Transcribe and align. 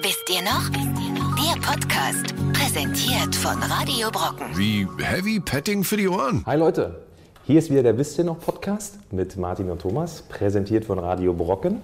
Wisst 0.00 0.30
ihr 0.30 0.40
noch? 0.42 0.70
Der 0.70 1.60
Podcast, 1.60 2.34
präsentiert 2.54 3.34
von 3.34 3.62
Radio 3.62 4.10
Brocken. 4.10 4.46
Wie 4.56 4.86
Heavy 4.98 5.38
Petting 5.38 5.84
für 5.84 5.98
die 5.98 6.08
Ohren. 6.08 6.42
Hi 6.46 6.56
Leute, 6.56 7.02
hier 7.44 7.58
ist 7.58 7.70
wieder 7.70 7.82
der 7.82 7.98
Wisst 7.98 8.16
ihr 8.16 8.24
noch 8.24 8.40
Podcast 8.40 8.98
mit 9.12 9.36
Martin 9.36 9.70
und 9.70 9.82
Thomas, 9.82 10.22
präsentiert 10.22 10.86
von 10.86 10.98
Radio 10.98 11.34
Brocken. 11.34 11.82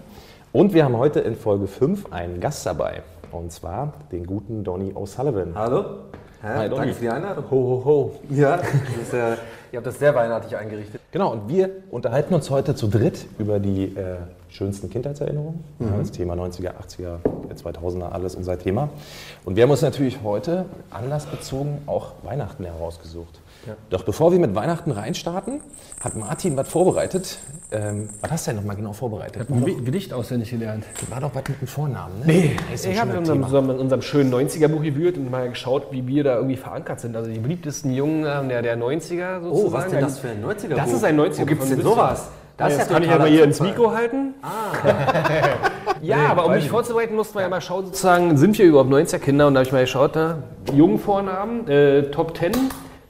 Und 0.52 0.72
wir 0.72 0.84
haben 0.84 0.96
heute 0.96 1.20
in 1.20 1.36
Folge 1.36 1.66
5 1.66 2.10
einen 2.10 2.40
Gast 2.40 2.64
dabei. 2.64 3.02
Und 3.30 3.52
zwar 3.52 3.92
den 4.10 4.24
guten 4.26 4.64
Donny 4.64 4.92
O'Sullivan. 4.92 5.54
Hallo. 5.54 5.96
Hi. 6.42 6.68
Danke 6.68 6.94
für 6.94 7.00
die 7.00 7.08
Einladung. 7.08 7.44
Ho, 7.50 7.56
ho, 7.56 7.84
ho. 7.84 8.14
Ja, 8.30 8.60
ist, 9.02 9.12
äh, 9.12 9.32
ihr 9.72 9.76
habt 9.76 9.86
das 9.86 9.98
sehr 9.98 10.14
weihnachtlich 10.14 10.56
eingerichtet. 10.56 11.00
Genau, 11.10 11.32
und 11.32 11.48
wir 11.48 11.70
unterhalten 11.90 12.32
uns 12.32 12.48
heute 12.48 12.76
zu 12.76 12.86
dritt 12.86 13.26
über 13.40 13.58
die 13.58 13.86
äh, 13.96 14.18
schönsten 14.48 14.88
Kindheitserinnerungen. 14.88 15.64
Ja, 15.80 15.86
das 15.98 16.12
Thema 16.12 16.34
90er, 16.34 16.74
80er, 16.74 17.18
2000er, 17.56 18.10
alles 18.10 18.36
unser 18.36 18.56
Thema. 18.56 18.88
Und 19.44 19.56
wir 19.56 19.64
haben 19.64 19.70
uns 19.72 19.82
natürlich 19.82 20.22
heute 20.22 20.66
anlassbezogen 20.90 21.78
auch 21.86 22.12
Weihnachten 22.22 22.64
herausgesucht. 22.64 23.40
Ja. 23.66 23.74
Doch 23.90 24.04
bevor 24.04 24.32
wir 24.32 24.38
mit 24.38 24.54
Weihnachten 24.54 24.90
reinstarten, 24.90 25.60
hat 26.00 26.16
Martin 26.16 26.56
was 26.56 26.68
vorbereitet. 26.68 27.38
Ähm, 27.70 28.08
was 28.20 28.30
hast 28.30 28.46
du 28.46 28.50
denn 28.52 28.60
nochmal 28.60 28.76
genau 28.76 28.92
vorbereitet? 28.92 29.50
War 29.50 29.60
doch, 29.60 29.66
Ein 29.66 29.84
Gedicht 29.84 30.12
auswendig 30.12 30.50
gelernt. 30.50 30.84
war 31.10 31.20
doch 31.20 31.34
was 31.34 31.42
mit 31.48 31.60
dem 31.60 31.68
Vornamen, 31.68 32.20
ne? 32.20 32.24
Nee, 32.26 32.56
Das 32.70 32.80
ist 32.80 32.86
ein 32.86 32.92
ich 32.92 33.00
habe 33.00 33.10
in 33.12 33.18
unserem, 33.18 33.42
Thema. 33.42 33.74
unserem, 33.78 34.02
schönen 34.02 34.32
90er-Buch 34.32 34.82
gewühlt 34.82 35.18
und 35.18 35.30
mal 35.30 35.48
geschaut, 35.50 35.88
wie 35.90 36.06
wir 36.06 36.24
da 36.24 36.36
irgendwie 36.36 36.56
verankert 36.56 37.00
sind. 37.00 37.16
Also 37.16 37.30
die 37.30 37.38
beliebtesten 37.38 37.92
Jungen 37.92 38.24
äh, 38.24 38.48
der, 38.48 38.62
der 38.62 38.78
90er 38.78 39.42
sozusagen. 39.42 39.50
Oh, 39.50 39.72
was 39.72 39.88
denn 39.88 40.00
das 40.00 40.18
für 40.18 40.28
ein 40.28 40.44
90er 40.44 40.74
Das 40.74 40.92
ist 40.92 41.04
ein 41.04 41.18
90er 41.20 41.40
Wo 41.40 41.44
gibt's 41.44 41.66
von 41.66 41.76
denn 41.76 41.84
sowas? 41.84 42.28
Das 42.56 42.76
jetzt 42.76 42.90
kann 42.90 43.02
ich 43.04 43.10
aber 43.10 43.26
hier 43.26 43.44
ins. 43.44 43.60
Mikro 43.60 43.92
halten. 43.92 44.34
ja, 46.02 46.26
aber 46.28 46.46
um 46.46 46.52
mich 46.52 46.68
vorzubereiten, 46.68 47.14
mussten 47.14 47.36
wir 47.36 47.42
ja 47.42 47.48
mal 47.48 47.60
schauen, 47.60 47.86
sozusagen, 47.86 48.36
sind 48.36 48.58
wir 48.58 48.66
überhaupt 48.66 48.90
90er 48.90 49.18
Kinder? 49.18 49.46
Und 49.46 49.54
da 49.54 49.60
habe 49.60 49.66
ich 49.66 49.72
mal 49.72 49.82
geschaut, 49.82 50.16
ne? 50.16 50.42
jungen 50.72 50.98
Vornamen, 50.98 51.68
äh, 51.68 52.10
Top 52.10 52.36
10 52.36 52.52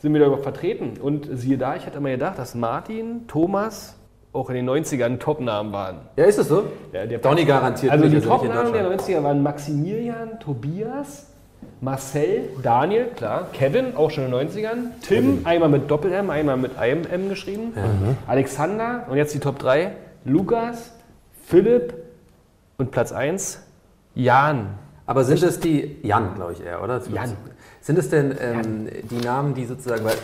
sind 0.01 0.13
wir 0.13 0.21
da 0.21 0.27
überhaupt 0.27 0.45
vertreten. 0.45 0.95
Und 1.01 1.29
siehe 1.33 1.59
da, 1.59 1.77
ich 1.77 1.87
hätte 1.87 2.01
mal 2.01 2.13
gedacht, 2.13 2.39
dass 2.39 2.55
Martin, 2.55 3.27
Thomas 3.27 3.97
auch 4.33 4.51
in 4.51 4.57
den 4.57 4.69
90ern 4.69 5.19
Topnamen 5.19 5.73
waren. 5.73 5.97
Ja, 6.17 6.25
ist 6.25 6.39
es 6.39 6.49
so? 6.49 6.65
Ja, 6.93 7.07
der 7.07 7.19
Donny 7.19 7.45
garantiert 7.45 7.93
Also 7.93 8.09
die 8.09 8.21
Topnamen 8.21 8.73
der 8.73 8.83
Deutschland. 8.85 9.03
90er 9.03 9.23
waren 9.23 9.43
Maximilian, 9.43 10.39
Tobias, 10.39 11.27
Marcel, 11.81 12.51
Daniel, 12.63 13.07
klar, 13.17 13.49
Kevin, 13.53 13.97
auch 13.97 14.11
schon 14.11 14.25
in 14.25 14.31
den 14.31 14.49
90ern, 14.49 14.77
Tim, 15.01 15.41
einmal 15.45 15.69
mit 15.69 15.91
Doppel-M, 15.91 16.31
einmal 16.31 16.57
mit 16.57 16.77
einem 16.77 17.05
M 17.05 17.29
geschrieben, 17.29 17.73
Alexander 18.27 19.07
und 19.09 19.17
jetzt 19.17 19.35
die 19.35 19.41
Top 19.41 19.59
3, 19.59 19.93
Lukas, 20.25 20.93
Philipp 21.47 21.95
und 22.77 22.91
Platz 22.91 23.13
1, 23.13 23.63
Jan. 24.15 24.67
Aber 25.09 25.25
sind 25.25 25.43
es 25.43 25.59
die, 25.59 25.97
Jan, 26.03 26.35
glaube 26.35 26.53
ich 26.53 26.63
eher, 26.63 26.83
oder? 26.83 27.01
Jan. 27.09 27.33
Sind 27.81 27.99
es 27.99 28.11
denn 28.11 28.37
ähm, 28.39 28.89
die 29.11 29.25
Namen, 29.25 29.55
die 29.55 29.65
sozusagen, 29.65 30.05
weil 30.05 30.17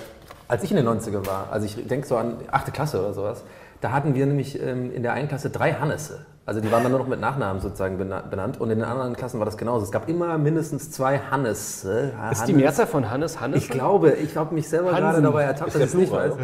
als 0.46 0.62
ich 0.62 0.70
in 0.70 0.76
den 0.76 0.86
90er 0.86 1.26
war, 1.26 1.48
also 1.50 1.64
ich 1.64 1.88
denke 1.88 2.06
so 2.06 2.18
an 2.18 2.36
8. 2.50 2.70
Klasse 2.70 3.00
oder 3.00 3.14
sowas, 3.14 3.44
da 3.80 3.92
hatten 3.92 4.14
wir 4.14 4.26
nämlich 4.26 4.60
ähm, 4.60 4.94
in 4.94 5.02
der 5.02 5.14
einen 5.14 5.28
Klasse 5.28 5.48
drei 5.48 5.72
Hannesse. 5.72 6.26
Also 6.47 6.61
die 6.61 6.70
waren 6.70 6.83
dann 6.83 6.92
nur 6.92 7.00
noch 7.00 7.06
mit 7.09 7.20
Nachnamen 7.20 7.62
sozusagen 7.62 7.97
bena- 7.97 8.20
benannt 8.20 8.61
und 8.61 8.70
in 8.70 8.78
den 8.78 8.87
anderen 8.87 9.17
Klassen 9.17 9.39
war 9.39 9.47
das 9.47 9.56
genauso. 9.56 9.83
Es 9.87 9.91
gab 9.91 10.06
immer 10.11 10.37
mindestens 10.37 10.91
zwei 10.91 11.19
Hannesse. 11.19 12.12
Ist 12.31 12.45
die 12.47 12.53
Mehrzahl 12.53 12.87
von 12.87 13.11
Hannes 13.11 13.41
Hannes? 13.41 13.62
Ich 13.62 13.70
glaube, 13.70 14.11
ich 14.12 14.37
habe 14.37 14.55
mich 14.55 14.69
selber 14.69 14.89
Hansen. 14.89 15.03
gerade 15.05 15.22
dabei 15.22 15.45
ertappt, 15.45 15.70
dass 15.75 15.81
ich 15.81 15.87
es 15.87 15.95
nicht 15.95 16.12
weiß. 16.12 16.34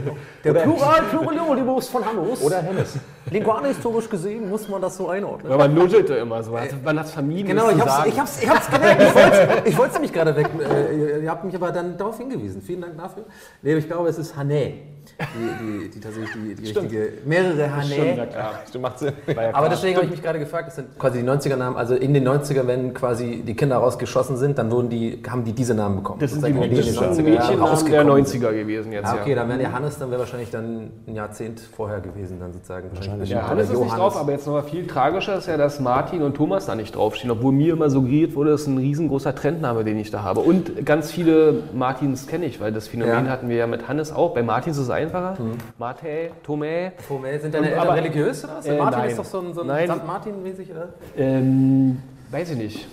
Der 0.42 0.54
Plural 0.54 1.02
Pluralibus 1.10 1.88
von 1.90 2.02
Hannus. 2.06 2.40
Oder 2.42 2.62
Hennes. 2.62 2.94
Lingualhistorisch 3.30 4.08
gesehen 4.08 4.48
muss 4.48 4.68
man 4.70 4.80
das 4.80 4.96
so 4.96 5.10
einordnen. 5.10 5.50
Weil 5.50 5.58
man 5.58 5.74
nuddelte 5.74 6.14
immer 6.14 6.42
so. 6.42 6.54
Also 6.56 6.76
Man 6.82 6.98
hat 6.98 7.08
vermieden, 7.08 7.48
Genau, 7.48 7.68
es 7.68 7.76
ich 7.76 7.80
hab's, 7.82 7.96
sagen. 7.96 8.08
ich 8.08 8.18
hab's, 8.20 8.42
ich 8.42 8.48
hab's 8.48 8.70
gemerkt. 8.70 9.02
Ich 9.02 9.14
wollte, 9.14 9.62
ich 9.68 9.78
wollte 9.78 9.92
nämlich 9.94 10.12
gerade 10.14 10.34
weg. 10.34 10.48
Äh, 10.58 11.22
ihr 11.24 11.30
habt 11.30 11.44
mich 11.44 11.54
aber 11.54 11.72
dann 11.72 11.98
darauf 11.98 12.16
hingewiesen. 12.16 12.62
Vielen 12.62 12.80
Dank 12.80 12.96
dafür. 12.96 13.24
Nee, 13.60 13.74
ich 13.74 13.86
glaube, 13.86 14.08
es 14.08 14.16
ist 14.18 14.34
Hané. 14.34 14.72
Die, 15.18 15.64
die, 15.84 15.90
die 15.90 16.00
tatsächlich 16.00 16.30
die, 16.32 16.54
die 16.54 16.66
richtige. 16.72 17.12
Mehrere 17.24 17.52
Stimmt, 17.82 17.90
ja 18.16 18.24
Hané. 18.24 18.26
klar. 18.26 18.52
Stimmt, 18.68 18.82
macht 18.82 18.98
Sinn. 18.98 19.12
War 19.26 19.42
ja 19.42 19.54
Aber 19.54 19.68
deswegen 19.68 19.96
habe 19.96 20.04
ich 20.06 20.10
mich 20.12 20.22
gerade 20.22 20.38
gefragt, 20.38 20.68
das 20.68 20.76
sind 20.76 20.98
quasi 20.98 21.22
die 21.22 21.28
90er-Namen. 21.28 21.76
Also 21.76 21.94
in 21.94 22.14
den 22.14 22.26
90er, 22.28 22.66
wenn 22.66 22.94
quasi 22.94 23.42
die 23.46 23.54
Kinder 23.54 23.76
rausgeschossen 23.76 24.36
sind, 24.36 24.58
dann 24.58 24.70
wurden 24.70 24.88
die, 24.88 25.22
haben 25.28 25.44
die 25.44 25.52
diese 25.52 25.74
Namen 25.74 25.96
bekommen. 25.96 26.20
Das 26.20 26.32
die, 26.32 26.40
das 26.40 26.50
in 26.50 26.60
den 26.60 26.82
sind 26.82 26.96
90er 26.96 27.02
Jahren 27.02 27.24
Mädchennamen 27.24 27.58
der 27.58 27.68
rausgekommen 27.68 28.24
sind. 28.26 28.42
90er 28.44 28.52
gewesen 28.52 28.92
jetzt. 28.92 29.06
Ah, 29.06 29.16
okay, 29.20 29.30
ja. 29.30 29.36
dann 29.36 29.48
wäre 29.48 29.58
der 29.58 29.72
Hannes, 29.72 29.98
dann 29.98 30.10
wäre 30.10 30.20
wahrscheinlich 30.20 30.50
dann 30.50 30.90
ein 31.06 31.14
Jahrzehnt 31.14 31.60
vorher 31.60 32.00
gewesen, 32.00 32.38
dann 32.40 32.52
sozusagen. 32.52 32.90
Wahrscheinlich. 32.94 33.30
Ja, 33.30 33.48
Hannes 33.48 33.70
ist 33.70 33.78
nicht 33.80 33.96
drauf, 33.96 34.16
aber 34.16 34.32
jetzt 34.32 34.46
noch 34.46 34.54
mal 34.54 34.62
viel 34.62 34.86
tragischer 34.86 35.36
ist 35.36 35.46
ja, 35.46 35.56
dass 35.56 35.80
Martin 35.80 36.22
und 36.22 36.34
Thomas 36.36 36.66
da 36.66 36.74
nicht 36.74 36.94
draufstehen, 36.96 37.30
obwohl 37.30 37.52
mir 37.52 37.72
immer 37.74 37.90
suggeriert 37.90 38.34
wurde, 38.34 38.50
das 38.50 38.62
ist 38.62 38.66
ein 38.66 38.78
riesengroßer 38.78 39.34
Trendname, 39.34 39.84
den 39.84 39.98
ich 39.98 40.10
da 40.10 40.22
habe. 40.22 40.40
Und 40.40 40.84
ganz 40.84 41.10
viele 41.10 41.62
Martins 41.74 42.26
kenne 42.26 42.46
ich, 42.46 42.60
weil 42.60 42.72
das 42.72 42.88
Phänomen 42.88 43.26
Ja. 43.26 43.30
hatten 43.30 43.48
wir 43.48 43.56
ja 43.56 43.66
mit 43.66 43.88
Hannes 43.88 44.12
auch. 44.12 44.34
Bei 44.34 44.42
Martins 44.42 44.76
ist 44.78 44.89
es 44.90 44.96
einfacher. 44.96 45.36
Mate, 45.78 46.30
Tome. 46.42 46.92
Tomé, 47.08 47.38
sind 47.40 47.54
deine 47.54 47.70
Eltern 47.70 47.88
Aber- 47.88 47.96
religiös 47.96 48.44
oder 48.44 48.56
was? 48.58 48.66
Äh, 48.66 48.76
Martin 48.76 49.00
nein. 49.00 49.10
ist 49.10 49.18
doch 49.18 49.24
so 49.24 49.40
ein, 49.40 49.54
so 49.54 49.62
ein. 49.62 49.88
St. 49.88 50.06
Martin-mäßig, 50.06 50.70
oder? 50.70 50.88
Ähm, 51.16 51.98
weiß 52.30 52.50
ich 52.50 52.56
nicht. 52.58 52.88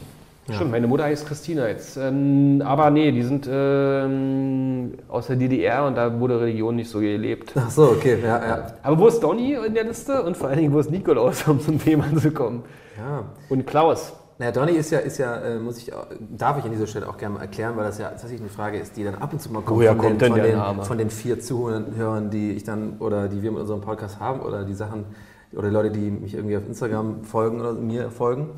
Stimmt, 0.49 0.71
meine 0.71 0.87
Mutter 0.87 1.03
heißt 1.03 1.27
Christina 1.27 1.67
jetzt. 1.67 1.97
Ähm, 1.97 2.63
aber 2.65 2.89
nee, 2.89 3.11
die 3.11 3.21
sind 3.21 3.49
ähm, 3.51 4.93
aus 5.09 5.27
der 5.27 5.35
DDR 5.35 5.85
und 5.85 5.95
da 5.95 6.21
wurde 6.21 6.39
Religion 6.39 6.77
nicht 6.77 6.89
so 6.89 6.99
gelebt. 6.99 7.51
Ach 7.55 7.69
so, 7.69 7.83
okay, 7.91 8.17
ja, 8.23 8.45
ja. 8.47 8.67
Aber 8.81 8.97
wo 8.97 9.07
ist 9.07 9.19
Donny 9.19 9.55
in 9.55 9.73
der 9.73 9.83
Liste? 9.83 10.23
Und 10.23 10.37
vor 10.37 10.47
allen 10.47 10.59
Dingen, 10.59 10.73
wo 10.73 10.79
ist 10.79 10.89
Nikolaus, 10.89 11.45
um 11.49 11.59
zum 11.59 11.83
Thema 11.83 12.05
zu 12.15 12.31
kommen? 12.31 12.63
ja. 12.97 13.25
Und 13.49 13.67
Klaus. 13.67 14.13
Naja, 14.39 14.51
Donny 14.51 14.73
ist 14.73 14.91
ja, 14.91 14.99
ist 14.99 15.17
ja 15.17 15.35
äh, 15.37 15.57
muss 15.59 15.77
ich, 15.79 15.93
auch- 15.93 16.05
darf 16.37 16.59
ich 16.59 16.63
an 16.65 16.71
dieser 16.71 16.85
Stelle 16.85 17.09
auch 17.09 17.17
gerne 17.17 17.35
mal 17.35 17.41
erklären, 17.41 17.75
weil 17.75 17.85
das 17.85 17.97
ja 17.97 18.09
tatsächlich 18.09 18.39
eine 18.41 18.49
Frage 18.49 18.77
ist, 18.77 18.95
die 18.95 19.03
dann 19.03 19.15
ab 19.15 19.33
und 19.33 19.41
zu 19.41 19.51
mal 19.51 19.61
kommt, 19.61 19.77
Woher 19.79 19.95
von, 19.95 19.99
kommt 19.99 20.21
den, 20.21 20.31
von, 20.33 20.41
den, 20.43 20.83
von 20.83 20.97
den 20.99 21.09
vier 21.09 21.39
Zuhörern, 21.39 22.29
die 22.29 22.51
ich 22.51 22.63
dann 22.63 22.97
oder 22.99 23.27
die 23.29 23.41
wir 23.41 23.51
mit 23.51 23.61
unserem 23.61 23.81
Podcast 23.81 24.19
haben 24.19 24.41
oder 24.41 24.63
die 24.63 24.75
Sachen 24.75 25.05
oder 25.53 25.69
die 25.69 25.73
Leute, 25.73 25.91
die 25.91 26.11
mich 26.11 26.35
irgendwie 26.35 26.55
auf 26.57 26.67
Instagram 26.67 27.23
folgen 27.23 27.59
oder 27.59 27.73
mir 27.73 28.11
folgen. 28.11 28.49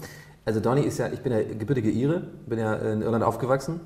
Also 0.44 0.60
Donny 0.60 0.82
ist 0.82 0.98
ja, 0.98 1.08
ich 1.08 1.22
bin 1.22 1.32
ja 1.32 1.40
gebürtige 1.44 1.90
Ire, 1.90 2.24
bin 2.46 2.60
ja 2.60 2.74
in 2.74 3.02
Irland 3.02 3.24
aufgewachsen 3.24 3.80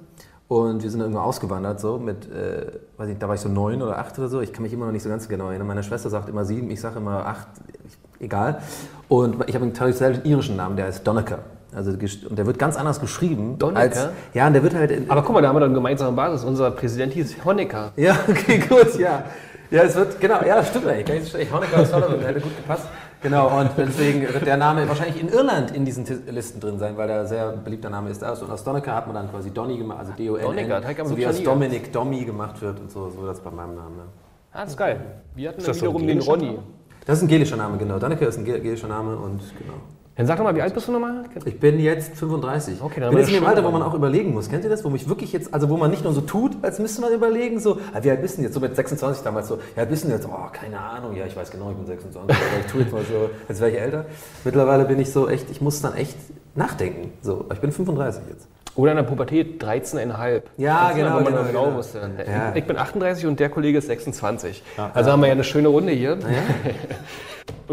und 0.48 0.82
wir 0.82 0.90
sind 0.90 1.02
irgendwo 1.02 1.20
ausgewandert 1.20 1.80
so 1.80 2.00
mit, 2.00 2.32
äh, 2.32 2.72
weiß 2.98 3.08
nicht, 3.08 3.22
da 3.22 3.28
war 3.28 3.36
ich 3.36 3.42
so 3.42 3.50
neun 3.50 3.82
oder 3.84 4.00
acht 4.00 4.18
oder 4.18 4.30
so. 4.30 4.42
Ich 4.42 4.52
kann 4.52 4.64
mich 4.64 4.74
immer 4.74 4.86
noch 4.86 4.92
nicht 4.94 5.04
so 5.04 5.10
ganz 5.10 5.28
genau 5.28 5.50
erinnern. 5.50 5.68
Meine 5.68 5.84
Schwester 5.84 6.10
sagt 6.10 6.28
immer 6.30 6.46
sieben, 6.46 6.72
ich 6.72 6.82
sage 6.82 6.98
immer 6.98 7.26
acht, 7.26 7.48
ich, 7.86 7.98
egal. 8.26 8.62
Und 9.10 9.48
ich 9.48 9.54
habe 9.56 9.66
einen 9.66 9.74
traditionellen 9.74 10.24
irischen 10.26 10.56
Namen, 10.56 10.76
der 10.76 10.86
heißt 10.86 11.06
Donecker. 11.06 11.40
Also 11.76 11.92
und 11.92 12.38
der 12.38 12.46
wird 12.46 12.60
ganz 12.60 12.76
anders 12.78 13.00
geschrieben. 13.00 13.58
Als, 13.76 14.08
ja, 14.34 14.48
und 14.48 14.54
der 14.54 14.64
wird 14.64 14.76
halt 14.76 14.92
in, 14.92 15.10
Aber 15.10 15.22
guck 15.24 15.34
mal, 15.34 15.42
da 15.42 15.48
haben 15.50 15.56
wir 15.56 15.62
doch 15.62 15.66
eine 15.68 15.74
gemeinsame 15.76 16.16
Basis. 16.16 16.44
Unser 16.44 16.72
Präsident 16.72 17.14
hieß 17.14 17.38
Honecker. 17.46 17.92
ja, 17.96 18.16
okay, 18.30 18.60
gut, 18.60 18.98
ja. 19.00 19.24
Ja, 19.72 19.82
es 19.84 19.96
wird, 19.96 20.20
genau, 20.22 20.42
ja, 20.46 20.58
das 20.58 20.68
stimmt 20.70 20.88
eigentlich. 20.88 21.52
Honecker 21.52 21.80
und 21.80 21.88
Sullivan 21.88 22.20
hätte 22.20 22.42
gut 22.42 22.56
gepasst. 22.58 22.88
Genau, 23.24 23.58
und 23.60 23.72
deswegen 23.78 24.22
wird 24.22 24.46
der 24.46 24.58
Name 24.58 24.88
wahrscheinlich 24.88 25.20
in 25.22 25.30
Irland 25.30 25.72
in 25.72 25.86
diesen 25.86 26.06
Listen 26.30 26.60
drin 26.60 26.78
sein, 26.78 26.98
weil 26.98 27.08
der 27.08 27.22
ein 27.22 27.28
sehr 27.28 27.54
beliebter 27.54 27.90
Name 27.90 28.10
ist. 28.10 28.22
Und 28.22 28.52
aus 28.52 28.64
Donecker 28.66 28.94
hat 28.94 29.08
man 29.08 29.16
dann 29.16 29.32
quasi 29.32 29.50
Donny 29.50 29.78
gemacht, 29.78 30.00
also 30.00 30.12
D-O-N-N, 30.12 30.84
so 31.06 31.18
wie 31.18 31.26
aus. 31.26 31.42
Dominic 31.42 31.92
Dommy 31.94 32.26
gemacht 32.26 32.62
wird 32.62 32.82
und 32.82 32.92
so, 32.92 33.10
so 33.10 33.26
das 33.26 33.40
bei 33.40 33.50
meinem 33.50 33.76
Namen. 33.76 33.98
Ja. 33.98 34.04
Ah, 34.52 34.62
das 34.62 34.72
ist 34.72 34.78
geil. 34.78 35.00
Wir 35.36 35.50
hatten 35.50 35.64
dann 35.64 35.76
wiederum 35.76 36.06
den 36.06 36.20
Ronny. 36.20 36.46
Name? 36.48 36.60
Das 37.06 37.18
ist 37.18 37.24
ein 37.24 37.28
gelischer 37.30 37.58
Name, 37.58 37.78
genau. 37.78 37.98
Donnecker 37.98 38.28
ist 38.28 38.38
ein 38.38 38.46
gel- 38.46 38.60
gelischer 38.60 38.88
Name 38.90 39.16
und 39.16 39.40
genau. 39.58 39.74
Dann 40.16 40.28
sag 40.28 40.38
doch 40.38 40.44
mal, 40.44 40.56
wie 40.56 40.62
alt 40.62 40.76
bist 40.76 40.88
du 40.88 40.92
nochmal? 40.92 41.24
Ich 41.46 41.60
bin 41.60 41.80
jetzt 41.80 42.16
35. 42.18 42.82
Okay, 42.84 43.00
dann 43.00 43.10
bin 43.10 43.20
jetzt 43.20 43.30
in 43.30 43.36
dem 43.36 43.46
Alter, 43.46 43.64
wo 43.64 43.72
man 43.72 43.82
auch 43.82 43.96
überlegen 43.96 44.32
muss. 44.32 44.48
Kennt 44.48 44.64
ihr 44.64 44.70
das? 44.70 44.84
Wo 44.86 44.90
mich 44.90 45.10
wirklich 45.10 45.34
jetzt, 45.34 45.52
also 45.52 45.70
wo 45.70 45.78
man 45.78 45.90
nicht 45.90 46.04
nur 46.04 46.14
so 46.14 46.22
tut, 46.22 46.52
als 46.62 46.78
müsste 46.78 47.02
man 47.02 47.12
überlegen, 47.14 47.60
so, 47.60 47.80
ah, 47.94 48.00
wie 48.04 48.12
alt 48.12 48.22
bist 48.22 48.38
du 48.38 48.44
jetzt? 48.44 48.54
So 48.54 48.60
mit 48.60 48.76
26 48.76 49.24
damals 49.24 49.48
so, 49.48 49.58
ja, 49.76 49.86
bist 49.86 50.04
du 50.04 50.10
jetzt? 50.10 50.28
Oh, 50.28 50.50
keine 50.52 50.80
Ahnung, 50.80 51.16
ja, 51.16 51.26
ich 51.26 51.36
weiß 51.36 51.50
genau, 51.50 51.72
ich 51.72 51.78
bin 51.78 51.88
26, 51.88 52.36
aber 52.38 52.60
ich 52.64 52.72
tue 52.72 52.82
jetzt 52.82 52.94
mal 52.94 53.02
so, 53.04 53.32
als 53.50 53.60
wäre 53.60 53.72
ich 53.72 53.80
älter. 53.80 54.06
Mittlerweile 54.44 54.86
bin 54.86 55.00
ich 55.00 55.12
so 55.12 55.28
echt, 55.28 55.50
ich 55.50 55.62
muss 55.62 55.82
dann 55.82 55.96
echt 55.96 56.18
nachdenken. 56.54 57.12
So, 57.24 57.46
ich 57.52 57.60
bin 57.60 57.72
35 57.72 58.22
jetzt. 58.30 58.48
Oder 58.76 58.92
in 58.92 58.98
der 58.98 59.04
Pubertät 59.04 59.64
13,5. 59.64 60.42
Ja, 60.58 60.90
Das 60.90 60.96
genau, 60.96 61.10
Wo 61.10 61.24
man 61.24 61.26
genau, 61.26 61.44
genau, 61.44 61.76
wusste. 61.76 62.00
Ja. 62.28 62.52
Ich 62.56 62.66
bin 62.66 62.78
38 62.78 63.26
und 63.26 63.40
der 63.40 63.50
Kollege 63.50 63.80
ist 63.80 63.88
26. 63.88 64.64
also 64.94 65.12
haben 65.12 65.22
wir 65.22 65.28
ja 65.28 65.34
eine 65.34 65.44
schöne 65.44 65.70
Runde 65.70 65.92
hier. 65.92 66.18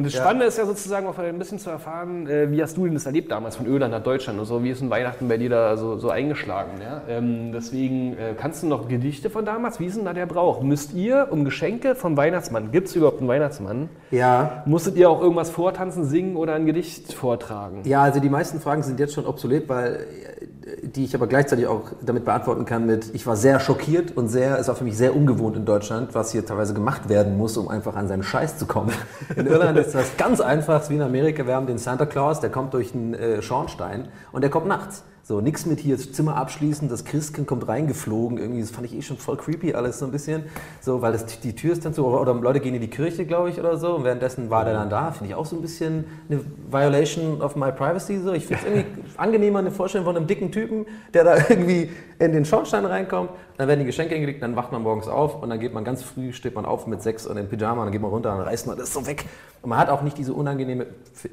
Und 0.01 0.07
das 0.07 0.15
Spannende 0.15 0.47
ist 0.47 0.57
ja 0.57 0.65
sozusagen 0.65 1.07
auch 1.07 1.19
ein 1.19 1.39
bisschen 1.39 1.59
zu 1.59 1.69
erfahren, 1.69 2.27
äh, 2.27 2.51
wie 2.51 2.63
hast 2.63 2.75
du 2.79 2.87
denn 2.87 2.95
das 2.95 3.05
erlebt 3.05 3.31
damals 3.31 3.57
von 3.57 3.67
Irland 3.67 3.93
nach 3.93 4.03
Deutschland 4.03 4.39
und 4.39 4.47
so, 4.47 4.65
wie 4.65 4.71
ist 4.71 4.81
denn 4.81 4.89
Weihnachten 4.89 5.29
bei 5.29 5.37
dir 5.37 5.51
da 5.51 5.77
so, 5.77 5.99
so 5.99 6.09
eingeschlagen? 6.09 6.71
Ja? 6.83 7.03
Ähm, 7.07 7.53
deswegen 7.53 8.15
äh, 8.15 8.33
kannst 8.35 8.63
du 8.63 8.67
noch 8.67 8.89
Gedichte 8.89 9.29
von 9.29 9.45
damals, 9.45 9.79
wie 9.79 9.85
ist 9.85 9.99
denn 9.99 10.07
da 10.07 10.15
der 10.15 10.25
Brauch? 10.25 10.63
Müsst 10.63 10.95
ihr 10.95 11.29
um 11.31 11.45
Geschenke 11.45 11.95
vom 11.95 12.17
Weihnachtsmann, 12.17 12.73
gibt 12.73 12.89
es 12.89 12.97
überhaupt 12.97 13.19
einen 13.19 13.29
Weihnachtsmann? 13.29 13.91
Ja. 14.11 14.63
Musstet 14.65 14.97
ihr 14.97 15.11
auch 15.11 15.21
irgendwas 15.21 15.51
vortanzen, 15.51 16.07
singen 16.07 16.37
oder 16.37 16.55
ein 16.55 16.65
Gedicht 16.65 17.13
vortragen? 17.13 17.83
Ja, 17.85 18.03
also 18.03 18.21
die 18.21 18.31
meisten 18.31 18.59
Fragen 18.59 18.83
sind 18.83 18.99
jetzt 19.01 19.13
schon 19.13 19.27
obsolet, 19.27 19.69
weil 19.69 19.97
äh, 19.97 20.47
die 20.83 21.05
ich 21.05 21.15
aber 21.15 21.27
gleichzeitig 21.27 21.67
auch 21.67 21.93
damit 22.05 22.25
beantworten 22.25 22.65
kann 22.65 22.87
mit, 22.87 23.15
ich 23.15 23.27
war 23.27 23.37
sehr 23.37 23.61
schockiert 23.61 24.17
und 24.17 24.29
sehr, 24.29 24.59
es 24.59 24.69
war 24.69 24.75
für 24.75 24.85
mich 24.85 24.97
sehr 24.97 25.15
ungewohnt 25.15 25.57
in 25.57 25.65
Deutschland, 25.65 26.15
was 26.15 26.33
hier 26.33 26.45
teilweise 26.45 26.75
gemacht 26.75 27.09
werden 27.09 27.37
muss, 27.37 27.57
um 27.57 27.69
einfach 27.69 27.97
an 27.97 28.09
seinen 28.09 28.23
Scheiß 28.23 28.59
zu 28.59 28.67
kommen. 28.67 28.93
In 29.37 29.47
Irland 29.47 29.79
ist 29.79 29.95
das 29.95 30.17
ganz 30.17 30.41
einfach, 30.41 30.89
wie 30.91 30.97
in 30.97 31.03
Amerika. 31.03 31.47
Wir 31.47 31.55
haben 31.55 31.67
den 31.67 31.79
Santa 31.79 32.07
Claus, 32.07 32.41
der 32.41 32.51
kommt 32.51 32.75
durch 32.75 32.95
einen 32.95 33.15
äh, 33.15 33.43
Schornstein 33.43 34.09
und 34.33 34.43
der 34.43 34.51
kommt 34.51 34.67
nachts. 34.67 35.05
So, 35.23 35.41
nix 35.41 35.67
mit 35.67 35.81
hier 35.81 35.97
das 35.97 36.13
Zimmer 36.13 36.37
abschließen, 36.37 36.89
das 36.89 37.05
Christkind 37.05 37.47
kommt 37.47 37.69
reingeflogen, 37.69 38.39
irgendwie, 38.39 38.61
das 38.63 38.71
fand 38.71 38.87
ich 38.87 38.97
eh 38.97 39.03
schon 39.03 39.17
voll 39.17 39.37
creepy 39.37 39.75
alles 39.75 39.99
so 39.99 40.07
ein 40.07 40.11
bisschen. 40.11 40.45
So, 40.81 41.03
weil 41.03 41.13
das, 41.13 41.27
die 41.41 41.55
Tür 41.55 41.73
ist 41.73 41.85
dann 41.85 41.93
so, 41.93 42.07
oder, 42.07 42.21
oder 42.21 42.35
Leute 42.35 42.61
gehen 42.61 42.75
in 42.75 42.81
die 42.81 42.89
Kirche, 42.89 43.27
glaube 43.27 43.51
ich, 43.51 43.59
oder 43.59 43.77
so, 43.77 43.97
und 43.97 44.05
währenddessen 44.05 44.51
war 44.51 44.65
der 44.65 44.75
dann 44.75 44.91
da, 44.91 45.13
finde 45.13 45.31
ich 45.31 45.35
auch 45.35 45.47
so 45.47 45.57
ein 45.57 45.63
bisschen 45.63 46.05
eine 46.29 46.41
Violation 46.71 47.43
of 47.43 47.55
my 47.57 47.71
privacy. 47.71 48.19
So. 48.19 48.33
Ich 48.33 48.47
finde 48.47 48.63
es 48.65 48.71
irgendwie 48.71 49.03
angenehmer, 49.17 49.61
eine 49.61 49.71
Vorstellung 49.71 50.07
von 50.07 50.17
einem 50.17 50.27
dicken 50.27 50.51
Typen, 50.51 50.87
der 51.15 51.25
da 51.25 51.37
irgendwie 51.49 51.91
in 52.21 52.33
den 52.33 52.45
Schornstein 52.45 52.85
reinkommt, 52.85 53.31
dann 53.57 53.67
werden 53.67 53.81
die 53.81 53.87
Geschenke 53.87 54.15
hingelegt, 54.15 54.43
dann 54.43 54.57
wacht 54.57 54.73
man 54.73 54.83
morgens 54.83 55.09
auf 55.09 55.43
und 55.43 55.49
dann 55.49 55.59
geht 55.59 55.73
man 55.73 55.85
ganz 55.85 56.03
früh, 56.03 56.33
steht 56.33 56.55
man 56.55 56.67
auf 56.67 56.87
mit 56.87 57.03
sechs 57.03 57.27
und 57.27 57.39
in 57.39 57.49
Pyjama, 57.49 57.81
und 57.81 57.87
dann 57.87 57.93
geht 57.93 58.03
man 58.03 58.11
runter 58.11 58.33
und 58.33 58.39
dann 58.39 58.47
reißt 58.47 58.67
man 58.67 58.77
das 58.77 58.93
so 58.93 59.07
weg. 59.07 59.25
Und 59.63 59.69
man 59.69 59.79
hat 59.79 59.91
auch 59.91 60.01
nicht 60.01 60.17
diese 60.17 60.33
unangenehme, 60.33 60.87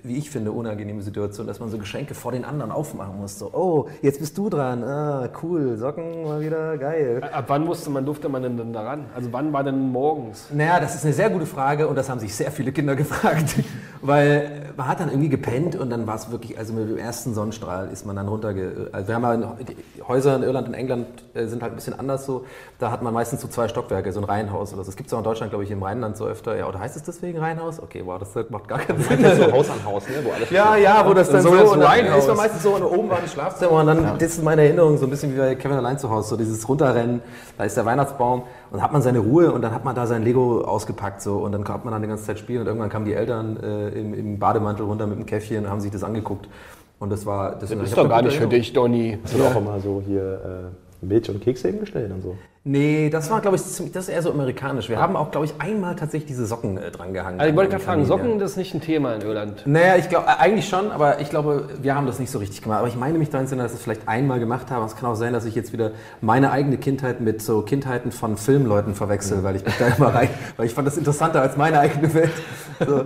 wie 0.04 0.18
ich 0.18 0.30
finde, 0.30 0.51
unangenehme 0.51 1.01
Situation, 1.01 1.48
dass 1.48 1.62
man 1.62 1.69
so 1.69 1.78
Geschenke 1.78 2.13
vor 2.13 2.34
den 2.34 2.44
anderen 2.44 2.72
aufmachen 2.72 3.18
muss. 3.18 3.39
So, 3.39 3.54
oh, 3.54 3.88
jetzt 4.01 4.19
bist 4.19 4.38
du 4.38 4.50
dran, 4.50 4.84
ah, 4.84 5.30
cool, 5.42 5.78
Socken 5.78 6.24
mal 6.24 6.42
wieder, 6.42 6.78
geil. 6.78 7.22
Ab 7.31 7.45
wann 7.48 7.63
musste 7.63 7.90
man, 7.90 8.06
durfte 8.06 8.28
man 8.28 8.44
denn 8.44 8.74
daran? 8.74 9.06
Also 9.16 9.31
wann 9.31 9.54
war 9.54 9.63
denn 9.63 9.92
morgens? 9.92 10.50
Naja, 10.54 10.81
das 10.81 10.95
ist 10.95 11.06
eine 11.06 11.13
sehr 11.13 11.30
gute 11.30 11.45
Frage 11.45 11.88
und 11.88 11.95
das 11.95 12.10
haben 12.10 12.19
sich 12.19 12.36
sehr 12.36 12.51
viele 12.51 12.74
Kinder 12.74 12.95
gefragt, 12.98 13.56
weil 14.01 14.74
man 14.75 14.88
hat 14.90 15.00
dann 15.00 15.07
irgendwie 15.07 15.30
gepennt 15.30 15.78
und 15.78 15.90
dann 15.90 16.06
war 16.06 16.16
es 16.16 16.30
wirklich, 16.30 16.57
also 16.57 16.74
mit 16.74 16.90
dem 16.90 16.98
ersten 16.98 17.33
Sonnenstrahl 17.33 17.88
ist 17.88 18.06
man 18.06 18.18
dann 18.18 18.28
runterge... 18.28 18.90
Also 18.92 19.07
wir 19.07 19.16
haben 19.16 19.42
ja 19.42 19.56
Häuser 20.06 20.36
in 20.36 20.44
Irland 20.44 20.68
und 20.68 20.74
England 20.78 21.08
äh, 21.34 21.46
sind 21.48 21.62
halt 21.62 21.74
ein 21.74 21.76
bisschen 21.76 21.98
anders 22.00 22.26
so, 22.26 22.46
da 22.80 22.92
hat 22.92 23.02
man 23.02 23.14
meistens 23.14 23.42
so 23.42 23.48
zwei 23.48 23.68
Stockwerke, 23.68 24.12
so 24.12 24.20
ein 24.22 24.24
Reihenhaus 24.24 24.74
oder 24.74 24.84
so. 24.84 24.90
Das 24.90 24.96
gibt 24.96 25.08
es 25.08 25.14
auch 25.14 25.18
in 25.20 25.24
Deutschland, 25.24 25.52
glaube 25.52 25.64
ich, 25.64 25.72
im 25.72 25.84
Rheinland 25.84 26.16
so 26.18 26.26
öfter. 26.26 26.56
Ja, 26.58 26.68
oder 26.68 26.80
heißt 26.80 26.96
es 26.96 27.04
deswegen 27.04 27.40
Reihenhaus? 27.40 27.82
Okay, 27.82 28.04
wow, 28.06 28.20
das 28.20 28.30
macht 28.50 28.68
gar 28.68 28.80
keinen 28.80 29.02
Sinn. 29.02 29.24
so 29.38 29.52
Haus 29.52 29.70
an 29.70 29.84
Haus, 29.86 30.08
ne? 30.08 30.16
wo 30.24 30.32
alles 30.32 30.50
Ja, 30.50 30.76
ja, 30.76 31.06
wo 31.08 31.14
das 31.14 31.30
dann 31.30 31.42
so, 31.42 31.50
So 31.50 31.56
das 31.56 31.72
und 31.72 31.80
dann 31.80 31.90
Reihenhaus. 31.90 32.20
ist 32.24 32.28
man 32.28 32.38
meistens 32.38 32.64
so 32.64 32.76
und 32.76 32.84
oben 32.84 33.10
war 33.10 33.20
das 33.22 33.34
Schlafzimmer 33.34 33.72
und 33.72 33.88
dann, 33.88 34.18
das 34.18 34.30
ist 34.30 34.44
meine 34.44 34.64
Erinnerung, 34.64 34.98
so 34.98 35.06
ein 35.06 35.10
bisschen 35.10 35.34
wie 35.34 35.38
bei 35.38 35.56
Kevin 35.56 35.78
allein 35.78 35.98
zu 36.00 36.10
Hause, 36.10 36.30
so 36.30 36.38
dieses 36.38 36.68
Runterrennen, 36.68 37.22
da 37.58 37.64
ist 37.64 37.76
der 37.76 37.86
Weihnachtsbaum 37.86 38.42
und 38.42 38.48
dann 38.74 38.82
hat 38.82 38.94
man 38.94 39.02
seine 39.02 39.20
Ruhe 39.20 39.52
und 39.52 39.62
dann 39.62 39.74
hat 39.74 39.86
man 39.86 39.96
da 39.96 40.06
sein 40.08 40.24
Lego 40.24 40.62
ausgepackt 40.62 41.22
so 41.22 41.38
und 41.38 41.52
dann 41.52 41.64
konnte 41.64 41.86
man 41.86 41.94
dann 41.94 42.02
die 42.02 42.08
ganze 42.08 42.26
Zeit 42.26 42.40
spielen 42.40 42.62
und 42.62 42.68
irgendwann 42.68 42.90
kamen 42.90 43.06
die 43.06 43.14
Eltern 43.14 43.58
äh, 43.58 43.90
im, 43.90 44.14
im 44.14 44.40
Bademantel 44.40 44.86
runter 44.86 45.08
mit 45.08 45.18
dem 45.18 45.26
Käffchen 45.26 45.66
und 45.66 45.72
haben 45.72 45.82
sich 45.82 45.92
das 45.92 46.04
angeguckt 46.04 46.48
und 47.00 47.10
das 47.12 47.26
war... 47.26 47.52
Das, 47.60 47.70
Das 47.70 47.72
ist 47.72 47.98
doch 47.98 48.10
gar 48.10 48.22
nicht 48.22 48.38
für 48.38 48.48
dich, 48.48 48.74
Donny. 48.74 49.18
Hast 49.24 49.38
du 49.38 49.44
auch 49.44 49.56
immer 49.56 49.80
so 49.80 50.02
hier 50.06 50.72
äh, 51.02 51.06
Milch 51.06 51.30
und 51.30 51.42
Kekse 51.42 51.70
hingestellt 51.70 52.12
und 52.12 52.22
so? 52.22 52.36
Nee, 52.70 53.10
das 53.10 53.32
war, 53.32 53.40
glaube 53.40 53.56
ich, 53.56 53.64
ziemlich- 53.64 53.94
das 53.94 54.10
ist 54.10 54.14
eher 54.14 54.22
so 54.22 54.30
amerikanisch. 54.30 54.90
Wir 54.90 55.00
haben 55.00 55.16
auch, 55.16 55.32
glaube 55.32 55.46
ich, 55.46 55.54
einmal 55.60 55.96
tatsächlich 55.96 56.28
diese 56.28 56.46
Socken 56.46 56.78
äh, 56.78 56.92
dran 56.92 57.14
gehangen. 57.14 57.40
Also 57.40 57.50
ich 57.50 57.56
wollte 57.56 57.70
gerade 57.72 57.84
fragen, 57.84 58.04
Socken, 58.04 58.40
das 58.40 58.52
ist 58.52 58.58
nicht 58.58 58.74
ein 58.74 58.82
Thema 58.82 59.16
in 59.16 59.22
Irland. 59.22 59.64
Naja, 59.66 59.96
ich 59.96 60.10
glaube, 60.10 60.28
eigentlich 60.38 60.68
schon, 60.68 60.92
aber 60.92 61.22
ich 61.22 61.30
glaube, 61.30 61.70
wir 61.82 61.96
haben 61.96 62.08
das 62.08 62.20
nicht 62.20 62.30
so 62.30 62.40
richtig 62.40 62.62
gemacht. 62.62 62.80
Aber 62.80 62.90
ich 62.90 62.98
meine 62.98 63.18
mich 63.20 63.30
daran 63.30 63.48
zu 63.48 63.52
erinnern, 63.52 63.68
dass 63.68 63.72
wir 63.72 63.78
es 63.78 63.84
vielleicht 63.84 64.06
einmal 64.10 64.40
gemacht 64.42 64.70
haben. 64.70 64.86
Es 64.86 64.98
kann 64.98 65.10
auch 65.10 65.16
sein, 65.16 65.32
dass 65.32 65.46
ich 65.46 65.56
jetzt 65.56 65.72
wieder 65.72 65.92
meine 66.20 66.52
eigene 66.52 66.78
Kindheit 66.78 67.22
mit 67.22 67.42
so 67.42 67.62
Kindheiten 67.62 68.12
von 68.12 68.36
Filmleuten 68.36 68.96
verwechsel, 68.96 69.44
weil 69.44 69.56
ich 69.56 69.64
mich 69.64 69.78
da 69.78 69.88
immer 69.88 70.14
rein, 70.14 70.28
weil 70.58 70.66
ich 70.66 70.74
fand 70.74 70.88
das 70.88 70.98
interessanter 70.98 71.42
als 71.42 71.56
meine 71.56 71.80
eigene 71.80 72.14
Welt. 72.14 72.32
So. 72.86 73.04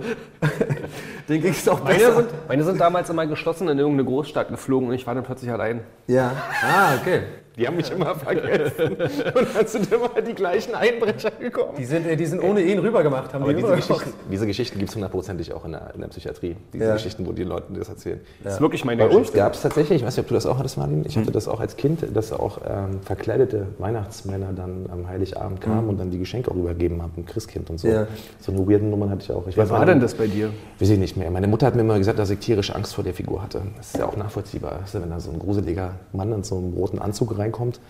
Den 1.28 1.40
ging 1.40 1.52
es 1.52 1.68
auch 1.68 1.82
Meine 1.82 1.98
besser. 1.98 2.16
sind, 2.16 2.28
meine 2.48 2.64
sind 2.64 2.80
damals 2.80 3.10
immer 3.10 3.26
geschlossen 3.26 3.68
in 3.68 3.78
irgendeine 3.78 4.08
Großstadt 4.08 4.48
geflogen 4.48 4.88
und 4.88 4.94
ich 4.94 5.06
war 5.06 5.14
dann 5.14 5.24
plötzlich 5.24 5.50
allein. 5.50 5.80
Ja, 6.06 6.32
ah, 6.62 6.94
okay. 7.00 7.22
Die 7.56 7.66
haben 7.66 7.76
mich 7.76 7.90
immer 7.90 8.14
vergessen. 8.14 8.92
und 9.34 9.46
dann 9.56 9.66
sind 9.66 9.92
immer 9.92 10.08
die 10.26 10.34
gleichen 10.34 10.74
Einbrecher 10.74 11.30
gekommen. 11.32 11.72
Die 11.78 11.84
sind, 11.84 12.06
äh, 12.06 12.16
die 12.16 12.26
sind 12.26 12.42
ohne 12.42 12.60
ihn 12.62 12.78
rübergemacht, 12.78 13.32
haben 13.34 13.42
Aber 13.42 13.52
die 13.52 13.60
diese. 13.62 13.76
Geschichten, 13.76 14.12
diese 14.30 14.46
Geschichten 14.46 14.78
gibt 14.78 14.88
es 14.90 14.94
hundertprozentig 14.94 15.52
auch 15.52 15.64
in 15.64 15.72
der, 15.72 15.92
in 15.94 16.00
der 16.00 16.08
Psychiatrie. 16.08 16.56
Diese 16.72 16.84
Ja. 16.84 16.92
Geschichten, 16.94 17.26
wo 17.26 17.32
die 17.32 17.44
Leuten 17.44 17.74
das 17.74 17.88
erzählen. 17.88 18.20
Das 18.42 18.54
ist 18.54 18.60
wirklich 18.60 18.84
meine 18.84 19.02
Bei 19.02 19.06
uns 19.06 19.18
Geschichte. 19.28 19.38
gab 19.38 19.54
es 19.54 19.60
tatsächlich, 19.62 20.00
ich 20.00 20.06
weiß 20.06 20.16
nicht, 20.16 20.24
ob 20.24 20.28
du 20.28 20.34
das 20.34 20.46
auch 20.46 20.58
hattest, 20.58 20.78
Martin, 20.78 21.04
ich 21.06 21.16
hatte 21.16 21.30
das 21.30 21.46
auch 21.48 21.60
als 21.60 21.76
Kind, 21.76 22.06
dass 22.14 22.32
auch 22.32 22.58
ähm, 22.66 23.00
verkleidete 23.04 23.66
Weihnachtsmänner 23.78 24.52
dann 24.54 24.86
am 24.90 25.06
Heiligabend 25.08 25.60
kamen 25.60 25.88
und 25.88 25.98
dann 26.00 26.10
die 26.10 26.18
Geschenke 26.18 26.50
auch 26.50 26.56
übergeben 26.56 27.02
haben, 27.02 27.12
ein 27.16 27.26
Christkind 27.26 27.68
und 27.70 27.78
so. 27.78 27.88
Ja. 27.88 28.06
So 28.40 28.52
eine 28.52 28.66
weirden 28.68 28.90
Nummern 28.90 29.10
hatte 29.10 29.22
ich 29.24 29.30
auch. 29.32 29.46
Ich 29.46 29.56
Was 29.56 29.68
weiß 29.70 29.78
war 29.78 29.86
denn 29.86 30.00
das 30.00 30.14
bei 30.14 30.26
dir? 30.26 30.50
Weiß 30.78 30.88
ich 30.88 30.98
nicht 30.98 31.16
mehr. 31.16 31.30
Meine 31.30 31.48
Mutter 31.48 31.66
hat 31.66 31.74
mir 31.74 31.82
immer 31.82 31.98
gesagt, 31.98 32.18
dass 32.18 32.30
ich 32.30 32.38
tierische 32.38 32.74
Angst 32.74 32.94
vor 32.94 33.04
der 33.04 33.14
Figur 33.14 33.42
hatte. 33.42 33.62
Das 33.76 33.88
ist 33.88 33.98
ja 33.98 34.06
auch 34.06 34.16
nachvollziehbar. 34.16 34.80
Weißt 34.82 34.94
du, 34.94 35.02
wenn 35.02 35.10
da 35.10 35.20
so 35.20 35.30
ein 35.30 35.38
gruseliger 35.38 35.92
Mann 36.12 36.32
in 36.32 36.42
so 36.42 36.56
einem 36.56 36.72
roten 36.72 36.98
Anzug 36.98 37.36
reinkommt 37.42 37.80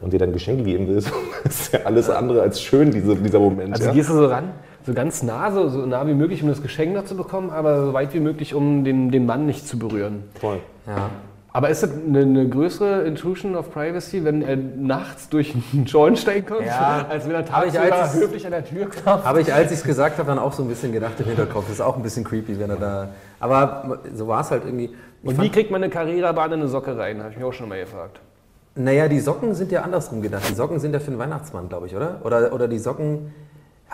und 0.00 0.12
dir 0.12 0.18
dann 0.18 0.32
Geschenke 0.32 0.64
geben 0.64 0.88
will, 0.88 0.96
das 1.44 1.60
ist 1.60 1.72
ja 1.72 1.80
alles 1.84 2.10
andere 2.10 2.42
als 2.42 2.60
schön, 2.60 2.90
diese, 2.90 3.16
dieser 3.16 3.38
Moment. 3.38 3.74
Also 3.74 3.86
ja. 3.86 3.92
gehst 3.92 4.08
du 4.10 4.14
so 4.14 4.26
ran, 4.26 4.50
so 4.84 4.94
ganz 4.94 5.22
nah, 5.22 5.52
so, 5.52 5.68
so 5.68 5.86
nah 5.86 6.06
wie 6.06 6.14
möglich, 6.14 6.42
um 6.42 6.48
das 6.48 6.62
Geschenk 6.62 6.94
noch 6.94 7.04
zu 7.04 7.16
bekommen, 7.16 7.50
aber 7.50 7.86
so 7.86 7.92
weit 7.92 8.12
wie 8.14 8.20
möglich, 8.20 8.54
um 8.54 8.84
den, 8.84 9.10
den 9.10 9.26
Mann 9.26 9.46
nicht 9.46 9.66
zu 9.68 9.78
berühren. 9.78 10.24
Voll. 10.40 10.58
Ja. 10.86 11.10
Aber 11.54 11.68
ist 11.68 11.82
das 11.82 11.90
eine, 11.92 12.20
eine 12.20 12.48
größere 12.48 13.02
Intrusion 13.02 13.56
of 13.56 13.70
Privacy, 13.70 14.24
wenn 14.24 14.40
er 14.40 14.56
nachts 14.56 15.28
durch 15.28 15.54
einen 15.54 15.86
Schornstein 15.86 16.46
kommt, 16.46 16.64
Ja. 16.64 17.06
als 17.08 17.26
wenn 17.26 17.34
er 17.34 17.44
tagsüber 17.44 18.12
höflich 18.14 18.46
an 18.46 18.52
der 18.52 18.64
Tür 18.64 18.88
klopft? 18.88 19.26
Habe 19.26 19.42
ich, 19.42 19.52
als 19.52 19.70
ich 19.70 19.78
es 19.78 19.84
gesagt 19.84 20.18
habe, 20.18 20.28
dann 20.28 20.38
auch 20.38 20.54
so 20.54 20.62
ein 20.62 20.68
bisschen 20.68 20.92
gedacht 20.92 21.12
im 21.18 21.26
Hinterkopf. 21.26 21.64
Das 21.66 21.74
ist 21.74 21.80
auch 21.82 21.96
ein 21.96 22.02
bisschen 22.02 22.24
creepy, 22.24 22.58
wenn 22.58 22.70
er 22.70 22.76
da. 22.76 23.08
Aber 23.38 23.98
so 24.14 24.26
war 24.28 24.40
es 24.40 24.50
halt 24.50 24.64
irgendwie. 24.64 24.94
Ich 25.22 25.28
Und 25.28 25.42
wie 25.42 25.50
kriegt 25.50 25.70
man 25.70 25.82
eine 25.82 25.92
Carrera-Bahn 25.92 26.52
in 26.52 26.60
eine 26.60 26.68
Socke 26.68 26.96
rein? 26.96 27.18
Habe 27.20 27.30
ich 27.30 27.36
mich 27.36 27.44
auch 27.44 27.52
schon 27.52 27.68
mal 27.68 27.78
gefragt. 27.78 28.18
Naja, 28.74 29.08
die 29.08 29.20
Socken 29.20 29.54
sind 29.54 29.70
ja 29.70 29.82
andersrum 29.82 30.22
gedacht. 30.22 30.44
Die 30.48 30.54
Socken 30.54 30.80
sind 30.80 30.92
ja 30.94 31.00
für 31.00 31.10
den 31.10 31.18
Weihnachtsmann, 31.18 31.68
glaube 31.68 31.86
ich, 31.86 31.94
oder? 31.96 32.20
oder? 32.24 32.52
Oder 32.52 32.68
die 32.68 32.78
Socken. 32.78 33.32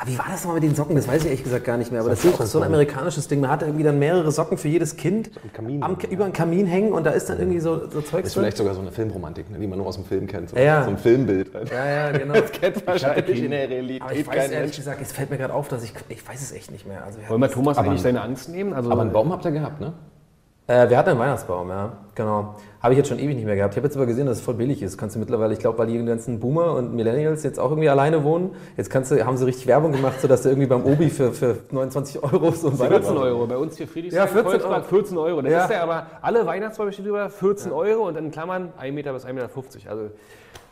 Ja, 0.01 0.07
wie 0.07 0.17
war 0.17 0.27
das 0.31 0.43
nochmal 0.45 0.61
mit 0.61 0.71
den 0.71 0.77
Socken? 0.77 0.95
Das 0.95 1.09
weiß 1.09 1.23
ich 1.23 1.25
ehrlich 1.27 1.43
gesagt 1.43 1.65
gar 1.65 1.77
nicht 1.77 1.91
mehr. 1.91 2.01
Aber 2.03 2.11
das 2.11 2.25
ist 2.25 2.41
auch 2.41 2.47
so 2.47 2.61
ein 2.61 2.67
amerikanisches 2.67 3.27
Ding. 3.27 3.41
Man 3.41 3.51
hat 3.51 3.63
irgendwie 3.63 3.83
dann 3.83 3.99
mehrere 3.99 4.31
Socken 4.31 4.57
für 4.57 4.69
jedes 4.69 4.95
Kind 4.97 5.31
Kamin. 5.53 5.83
am, 5.83 5.97
über 6.09 6.23
einen 6.23 6.33
Kamin 6.33 6.67
hängen 6.67 6.93
und 6.93 7.03
da 7.05 7.11
ist 7.11 7.29
dann 7.29 7.41
irgendwie 7.41 7.59
so, 7.59 7.81
so 7.91 8.01
Zeugs 8.03 8.11
Das 8.13 8.25
ist 8.27 8.35
vielleicht 8.35 8.57
sogar 8.57 8.75
so 8.75 8.81
eine 8.81 8.93
Filmromantik, 8.93 9.51
ne, 9.51 9.59
die 9.59 9.67
man 9.67 9.79
nur 9.79 9.89
aus 9.89 9.97
dem 9.97 10.05
Film 10.05 10.29
kennt. 10.29 10.51
So, 10.51 10.57
Ja, 10.57 10.85
so 10.85 10.91
ein 10.91 10.99
Filmbild. 10.99 11.53
Halt. 11.53 11.73
Ja, 11.73 11.85
ja, 11.85 12.13
genau. 12.17 12.35
kennt 12.53 12.87
wahrscheinlich 12.87 13.43
in 13.43 13.51
der 13.51 13.69
Realität 13.69 14.03
Aber 14.03 14.13
ich 14.15 14.25
weiß 14.25 14.51
ehrlich 14.53 14.77
gesagt, 14.77 15.03
es 15.03 15.11
fällt 15.11 15.31
mir 15.31 15.39
gerade 15.39 15.53
auf, 15.55 15.67
dass 15.67 15.83
ich. 15.83 15.93
Ich 16.09 16.29
weiß 16.29 16.41
es 16.41 16.53
echt 16.53 16.71
nicht 16.71 16.87
mehr. 16.87 17.03
Also 17.05 17.19
wir 17.21 17.29
Wollen 17.29 17.41
wir 17.41 17.51
Thomas 17.51 17.77
Aber- 17.79 17.89
eigentlich 17.89 18.03
seine 18.03 18.21
Angst 18.23 18.49
nehmen? 18.49 18.75
Also, 18.75 18.93
Aber 18.93 19.01
einen 19.03 19.11
Baum 19.13 19.33
habt 19.33 19.45
ihr 19.45 19.51
gehabt, 19.51 19.81
ne? 19.81 19.95
Äh, 20.71 20.91
wir 20.91 20.99
hatten 20.99 21.09
einen 21.09 21.19
Weihnachtsbaum, 21.19 21.71
ja, 21.71 21.93
genau. 22.15 22.55
Habe 22.83 22.93
ich 22.93 22.99
jetzt 22.99 23.09
schon 23.09 23.19
ewig 23.19 23.35
nicht 23.35 23.47
mehr 23.47 23.57
gehabt. 23.57 23.73
Ich 23.73 23.79
habe 23.79 23.87
jetzt 23.87 23.97
aber 23.97 24.05
gesehen, 24.05 24.27
dass 24.27 24.37
es 24.37 24.45
voll 24.45 24.53
billig 24.53 24.83
ist. 24.83 24.99
Kannst 24.99 25.17
du 25.17 25.19
mittlerweile, 25.19 25.55
ich 25.55 25.61
glaube, 25.61 25.79
weil 25.79 25.87
die 25.87 26.05
ganzen 26.05 26.41
Boomer 26.41 26.75
und 26.75 26.95
Millennials 26.95 27.43
jetzt 27.43 27.59
auch 27.59 27.71
irgendwie 27.71 27.89
alleine 27.89 28.23
wohnen, 28.23 28.51
jetzt 28.77 28.91
kannst 28.91 29.11
du, 29.11 29.25
haben 29.25 29.39
sie 29.39 29.47
richtig 29.47 29.67
Werbung 29.67 29.93
gemacht, 29.93 30.21
sodass 30.21 30.43
du 30.43 30.51
irgendwie 30.51 30.67
beim 30.69 30.85
Obi 30.85 31.09
für, 31.09 31.33
für 31.33 31.57
29 31.71 32.23
Euro 32.23 32.51
so 32.51 32.69
ein 32.69 32.77
14 32.77 32.79
Weihnachtsbaum- 32.81 33.17
Euro. 33.23 33.47
Bei 33.47 33.57
uns 33.57 33.79
hier 33.79 33.89
Friedrichshain, 33.89 34.19
Ja, 34.21 34.27
14 34.27 34.45
Volkspark, 34.51 34.75
Euro. 34.83 34.89
14 34.89 35.19
Euro. 35.19 35.41
Das 35.43 35.53
Ja. 35.53 35.65
ist 35.65 35.71
ja 35.71 35.83
aber, 35.83 36.07
alle 36.21 36.45
Weihnachtsbäume 36.45 36.93
steht 36.93 37.07
drüber, 37.07 37.31
14 37.31 37.73
Euro 37.73 38.07
und 38.07 38.19
in 38.19 38.31
Klammern 38.31 38.71
1 38.77 38.95
Meter 38.95 39.15
bis 39.15 39.25
1,50 39.25 39.79
Meter. 39.85 39.91
Also, 39.91 40.11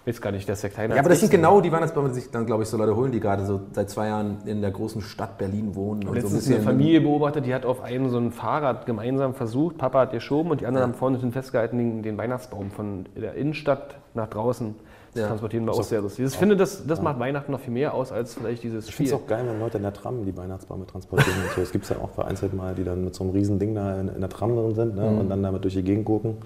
weiß 0.06 0.20
gar 0.20 0.30
nicht, 0.30 0.48
das 0.48 0.58
ist 0.58 0.62
ja 0.62 0.68
kleiner 0.68 0.94
Ja, 0.94 1.00
aber 1.00 1.08
das 1.10 1.20
sind 1.20 1.30
genau 1.30 1.60
die 1.60 1.72
Weihnachtsbäume, 1.72 2.08
die 2.08 2.14
sich 2.14 2.30
dann, 2.30 2.46
glaube 2.46 2.62
ich, 2.62 2.68
so 2.68 2.76
Leute 2.76 2.94
holen, 2.94 3.10
die 3.12 3.20
gerade 3.20 3.44
so 3.44 3.60
seit 3.72 3.90
zwei 3.90 4.06
Jahren 4.08 4.38
in 4.46 4.60
der 4.60 4.70
großen 4.70 5.00
Stadt 5.00 5.36
Berlin 5.38 5.74
wohnen. 5.74 6.00
Und 6.00 6.06
so 6.06 6.08
ein 6.10 6.14
Letztens 6.14 6.34
bisschen 6.34 6.54
eine 6.56 6.62
Familie 6.64 7.00
beobachtet, 7.00 7.46
die 7.46 7.54
hat 7.54 7.66
auf 7.66 7.82
einem 7.82 8.08
so 8.08 8.18
ein 8.18 8.30
Fahrrad 8.30 8.86
gemeinsam 8.86 9.34
versucht. 9.34 9.78
Papa 9.78 10.00
hat 10.02 10.12
geschoben 10.12 10.50
und 10.50 10.60
die 10.60 10.66
anderen 10.66 10.86
haben 10.88 10.94
vorne 10.94 11.18
den 11.18 11.32
festgehalten, 11.32 11.78
den, 11.78 12.02
den 12.02 12.16
Weihnachtsbaum 12.18 12.70
von 12.70 13.06
der 13.16 13.34
Innenstadt 13.34 13.96
nach 14.14 14.28
draußen 14.28 14.74
zu 15.12 15.20
Ja. 15.20 15.28
transportieren. 15.28 15.66
War 15.66 15.74
auch 15.74 15.82
sehr 15.82 16.02
lustig. 16.02 16.26
Ich 16.26 16.36
finde, 16.36 16.56
das, 16.56 16.86
das 16.86 17.02
macht 17.02 17.18
Weihnachten 17.18 17.50
noch 17.50 17.60
viel 17.60 17.72
mehr 17.72 17.94
aus 17.94 18.12
als 18.12 18.34
vielleicht 18.34 18.62
dieses 18.62 18.88
Ich 18.88 18.94
finde 18.94 19.10
Spiel. 19.10 19.18
es 19.18 19.24
auch 19.24 19.26
geil, 19.26 19.44
wenn 19.48 19.58
Leute 19.58 19.78
in 19.78 19.82
der 19.82 19.92
Tram 19.92 20.24
die 20.24 20.36
Weihnachtsbäume 20.36 20.86
transportieren. 20.86 21.36
und 21.48 21.54
so. 21.54 21.62
Es 21.62 21.72
gibt 21.72 21.88
ja 21.88 21.96
auch 21.96 22.10
vereinzelt 22.10 22.54
mal, 22.54 22.74
die 22.74 22.84
dann 22.84 23.04
mit 23.04 23.14
so 23.14 23.24
einem 23.24 23.32
riesen 23.32 23.58
Ding 23.58 23.74
da 23.74 23.98
in, 24.00 24.08
in 24.08 24.20
der 24.20 24.30
Tram 24.30 24.54
drin 24.54 24.74
sind 24.74 24.94
ne? 24.94 25.06
und 25.06 25.28
dann 25.30 25.42
damit 25.42 25.64
durch 25.64 25.74
die 25.74 25.82
Gegend 25.82 26.04
gucken. 26.04 26.36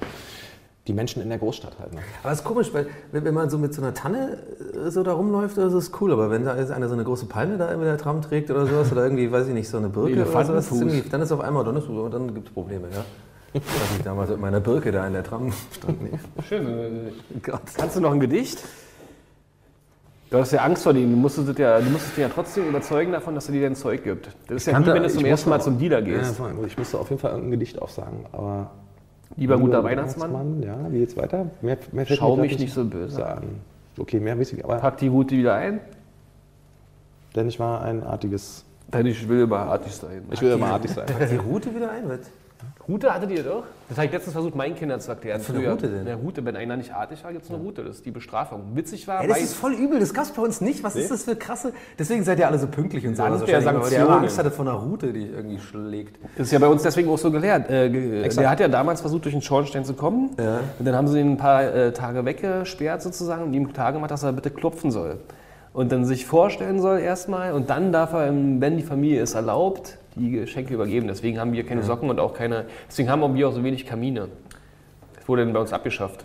Die 0.86 0.92
Menschen 0.94 1.22
in 1.22 1.28
der 1.28 1.38
Großstadt 1.38 1.78
halt. 1.78 1.92
Ne? 1.92 2.00
Aber 2.22 2.32
es 2.32 2.38
ist 2.38 2.44
komisch, 2.44 2.72
weil 2.72 2.86
wenn 3.12 3.34
man 3.34 3.50
so 3.50 3.58
mit 3.58 3.74
so 3.74 3.82
einer 3.82 3.92
Tanne 3.92 4.38
äh, 4.74 4.90
so 4.90 5.02
da 5.02 5.12
rumläuft, 5.12 5.58
das 5.58 5.72
ist 5.74 6.00
cool. 6.00 6.12
Aber 6.12 6.30
wenn 6.30 6.44
da 6.44 6.52
ist 6.52 6.70
einer 6.70 6.88
so 6.88 6.94
eine 6.94 7.04
große 7.04 7.26
Palme 7.26 7.58
da 7.58 7.70
in 7.70 7.80
der 7.80 7.98
Tram 7.98 8.22
trägt 8.22 8.50
oder 8.50 8.66
sowas 8.66 8.90
oder 8.90 9.02
irgendwie, 9.02 9.30
weiß 9.30 9.46
ich 9.48 9.54
nicht, 9.54 9.68
so 9.68 9.76
eine 9.76 9.88
Birke 9.88 10.14
oder 10.14 10.26
sowas, 10.44 10.70
ist 10.72 11.12
dann 11.12 11.20
ist 11.20 11.32
auf 11.32 11.40
einmal, 11.40 11.64
dann, 11.64 11.76
ist, 11.76 11.86
dann 11.88 12.34
gibt 12.34 12.48
es 12.48 12.54
Probleme, 12.54 12.88
ja. 12.92 13.04
Ich 13.52 13.62
weiß 13.62 13.90
nicht, 13.92 14.06
damals 14.06 14.30
mit 14.30 14.40
meiner 14.40 14.60
Birke 14.60 14.92
da 14.92 15.06
in 15.06 15.12
der 15.12 15.24
Tram 15.24 15.52
stand. 15.76 16.02
Nee. 16.02 16.18
Schön. 16.48 17.08
Gott. 17.42 17.62
Kannst 17.76 17.96
du 17.96 18.00
noch 18.00 18.12
ein 18.12 18.20
Gedicht? 18.20 18.62
Du 20.30 20.38
hast 20.38 20.52
ja 20.52 20.60
Angst 20.60 20.84
vor 20.84 20.92
denen. 20.92 21.10
Du 21.10 21.16
musstest, 21.16 21.48
es 21.48 21.58
ja, 21.58 21.80
du 21.80 21.90
musstest 21.90 22.16
dich 22.16 22.22
ja 22.22 22.28
trotzdem 22.32 22.68
überzeugen 22.68 23.10
davon, 23.10 23.34
dass 23.34 23.48
er 23.48 23.52
dir 23.52 23.62
dein 23.62 23.74
Zeug 23.74 24.04
gibt. 24.04 24.28
Das 24.46 24.58
ist 24.58 24.66
ja 24.66 24.80
wie 24.80 24.86
wenn 24.86 25.02
du 25.02 25.08
zum 25.10 25.24
ich 25.24 25.30
ersten 25.30 25.50
Mal 25.50 25.60
zum 25.60 25.76
Dealer 25.78 25.98
Ja, 25.98 26.18
gehst. 26.18 26.36
voll. 26.36 26.54
ich 26.64 26.78
musste 26.78 26.98
auf 26.98 27.10
jeden 27.10 27.20
Fall 27.20 27.32
irgendein 27.32 27.50
Gedicht 27.50 27.82
aufsagen. 27.82 28.26
Aber 28.30 28.70
Lieber 29.36 29.58
guter 29.58 29.82
Weihnachtsmann, 29.84 30.62
Ja, 30.62 30.76
wie 30.90 30.98
geht's 30.98 31.16
weiter? 31.16 31.46
Mehr, 31.62 31.78
mehr 31.92 32.06
schau 32.06 32.36
mich 32.36 32.58
nicht 32.58 32.72
so 32.74 32.84
böse. 32.84 33.16
sagen. 33.16 33.60
Okay, 33.98 34.20
mehr 34.20 34.38
weiß 34.38 34.52
ich, 34.52 34.64
aber 34.64 34.76
Pack 34.76 34.98
die 34.98 35.08
Route 35.08 35.36
wieder 35.36 35.54
ein. 35.54 35.80
denn 37.36 37.48
ich 37.48 37.58
war 37.60 37.82
ein 37.82 38.02
artiges. 38.02 38.64
Denn 38.92 39.06
ich 39.06 39.28
will 39.28 39.42
immer 39.42 39.58
artig 39.60 39.92
sein. 39.94 40.22
Ich 40.32 40.40
will 40.42 40.50
immer 40.52 40.66
artig 40.72 40.90
sein. 40.90 41.06
Packt 41.06 41.30
die 41.30 41.36
Route 41.36 41.74
wieder 41.74 41.90
ein? 41.92 42.08
Was? 42.08 42.18
Rute 42.88 43.12
hattet 43.12 43.30
ihr 43.30 43.42
doch? 43.42 43.64
Das 43.88 43.98
habe 43.98 44.06
ich 44.06 44.12
letztens 44.12 44.32
versucht, 44.32 44.54
meinen 44.54 44.74
Kindern 44.74 45.00
zu 45.00 45.10
erklären. 45.10 45.40
für 45.40 45.52
eine 45.52 45.70
Route 45.70 45.88
denn? 45.88 46.00
Eine 46.00 46.14
Route, 46.14 46.44
wenn 46.44 46.56
einer 46.56 46.76
nicht 46.76 46.94
artig 46.94 47.22
war, 47.24 47.32
gibt 47.32 47.44
es 47.44 47.50
eine 47.50 47.58
Route. 47.58 47.82
Das 47.84 47.96
ist 47.96 48.06
die 48.06 48.10
Bestrafung. 48.10 48.74
Witzig 48.74 49.06
war, 49.08 49.22
Ey, 49.22 49.28
das 49.28 49.40
ist 49.40 49.54
voll 49.54 49.74
übel, 49.74 50.00
das 50.00 50.14
gab's 50.14 50.30
bei 50.30 50.42
uns 50.42 50.60
nicht. 50.60 50.82
Was 50.82 50.96
ist 50.96 51.10
das 51.10 51.24
für 51.24 51.36
krasse. 51.36 51.72
Deswegen 51.98 52.24
seid 52.24 52.38
ihr 52.38 52.46
alle 52.46 52.58
so 52.58 52.66
pünktlich 52.66 53.06
und 53.06 53.16
so. 53.16 53.22
Land 53.22 53.34
Also 53.34 53.46
der 53.46 53.56
wahrscheinlich, 53.56 53.82
weil 53.82 53.92
ihr 53.92 53.98
Sanktionen. 53.98 54.24
Angst 54.24 54.38
hattet 54.38 54.54
vor 54.54 54.66
einer 54.66 54.74
Route, 54.74 55.12
die 55.12 55.26
irgendwie 55.26 55.58
schlägt. 55.58 56.18
Das 56.36 56.46
ist 56.46 56.52
ja 56.52 56.58
bei 56.58 56.68
uns 56.68 56.82
deswegen 56.82 57.08
auch 57.08 57.18
so 57.18 57.30
gelehrt. 57.30 57.68
Äh, 57.70 57.90
der 57.90 58.50
hat 58.50 58.60
ja 58.60 58.68
damals 58.68 59.00
versucht, 59.00 59.24
durch 59.24 59.34
den 59.34 59.42
Schornstein 59.42 59.84
zu 59.84 59.94
kommen. 59.94 60.30
Und 60.78 60.84
dann 60.84 60.94
haben 60.94 61.08
sie 61.08 61.20
ihn 61.20 61.32
ein 61.32 61.36
paar 61.36 61.62
äh, 61.62 61.92
Tage 61.92 62.24
weggesperrt 62.24 63.02
sozusagen 63.02 63.44
und 63.44 63.54
ihm 63.54 63.72
klar 63.72 63.92
gemacht, 63.92 64.10
dass 64.10 64.22
er 64.22 64.32
bitte 64.32 64.50
klopfen 64.50 64.90
soll. 64.90 65.18
Und 65.72 65.92
dann 65.92 66.04
sich 66.04 66.26
vorstellen 66.26 66.80
soll 66.80 66.98
erstmal 66.98 67.52
und 67.52 67.70
dann 67.70 67.92
darf 67.92 68.12
er, 68.12 68.32
wenn 68.32 68.76
die 68.76 68.82
Familie 68.82 69.22
es 69.22 69.34
erlaubt, 69.34 69.98
die 70.20 70.30
Geschenke 70.30 70.74
übergeben. 70.74 71.08
Deswegen 71.08 71.38
haben 71.38 71.52
wir 71.52 71.64
keine 71.64 71.82
Socken 71.82 72.10
und 72.10 72.20
auch 72.20 72.34
keine, 72.34 72.66
deswegen 72.88 73.08
haben 73.10 73.34
wir 73.34 73.48
auch 73.48 73.52
so 73.52 73.64
wenig 73.64 73.86
Kamine. 73.86 74.28
Das 75.16 75.28
wurde 75.28 75.44
dann 75.44 75.52
bei 75.52 75.60
uns 75.60 75.72
abgeschafft. 75.72 76.24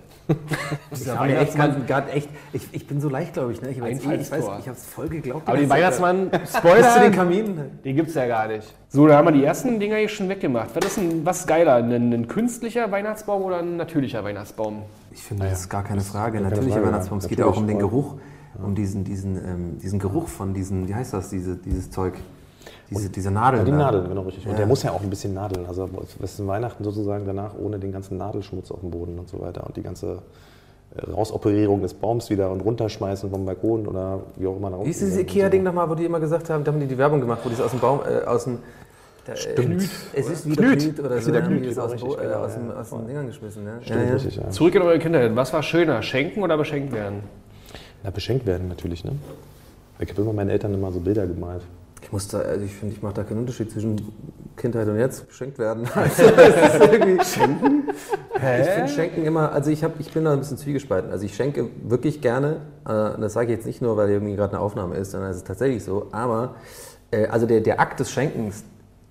Ich, 0.91 1.07
hab 1.07 1.27
mir 1.27 1.37
echt, 1.37 1.55
ganz- 1.55 1.85
grad 1.85 2.11
echt, 2.13 2.29
ich, 2.51 2.67
ich 2.71 2.87
bin 2.87 2.99
so 2.99 3.09
leicht, 3.09 3.33
glaube 3.33 3.51
ich. 3.51 3.61
Ne? 3.61 3.69
Ich, 3.69 3.81
eh, 3.81 3.91
ich 3.91 4.07
weiß, 4.07 4.31
ich 4.31 4.67
habe 4.67 4.71
es 4.71 4.85
voll 4.85 5.07
geglaubt. 5.07 5.47
Aber 5.47 5.57
den. 5.57 5.69
Weihnachtsmann, 5.69 6.31
zu 6.45 6.57
Spoiler, 6.57 6.99
den 6.99 7.11
Kaminen. 7.11 7.79
den 7.83 7.95
gibt 7.95 8.09
es 8.09 8.15
ja 8.15 8.25
gar 8.25 8.47
nicht. 8.47 8.73
So, 8.89 9.07
da 9.07 9.17
haben 9.17 9.25
wir 9.27 9.33
die 9.33 9.43
ersten 9.43 9.79
Dinger 9.79 9.97
hier 9.97 10.09
schon 10.09 10.27
weggemacht. 10.29 10.69
Was 10.73 10.85
ist, 10.85 10.97
denn, 10.97 11.25
was 11.25 11.45
geiler, 11.45 11.75
ein, 11.75 11.91
ein 12.11 12.27
künstlicher 12.27 12.89
Weihnachtsbaum 12.91 13.43
oder 13.43 13.59
ein 13.59 13.77
natürlicher 13.77 14.23
Weihnachtsbaum? 14.23 14.83
Ich 15.11 15.21
finde, 15.21 15.47
das 15.47 15.61
ist 15.61 15.69
gar 15.69 15.83
keine 15.83 16.01
Frage. 16.01 16.37
keine 16.37 16.49
Natürlich, 16.49 16.73
Frage, 16.73 16.87
Weihnachtsbaum. 16.87 17.19
Es 17.19 17.27
geht 17.27 17.39
ja 17.39 17.45
auch 17.45 17.57
um 17.57 17.67
den 17.67 17.77
Geruch, 17.79 18.15
um 18.63 18.73
diesen, 18.73 19.03
diesen, 19.03 19.35
ähm, 19.37 19.79
diesen 19.79 19.99
Geruch 19.99 20.27
von 20.27 20.53
diesen, 20.55 20.87
wie 20.87 20.95
heißt 20.95 21.13
das, 21.13 21.29
diese, 21.29 21.55
dieses 21.55 21.91
Zeug? 21.91 22.15
Diese, 22.89 23.09
diese 23.09 23.31
Nadeln. 23.31 23.65
Ja, 23.65 23.71
die. 23.71 23.77
Nadeln, 23.77 24.09
genau 24.09 24.21
richtig. 24.21 24.45
Und 24.45 24.51
Ja. 24.51 24.57
der 24.57 24.67
muss 24.67 24.83
ja 24.83 24.91
auch 24.91 25.01
ein 25.01 25.09
bisschen 25.09 25.33
nadeln. 25.33 25.65
Also 25.65 25.89
es 26.21 26.33
ist 26.33 26.47
Weihnachten 26.47 26.83
sozusagen 26.83 27.25
danach 27.25 27.51
ohne 27.57 27.79
den 27.79 27.91
ganzen 27.91 28.17
Nadelschmutz 28.17 28.71
auf 28.71 28.81
dem 28.81 28.91
Boden 28.91 29.17
und 29.17 29.27
so 29.27 29.41
weiter. 29.41 29.65
Und 29.65 29.75
die 29.75 29.81
ganze 29.81 30.19
äh, 30.95 31.09
Rausoperierung 31.09 31.81
des 31.81 31.93
Baums 31.95 32.29
wieder 32.29 32.51
und 32.51 32.61
runterschmeißen 32.61 33.29
vom 33.29 33.45
Balkon 33.45 33.87
oder 33.87 34.19
wie 34.35 34.47
auch 34.47 34.57
immer. 34.57 34.69
nach 34.69 34.83
Wie 34.85 34.89
ist 34.91 35.01
dieses 35.01 35.17
und 35.17 35.27
so. 35.29 35.35
Ikea-Ding 35.35 35.63
nochmal, 35.63 35.89
wo 35.89 35.95
die 35.95 36.05
immer 36.05 36.19
gesagt 36.19 36.49
haben, 36.49 36.63
da 36.63 36.71
haben 36.71 36.79
die 36.79 36.87
die 36.87 36.97
Werbung 36.97 37.21
gemacht, 37.21 37.41
wo 37.43 37.49
die 37.49 37.55
es 37.55 37.61
aus 37.61 37.71
dem 37.71 37.79
Baum, 37.79 38.01
äh, 38.01 38.23
aus 38.25 38.43
dem... 38.43 38.59
Da, 39.25 39.35
Stimmt. 39.35 39.81
Äh, 39.81 40.19
es 40.19 40.29
ist 40.29 40.45
wieder 40.45 40.61
Knüt. 40.61 40.79
Knüt 40.83 40.99
oder 40.99 41.15
ist 41.15 41.23
so. 41.25 41.31
wieder 41.31 41.43
haben 41.43 41.53
die 41.55 41.61
Knüt, 41.61 41.71
es 41.71 41.79
aus, 41.79 41.89
dem 41.89 41.99
genau, 41.99 42.13
äh, 42.13 42.19
richtig, 42.19 42.35
aus, 42.35 42.53
genau, 42.53 42.65
dem, 42.67 42.69
ja. 42.75 42.81
aus 42.81 42.89
den 42.91 43.07
Dingern 43.07 43.25
geschmissen. 43.25 43.63
Ne? 43.63 43.79
Stimmt, 43.81 44.13
richtig, 44.13 44.35
ja. 44.35 44.49
Zurück 44.51 44.75
in 44.75 44.81
eure 44.83 44.99
Kindheit. 44.99 45.35
Was 45.35 45.51
war 45.51 45.63
schöner, 45.63 46.03
schenken 46.03 46.43
oder 46.43 46.55
beschenkt 46.55 46.93
werden? 46.93 47.23
Na, 48.03 48.11
beschenkt 48.11 48.45
werden 48.45 48.67
natürlich, 48.67 49.03
ne? 49.03 49.13
Ich 49.97 50.09
habe 50.11 50.21
immer 50.21 50.33
meinen 50.33 50.49
Eltern 50.49 50.75
immer 50.75 50.91
so 50.91 50.99
Bilder 50.99 51.25
gemalt. 51.25 51.63
Ich 52.05 52.11
muss 52.11 52.27
da, 52.27 52.37
also 52.37 52.63
ich 52.63 52.75
finde, 52.75 52.93
ich 52.93 53.01
mache 53.01 53.15
da 53.15 53.23
keinen 53.23 53.39
Unterschied 53.39 53.71
zwischen 53.71 53.99
Kindheit 54.57 54.87
und 54.87 54.99
jetzt 54.99 55.27
geschenkt 55.27 55.57
werden. 55.57 55.87
Also, 55.95 56.23
Schenken? 57.23 57.89
Ich 58.35 58.69
finde 58.69 58.87
Schenken 58.89 59.25
immer, 59.25 59.51
also 59.51 59.71
ich, 59.71 59.83
hab, 59.83 59.99
ich 59.99 60.11
bin 60.11 60.23
da 60.23 60.33
ein 60.33 60.39
bisschen 60.39 60.57
zwiegespalten. 60.57 61.11
Also 61.11 61.25
ich 61.25 61.35
schenke 61.35 61.67
wirklich 61.83 62.21
gerne, 62.21 62.57
äh, 62.85 63.19
das 63.19 63.33
sage 63.33 63.47
ich 63.47 63.57
jetzt 63.57 63.65
nicht 63.65 63.81
nur, 63.81 63.97
weil 63.97 64.11
irgendwie 64.11 64.35
gerade 64.35 64.53
eine 64.53 64.59
Aufnahme 64.61 64.95
ist, 64.97 65.11
sondern 65.11 65.31
es 65.31 65.37
ist 65.37 65.47
tatsächlich 65.47 65.83
so, 65.83 66.09
aber 66.11 66.55
äh, 67.09 67.25
also 67.25 67.47
der, 67.47 67.61
der 67.61 67.79
Akt 67.79 67.99
des 67.99 68.11
Schenkens, 68.11 68.63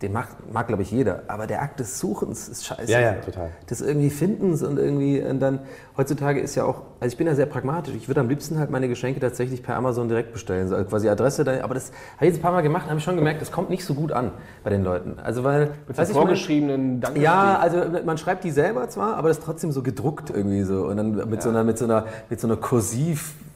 den 0.04 0.12
mag, 0.12 0.28
mag 0.52 0.68
glaube 0.68 0.82
ich 0.82 0.90
jeder, 0.90 1.22
aber 1.28 1.46
der 1.46 1.62
Akt 1.62 1.80
des 1.80 1.98
Suchens 1.98 2.48
ist 2.48 2.66
scheiße. 2.66 2.90
Ja, 2.90 3.00
ja, 3.00 3.12
total. 3.14 3.50
Des 3.68 3.80
irgendwie 3.80 4.10
Findens 4.10 4.62
und 4.62 4.78
irgendwie, 4.78 5.20
und 5.22 5.40
dann, 5.40 5.60
heutzutage 5.96 6.40
ist 6.40 6.54
ja 6.54 6.64
auch, 6.64 6.82
also 7.00 7.12
ich 7.12 7.16
bin 7.16 7.26
ja 7.26 7.34
sehr 7.34 7.46
pragmatisch, 7.46 7.94
ich 7.94 8.08
würde 8.08 8.20
am 8.20 8.28
liebsten 8.28 8.58
halt 8.58 8.70
meine 8.70 8.88
Geschenke 8.88 9.20
tatsächlich 9.20 9.62
per 9.62 9.76
Amazon 9.76 10.08
direkt 10.08 10.32
bestellen, 10.32 10.68
so 10.68 10.76
quasi 10.84 11.08
Adresse, 11.08 11.44
da, 11.44 11.62
aber 11.62 11.74
das 11.74 11.90
habe 12.16 12.26
ich 12.26 12.32
jetzt 12.32 12.38
ein 12.38 12.42
paar 12.42 12.52
Mal 12.52 12.62
gemacht 12.62 12.84
und 12.84 12.90
habe 12.90 12.98
ich 12.98 13.04
schon 13.04 13.16
gemerkt, 13.16 13.40
das 13.40 13.50
kommt 13.50 13.70
nicht 13.70 13.84
so 13.84 13.94
gut 13.94 14.12
an 14.12 14.32
bei 14.62 14.70
den 14.70 14.84
Leuten. 14.84 15.16
Also 15.22 15.44
weil, 15.44 15.70
Mit 15.88 15.96
weiß 15.96 16.10
ich 16.10 16.14
vorgeschriebenen 16.14 17.00
Danke. 17.00 17.20
ja, 17.20 17.58
also 17.58 17.78
man 18.04 18.18
schreibt 18.18 18.44
die 18.44 18.50
selber 18.50 18.88
zwar, 18.88 19.16
aber 19.16 19.28
das 19.28 19.38
ist 19.38 19.44
trotzdem 19.44 19.72
so 19.72 19.82
gedruckt 19.82 20.30
irgendwie 20.30 20.62
so 20.62 20.86
und 20.86 20.96
dann 20.96 21.28
mit 21.28 21.42
so 21.42 21.48
einer 21.48 21.64
mit 21.64 21.78
so 21.78 21.84
einer 21.84 22.06
mit 22.28 22.40
so 22.40 22.46
einer 22.46 22.56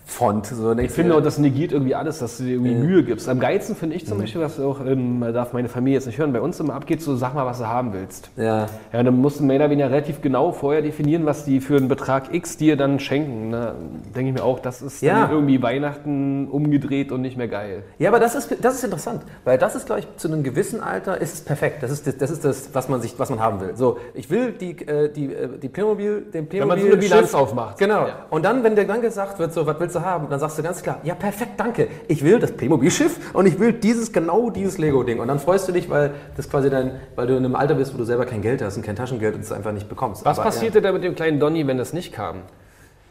Kursivfont 0.08 0.46
so 0.46 0.72
Ich 0.78 0.90
finde 0.90 1.14
auch, 1.14 1.20
das 1.20 1.38
negiert 1.38 1.72
irgendwie 1.72 1.94
alles, 1.94 2.18
dass 2.18 2.38
du 2.38 2.44
dir 2.44 2.52
irgendwie 2.52 2.74
Mühe 2.74 3.02
gibst. 3.04 3.28
Am 3.28 3.38
geilsten 3.40 3.76
finde 3.76 3.96
ich 3.96 4.06
zum 4.06 4.18
Beispiel, 4.18 4.40
was 4.40 4.58
auch, 4.58 4.80
ähm, 4.84 5.24
darf 5.32 5.52
meine 5.52 5.68
Familie 5.68 5.98
jetzt 5.98 6.06
nicht 6.06 6.18
hören, 6.18 6.32
bei 6.32 6.40
uns 6.40 6.58
immer 6.60 6.74
abgeht, 6.74 7.02
so 7.02 7.14
sag 7.16 7.34
mal, 7.34 7.46
was 7.46 7.58
du 7.58 7.66
haben 7.66 7.92
willst. 7.92 8.30
ja 8.36 8.66
Ja, 8.92 9.02
dann 9.02 9.20
musst 9.20 9.40
du 9.40 9.44
mehr 9.44 9.56
oder 9.56 9.70
weniger 9.70 9.90
relativ 9.90 10.20
genau 10.22 10.52
vorher 10.52 10.82
definieren, 10.82 11.26
was 11.26 11.44
die 11.44 11.60
für 11.60 11.76
einen 11.76 11.88
Betrag 11.88 12.34
X 12.34 12.56
dir 12.56 12.76
dann 12.76 12.98
schenken. 13.00 13.52
Da 13.52 13.74
denke 14.14 14.30
ich 14.30 14.34
mir 14.34 14.44
auch, 14.44 14.58
das 14.58 14.82
ist 14.82 15.02
Ja. 15.02 15.22
dann 15.22 15.30
irgendwie 15.30 15.62
Weihnachten 15.62 16.48
umgedreht 16.48 17.12
und 17.12 17.20
nicht 17.20 17.36
mehr 17.36 17.48
geil. 17.48 17.82
Ja, 17.98 18.10
aber 18.10 18.20
das 18.20 18.34
ist, 18.34 18.56
das 18.62 18.74
ist 18.76 18.84
interessant, 18.84 19.22
weil 19.44 19.58
das 19.58 19.74
ist, 19.74 19.86
glaube 19.86 20.00
ich, 20.00 20.06
zu 20.16 20.28
einem 20.28 20.42
gewissen 20.42 20.80
Alter 20.80 21.20
ist 21.20 21.34
es 21.34 21.40
perfekt. 21.42 21.82
Das 21.82 21.90
ist 21.90 22.06
das, 22.06 22.16
das, 22.16 22.30
ist 22.30 22.44
das 22.44 22.70
was, 22.72 22.88
man 22.88 23.00
sich, 23.00 23.18
was 23.18 23.30
man 23.30 23.40
haben 23.40 23.60
will. 23.60 23.76
So, 23.76 23.98
ich 24.14 24.30
will 24.30 24.52
die, 24.52 24.70
äh, 24.86 25.12
die, 25.12 25.26
äh, 25.26 25.48
die 25.60 25.68
Playmobil, 25.68 26.22
den 26.32 26.48
Playmobil 26.48 26.66
man 26.66 26.80
so 26.80 26.86
eine 26.86 26.96
Bilanz 26.96 27.34
aufmacht. 27.34 27.78
Genau. 27.78 28.06
Ja. 28.06 28.26
Und 28.30 28.44
dann, 28.44 28.64
wenn 28.64 28.74
dir 28.74 28.86
dann 28.86 29.00
gesagt 29.02 29.38
wird, 29.38 29.52
so, 29.52 29.66
was 29.66 29.78
willst 29.78 29.94
du 29.96 29.97
haben, 30.04 30.28
dann 30.28 30.40
sagst 30.40 30.58
du 30.58 30.62
ganz 30.62 30.82
klar, 30.82 31.00
ja, 31.02 31.14
perfekt, 31.14 31.52
danke. 31.56 31.88
Ich 32.08 32.24
will 32.24 32.38
das 32.38 32.52
Playmobil-Schiff 32.52 33.34
und 33.34 33.46
ich 33.46 33.58
will 33.58 33.72
dieses, 33.72 34.12
genau 34.12 34.50
dieses 34.50 34.78
Lego-Ding. 34.78 35.20
Und 35.20 35.28
dann 35.28 35.38
freust 35.38 35.68
du 35.68 35.72
dich, 35.72 35.88
weil 35.90 36.12
das 36.36 36.48
quasi 36.48 36.70
dein, 36.70 36.92
weil 37.16 37.26
du 37.26 37.36
in 37.36 37.44
einem 37.44 37.54
Alter 37.54 37.74
bist, 37.74 37.94
wo 37.94 37.98
du 37.98 38.04
selber 38.04 38.26
kein 38.26 38.42
Geld 38.42 38.62
hast 38.62 38.76
und 38.76 38.82
kein 38.82 38.96
Taschengeld 38.96 39.34
und 39.34 39.42
es 39.42 39.52
einfach 39.52 39.72
nicht 39.72 39.88
bekommst. 39.88 40.24
Was 40.24 40.38
Aber, 40.38 40.46
passierte 40.46 40.80
da 40.80 40.92
mit 40.92 41.04
dem 41.04 41.14
kleinen 41.14 41.40
Donny, 41.40 41.66
wenn 41.66 41.78
das 41.78 41.92
nicht 41.92 42.12
kam? 42.12 42.42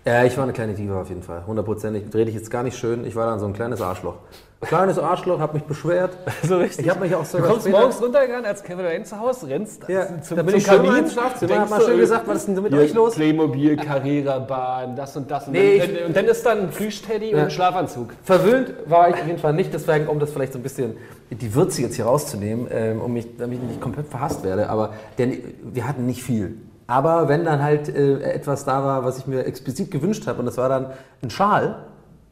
Ja, 0.08 0.24
ich 0.24 0.38
war 0.38 0.46
eine 0.46 0.54
kleine 0.54 0.74
Diva 0.74 1.02
auf 1.02 1.10
jeden 1.10 1.22
Fall. 1.22 1.46
Hundertprozentig. 1.46 2.06
Rede 2.14 2.30
ich 2.30 2.36
jetzt 2.36 2.50
gar 2.50 2.64
nicht 2.64 2.78
schön. 2.78 3.06
Ich 3.06 3.14
war 3.18 3.26
dann 3.26 3.40
so 3.40 3.46
ein 3.46 3.52
kleines 3.52 3.82
Arschloch. 3.82 4.16
Kleines 4.62 4.98
Arschloch, 4.98 5.40
hab 5.40 5.54
mich 5.54 5.64
beschwert. 5.64 6.18
So 6.44 6.58
richtig. 6.58 6.86
Ich 6.86 6.90
habe 6.90 7.02
mich 7.02 7.14
auch 7.14 7.24
Du 7.24 7.26
sogar 7.26 7.48
kommst 7.50 7.64
später- 7.64 7.78
morgens 7.80 8.02
runtergegangen, 8.02 8.46
als 8.46 8.64
Kevin 8.64 8.86
rein 8.86 9.04
zu 9.06 9.20
Hause 9.20 9.48
rennst 9.50 9.84
Ja, 9.90 10.08
zum, 10.22 10.38
da 10.38 10.44
bin 10.44 10.52
zum 10.52 10.58
ich 10.60 10.66
schön 10.66 10.76
Kamin, 10.78 10.92
mal 10.92 11.00
ins 11.00 11.14
Schlafzimmer, 11.14 11.60
hab 11.60 11.70
mal 11.70 11.80
du, 11.80 11.86
schön 11.86 12.00
gesagt, 12.00 12.28
was 12.28 12.38
ist 12.38 12.48
denn 12.48 12.64
mit 12.64 12.72
hier 12.74 12.82
euch 12.82 12.94
los? 12.94 13.16
Playmobil, 13.16 13.76
Carrera-Bahn, 13.76 14.96
das 14.96 15.16
und 15.18 15.30
das. 15.30 15.46
Und, 15.48 15.54
Nee, 15.54 15.78
dann, 15.80 15.90
ich- 15.92 16.06
und 16.06 16.16
dann 16.16 16.26
ist 16.26 16.46
dann 16.46 16.60
ein 16.62 16.70
Plüschteddy 16.70 17.34
und 17.36 17.40
ein 17.42 17.52
Schlafanzug. 17.52 18.14
Verwöhnt 18.24 18.74
war 18.86 19.10
ich 19.10 19.16
auf 19.16 19.28
jeden 19.28 19.40
Fall 19.40 19.54
nicht, 19.54 19.74
deswegen, 19.74 20.08
um 20.08 20.20
das 20.20 20.32
vielleicht 20.32 20.54
so 20.54 20.60
ein 20.60 20.64
bisschen 20.64 20.96
die 21.30 21.54
Würze 21.54 21.82
jetzt 21.82 21.96
hier 21.98 22.06
rauszunehmen, 22.06 22.68
ähm, 22.72 23.02
um 23.02 23.12
mich, 23.14 23.28
damit 23.38 23.60
ich 23.62 23.64
nicht 23.68 23.82
komplett 23.82 24.08
verhasst 24.08 24.44
werde. 24.44 24.70
Aber 24.70 24.94
denn 25.18 25.38
wir 25.62 25.88
hatten 25.88 26.06
nicht 26.06 26.24
viel. 26.24 26.56
Aber 26.88 27.28
wenn 27.28 27.44
dann 27.44 27.62
halt 27.62 27.90
äh, 27.90 28.22
etwas 28.22 28.64
da 28.64 28.84
war, 28.84 29.04
was 29.04 29.18
ich 29.18 29.28
mir 29.28 29.46
explizit 29.46 29.92
gewünscht 29.92 30.26
habe, 30.26 30.40
und 30.40 30.46
das 30.46 30.58
war 30.58 30.70
dann 30.70 30.88
ein 31.22 31.30
Schal, 31.30 31.84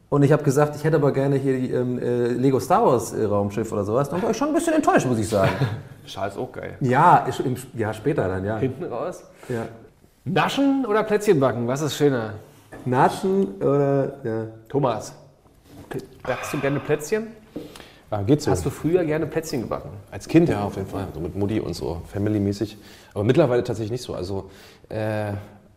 und 0.08 0.22
ich 0.22 0.32
habe 0.32 0.44
gesagt, 0.44 0.76
ich 0.76 0.84
hätte 0.84 0.96
aber 0.96 1.12
gerne 1.12 1.36
hier 1.36 1.58
die 1.58 1.70
ähm, 1.72 1.98
äh, 1.98 2.28
Lego 2.28 2.58
Star 2.60 2.84
Wars 2.84 3.12
äh, 3.12 3.24
Raumschiff 3.24 3.70
oder 3.72 3.84
sowas, 3.84 4.08
dann 4.08 4.22
war 4.22 4.30
ich 4.30 4.36
schon 4.36 4.48
ein 4.48 4.54
bisschen 4.54 4.74
enttäuscht, 4.74 5.06
muss 5.06 5.18
ich 5.18 5.28
sagen. 5.28 5.52
Schal 6.06 6.28
ist 6.28 6.38
auch 6.38 6.50
geil. 6.52 6.76
ja, 6.80 7.18
ist 7.18 7.40
im 7.40 7.56
Jahr 7.74 7.92
später 7.92 8.28
dann, 8.28 8.44
ja. 8.44 8.56
Hinten 8.58 8.84
raus. 8.84 9.24
ja. 9.48 9.66
Naschen 10.24 10.84
oder 10.86 11.04
Plätzchen 11.04 11.38
backen? 11.38 11.68
Was 11.68 11.82
ist 11.82 11.96
schöner? 11.96 12.34
Natschen 12.84 13.56
oder, 13.60 14.12
ja. 14.24 14.46
Thomas, 14.68 15.12
backst 16.22 16.52
du 16.52 16.58
gerne 16.60 16.80
Plätzchen? 16.80 17.28
Ah, 18.10 18.22
geht 18.22 18.40
so. 18.40 18.50
Hast 18.50 18.64
du 18.64 18.70
früher 18.70 19.04
gerne 19.04 19.26
Plätzchen 19.26 19.62
gebacken? 19.62 19.90
Als 20.10 20.28
Kind 20.28 20.48
ja, 20.48 20.62
auf 20.62 20.76
jeden 20.76 20.88
Fall. 20.88 21.08
So 21.12 21.20
mit 21.20 21.34
Mutti 21.34 21.58
und 21.60 21.74
so, 21.74 22.02
family-mäßig. 22.12 22.76
Aber 23.14 23.24
mittlerweile 23.24 23.64
tatsächlich 23.64 23.90
nicht 23.90 24.02
so. 24.02 24.14
Also, 24.14 24.50
äh, 24.88 25.32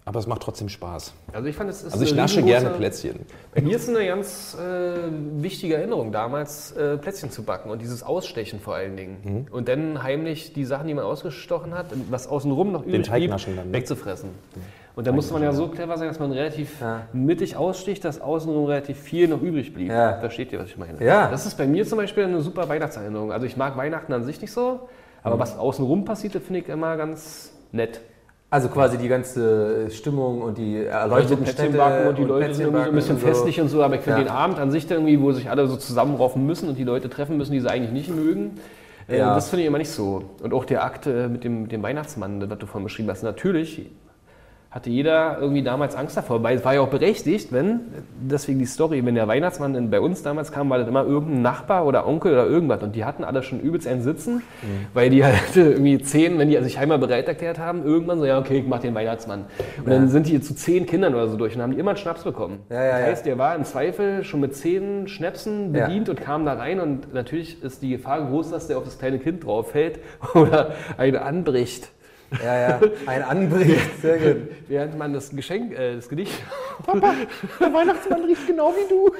aber 0.06 0.20
es 0.20 0.28
macht 0.28 0.42
trotzdem 0.42 0.70
Spaß. 0.70 1.14
Also 1.34 1.48
ich 1.48 1.56
fand, 1.56 1.70
es 1.70 1.84
ist 1.84 1.94
Also 1.94 2.04
ich 2.04 2.16
nasche 2.16 2.42
gerne 2.42 2.70
Plätzchen. 2.72 3.20
Bei 3.54 3.62
mir 3.62 3.76
ist 3.76 3.90
eine 3.90 4.06
ganz 4.06 4.58
äh, 4.60 4.96
wichtige 5.42 5.76
Erinnerung 5.76 6.12
damals, 6.12 6.72
äh, 6.72 6.98
Plätzchen 6.98 7.30
zu 7.30 7.44
backen 7.44 7.70
und 7.70 7.82
dieses 7.82 8.02
Ausstechen 8.02 8.60
vor 8.60 8.76
allen 8.76 8.98
Dingen. 8.98 9.18
Mhm. 9.24 9.54
Und 9.54 9.68
dann 9.68 10.02
heimlich 10.02 10.54
die 10.54 10.66
Sachen, 10.66 10.88
die 10.88 10.96
man 10.96 11.06
ausgestochen 11.06 11.76
hat, 11.76 11.88
was 12.10 12.28
außenrum 12.28 12.72
noch 12.72 12.86
übrig 12.86 13.06
Teig 13.08 13.20
blieb, 13.20 13.30
naschen 13.30 13.56
dann, 13.56 13.68
ne? 13.68 13.74
wegzufressen. 13.74 14.30
Und 15.00 15.08
da 15.08 15.14
musste 15.14 15.32
man 15.32 15.42
ja 15.44 15.54
so 15.54 15.70
clever 15.70 15.98
sein, 15.98 16.10
dass 16.10 16.20
man 16.20 16.34
relativ 16.34 16.82
Ja. 16.82 17.04
mittig 17.14 17.56
aussticht, 17.56 18.04
dass 18.04 18.20
außenrum 18.20 18.66
relativ 18.66 19.00
viel 19.00 19.30
noch 19.30 19.42
übrig 19.42 19.74
blieb. 19.74 19.88
Ja. 19.90 20.18
Versteht 20.20 20.52
ihr, 20.52 20.60
was 20.60 20.68
ich 20.68 20.78
meine? 20.78 21.02
Ja. 21.02 21.30
Das 21.32 21.46
ist 21.46 21.56
bei 21.58 21.66
mir 21.66 21.86
zum 21.86 22.00
Beispiel 22.00 22.26
eine 22.26 22.42
super 22.42 22.68
Weihnachtserinnerung. 22.68 23.32
Also 23.32 23.46
ich 23.46 23.56
mag 23.56 23.78
Weihnachten 23.78 24.12
an 24.12 24.26
sich 24.26 24.42
nicht 24.42 24.52
so, 24.52 24.90
aber 25.24 25.36
Mhm. 25.36 25.40
was 25.40 25.58
außenrum 25.58 26.04
passiert, 26.04 26.36
das 26.36 26.44
finde 26.44 26.60
ich 26.60 26.68
immer 26.68 26.98
ganz 26.98 27.54
nett. 27.72 28.02
Also 28.50 28.68
quasi 28.68 28.98
die 28.98 29.08
ganze 29.08 29.90
Stimmung 29.90 30.42
und 30.42 30.58
die 30.58 30.80
Also 30.80 30.90
erleuchteten 31.16 31.44
Plätzchen 31.46 31.68
Städte 31.74 32.10
und 32.10 32.18
die 32.18 32.24
Leute 32.26 32.46
Plätzchen 32.48 32.54
sind 32.56 32.66
irgendwie 32.66 32.84
so 32.84 32.90
ein 32.90 32.96
bisschen 32.96 33.16
und 33.16 33.22
so. 33.22 33.28
festlich 33.28 33.62
und 33.62 33.68
so, 33.70 33.82
aber 33.82 33.96
ich 33.96 34.02
finde 34.02 34.20
Ja. 34.20 34.26
den 34.26 34.32
Abend 34.34 34.60
an 34.60 34.70
sich 34.70 34.86
dann 34.86 34.98
irgendwie, 34.98 35.22
wo 35.22 35.32
sich 35.32 35.50
alle 35.50 35.66
so 35.68 35.78
zusammenraufen 35.78 36.46
müssen 36.46 36.68
und 36.68 36.78
die 36.78 36.84
Leute 36.84 37.10
treffen 37.10 37.38
müssen, 37.38 37.54
die 37.54 37.62
sie 37.62 37.70
eigentlich 37.70 37.94
nicht 37.94 38.14
mögen, 38.14 38.56
äh, 39.08 39.20
Ja. 39.20 39.34
das 39.34 39.48
finde 39.48 39.62
ich 39.62 39.68
immer 39.70 39.78
nicht 39.78 39.92
so. 39.92 40.24
Und 40.44 40.54
auch 40.54 40.66
der 40.66 40.84
Akt 40.84 41.08
äh, 41.08 41.30
mit 41.30 41.46
dem, 41.46 41.70
dem 41.70 41.82
Weihnachtsmann, 41.84 42.50
was 42.50 42.58
du 42.58 42.66
vorhin 42.66 42.84
beschrieben 42.84 43.10
hast, 43.10 43.24
natürlich 43.24 43.90
hatte 44.72 44.92
jeder 44.92 45.40
irgendwie 45.42 45.64
damals 45.64 45.96
Angst 45.96 46.16
davor, 46.16 46.44
weil 46.44 46.58
es 46.58 46.64
war 46.64 46.76
ja 46.76 46.82
auch 46.82 46.90
berechtigt, 46.90 47.52
wenn, 47.52 47.80
deswegen 48.22 48.60
die 48.60 48.68
Story, 48.68 49.04
wenn 49.04 49.16
der 49.16 49.28
Weihnachtsmann 49.28 49.90
bei 49.90 50.00
uns 50.00 50.22
damals 50.22 50.52
kam, 50.52 50.70
war 50.70 50.78
das 50.78 50.88
immer 50.88 51.04
irgendein 51.04 51.42
Nachbar 51.42 51.88
oder 51.88 52.06
Onkel 52.08 52.34
oder 52.34 52.46
irgendwas 52.46 52.84
und 52.84 52.96
die 52.96 53.04
hatten 53.04 53.24
alle 53.24 53.42
schon 53.42 53.60
übelst 53.60 53.88
einen 53.88 54.04
Sitzen, 54.04 54.44
weil 54.94 55.10
die 55.10 55.26
halt 55.26 55.36
irgendwie 55.56 55.98
zehn, 56.00 56.38
wenn 56.38 56.50
die 56.50 56.58
sich 56.62 56.78
einmal 56.78 57.00
bereit 57.00 57.28
erklärt 57.28 57.58
haben, 57.58 57.84
irgendwann 57.84 58.20
so, 58.20 58.26
ja 58.26 58.38
okay, 58.38 58.60
ich 58.60 58.68
mach 58.68 58.80
den 58.80 58.94
Weihnachtsmann. 58.94 59.46
Und 59.84 59.90
dann 59.90 60.08
sind 60.08 60.28
die 60.28 60.40
zu 60.40 60.54
zehn 60.54 60.86
Kindern 60.86 61.16
oder 61.16 61.28
so 61.30 61.38
durch 61.38 61.56
und 61.56 61.64
haben 61.64 61.72
die 61.72 61.80
immer 61.80 61.92
einen 61.92 61.98
Schnaps 61.98 62.24
bekommen. 62.24 62.60
Ja, 62.70 62.84
ja, 62.84 62.92
das 62.92 63.00
ja. 63.00 63.06
heißt, 63.08 63.26
der 63.26 63.38
war 63.40 63.56
im 63.56 63.64
Zweifel 63.64 64.24
schon 64.24 64.40
mit 64.40 64.56
zehn 64.56 65.08
Schnäpsen 65.08 65.74
Ja. 65.74 65.88
bedient 65.88 66.10
und 66.10 66.22
kam 66.22 66.46
da 66.46 66.54
rein 66.54 66.80
und 66.80 67.12
natürlich 67.12 67.64
ist 67.64 67.82
die 67.82 67.90
Gefahr 67.90 68.24
groß, 68.28 68.52
dass 68.52 68.68
der 68.68 68.78
auf 68.78 68.84
das 68.84 69.00
kleine 69.00 69.18
Kind 69.18 69.44
drauf 69.46 69.72
fällt 69.72 70.00
oder 70.36 70.74
eine 70.98 71.24
anbricht. 71.24 71.90
Ja, 72.44 72.70
ja, 72.70 72.80
ein 73.08 73.24
anbricht. 73.24 74.02
Sehr 74.02 74.18
gut. 74.18 74.42
Während 74.68 74.98
man 74.98 75.14
das 75.14 75.30
Geschenk, 75.32 75.74
äh, 75.78 75.96
das 75.96 76.08
Gedicht. 76.10 76.32
Der 77.60 77.74
Weihnachtsmann 77.74 78.24
riecht 78.26 78.46
genau 78.48 78.72
wie 78.76 78.88
du. 78.90 79.12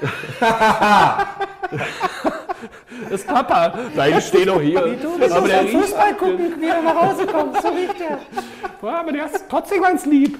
Das 3.08 3.20
ist 3.22 3.26
Papa. 3.26 3.72
Nein, 3.94 4.20
steh 4.20 4.44
doch 4.44 4.60
hier. 4.60 4.80
aber 4.80 5.48
der 5.48 5.62
riecht. 5.62 5.74
Fußball 5.74 6.14
gucken, 6.14 6.52
wie 6.60 6.68
er 6.68 6.82
nach 6.82 6.94
Hause 7.08 7.26
kommt. 7.26 7.60
So 7.62 7.68
riecht 7.68 7.94
er. 8.00 8.18
Ja, 8.86 9.00
aber 9.00 9.12
der 9.12 9.24
ist 9.26 9.44
trotzdem 9.48 9.82
ganz 9.82 10.04
lieb. 10.04 10.38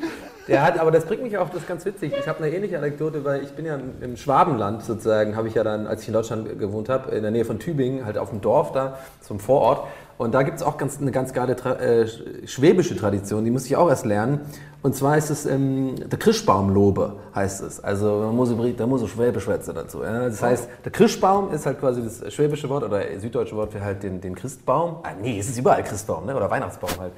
Der 0.48 0.62
hat, 0.62 0.78
aber 0.78 0.90
das 0.90 1.04
bringt 1.06 1.22
mich 1.22 1.38
auch, 1.38 1.48
das 1.48 1.60
ist 1.62 1.68
ganz 1.68 1.84
witzig. 1.86 2.12
Ich 2.18 2.26
habe 2.28 2.42
eine 2.44 2.54
ähnliche 2.54 2.76
Anekdote, 2.76 3.24
weil 3.24 3.42
ich 3.42 3.52
bin 3.52 3.64
ja 3.66 3.76
im- 3.76 3.94
im 4.02 4.16
Schwabenland 4.16 4.82
sozusagen, 4.82 5.36
habe 5.36 5.48
ich 5.48 5.54
ja 5.54 5.62
dann, 5.64 5.86
als 5.86 6.02
ich 6.02 6.08
in 6.08 6.14
Deutschland 6.14 6.58
gewohnt 6.58 6.88
habe, 6.88 7.14
in 7.14 7.22
der 7.22 7.30
Nähe 7.30 7.44
von 7.44 7.58
Tübingen, 7.58 8.04
halt 8.04 8.18
auf 8.18 8.30
dem 8.30 8.40
Dorf 8.40 8.72
da, 8.72 8.98
zum 9.20 9.38
Vorort. 9.40 9.86
Und 10.20 10.32
da 10.32 10.42
gibt 10.42 10.58
es 10.58 10.62
auch 10.62 10.76
ganz, 10.76 11.00
eine 11.00 11.12
ganz 11.12 11.32
geile 11.32 11.56
Tra 11.56 11.76
äh, 11.76 12.06
schwäbische 12.46 12.94
Tradition, 12.94 13.42
die 13.42 13.50
muss 13.50 13.64
ich 13.64 13.74
auch 13.74 13.88
erst 13.88 14.04
lernen. 14.04 14.42
Und 14.82 14.94
zwar 14.94 15.16
ist 15.16 15.30
es 15.30 15.46
ähm, 15.46 15.94
der 16.10 16.18
Krischbaumlobe, 16.18 17.16
heißt 17.34 17.62
es. 17.62 17.82
Also 17.82 18.24
man 18.26 18.36
muss, 18.36 18.54
da 18.76 18.86
muss 18.86 19.08
Schwäbisch 19.08 19.44
schwätzen 19.44 19.74
dazu. 19.74 20.02
Ja? 20.02 20.26
Das 20.26 20.42
heißt, 20.42 20.68
der 20.84 20.92
Krischbaum 20.92 21.50
ist 21.54 21.64
halt 21.64 21.80
quasi 21.80 22.02
das 22.04 22.34
schwäbische 22.34 22.68
Wort 22.68 22.84
oder 22.84 23.00
süddeutsche 23.18 23.56
Wort 23.56 23.72
für 23.72 23.80
halt 23.80 24.02
den, 24.02 24.20
den 24.20 24.34
Christbaum. 24.34 24.96
Ah, 25.04 25.12
nee, 25.22 25.38
es 25.38 25.48
ist 25.48 25.58
überall 25.58 25.82
Christbaum, 25.82 26.26
ne? 26.26 26.36
oder 26.36 26.50
Weihnachtsbaum 26.50 26.90
halt. 27.00 27.12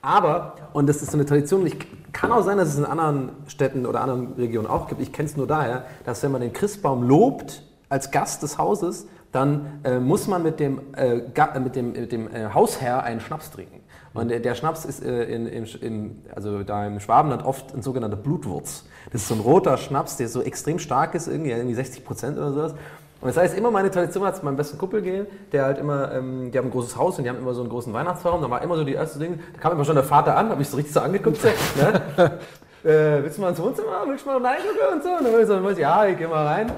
Aber, 0.00 0.54
und 0.72 0.88
das 0.88 1.02
ist 1.02 1.10
so 1.10 1.18
eine 1.18 1.26
Tradition, 1.26 1.66
ich 1.66 1.76
kann 2.14 2.32
auch 2.32 2.42
sein, 2.42 2.56
dass 2.56 2.68
es 2.68 2.78
in 2.78 2.86
anderen 2.86 3.32
Städten 3.48 3.84
oder 3.84 4.00
anderen 4.00 4.32
Regionen 4.38 4.66
auch 4.66 4.88
gibt, 4.88 5.02
ich 5.02 5.12
kenne 5.12 5.28
es 5.28 5.36
nur 5.36 5.46
daher, 5.46 5.84
dass 6.06 6.22
wenn 6.22 6.32
man 6.32 6.40
den 6.40 6.54
Christbaum 6.54 7.02
lobt 7.02 7.64
als 7.90 8.10
Gast 8.10 8.42
des 8.42 8.56
Hauses, 8.56 9.08
dann 9.36 9.80
äh, 9.84 9.98
muss 9.98 10.26
man 10.26 10.42
mit 10.42 10.58
dem, 10.58 10.80
äh, 10.96 11.18
äh, 11.18 11.60
mit 11.60 11.76
dem, 11.76 11.92
mit 11.92 12.10
dem 12.10 12.34
äh, 12.34 12.48
Hausherr 12.54 13.02
einen 13.02 13.20
Schnaps 13.20 13.50
trinken. 13.50 13.82
Und 14.14 14.30
der, 14.30 14.40
der 14.40 14.54
Schnaps 14.54 14.86
ist 14.86 15.04
äh, 15.04 15.24
in, 15.24 15.46
in, 15.46 15.66
in, 15.66 16.22
also 16.34 16.62
da 16.62 16.86
im 16.86 17.00
Schwabenland 17.00 17.44
oft 17.44 17.74
ein 17.74 17.82
sogenannter 17.82 18.16
Blutwurz. 18.16 18.86
Das 19.12 19.22
ist 19.22 19.28
so 19.28 19.34
ein 19.34 19.40
roter 19.40 19.76
Schnaps, 19.76 20.16
der 20.16 20.28
so 20.28 20.40
extrem 20.40 20.78
stark 20.78 21.14
ist, 21.14 21.28
irgendwie, 21.28 21.50
irgendwie 21.50 21.74
60 21.74 22.02
Prozent 22.02 22.38
oder 22.38 22.52
sowas. 22.52 22.72
Und 23.20 23.28
das 23.28 23.36
heißt, 23.36 23.58
immer 23.58 23.70
meine 23.70 23.90
Tradition 23.90 24.24
war 24.24 24.32
zu 24.32 24.42
meinem 24.44 24.56
besten 24.56 24.78
Kumpel 24.78 25.02
gehen, 25.02 25.26
der 25.52 25.64
halt 25.64 25.78
immer, 25.78 26.12
ähm, 26.12 26.50
die 26.50 26.56
haben 26.56 26.66
ein 26.66 26.70
großes 26.70 26.96
Haus 26.96 27.18
und 27.18 27.24
die 27.24 27.30
haben 27.30 27.38
immer 27.38 27.52
so 27.52 27.60
einen 27.60 27.70
großen 27.70 27.92
Weihnachtsraum. 27.92 28.40
Da 28.40 28.50
war 28.50 28.62
immer 28.62 28.76
so 28.76 28.84
die 28.84 28.94
erste 28.94 29.18
Ding, 29.18 29.38
da 29.52 29.60
kam 29.60 29.72
immer 29.72 29.84
schon 29.84 29.96
der 29.96 30.04
Vater 30.04 30.34
an, 30.34 30.48
habe 30.48 30.62
ich 30.62 30.68
so 30.68 30.76
richtig 30.76 30.94
so 30.94 31.00
angeguckt. 31.00 31.38
Ne? 31.44 31.52
äh, 32.84 33.22
willst 33.22 33.36
du 33.36 33.42
mal 33.42 33.50
ins 33.50 33.60
Wohnzimmer? 33.60 34.04
Willst 34.06 34.24
du 34.24 34.30
mal 34.30 34.46
reingucken 34.46 34.94
und 34.94 35.02
so? 35.02 35.10
Und 35.10 35.24
dann 35.24 35.32
war 35.32 35.40
ich 35.40 35.76
so, 35.76 35.80
ja, 35.80 36.06
ich 36.06 36.16
geh 36.16 36.26
mal 36.26 36.46
rein. 36.46 36.72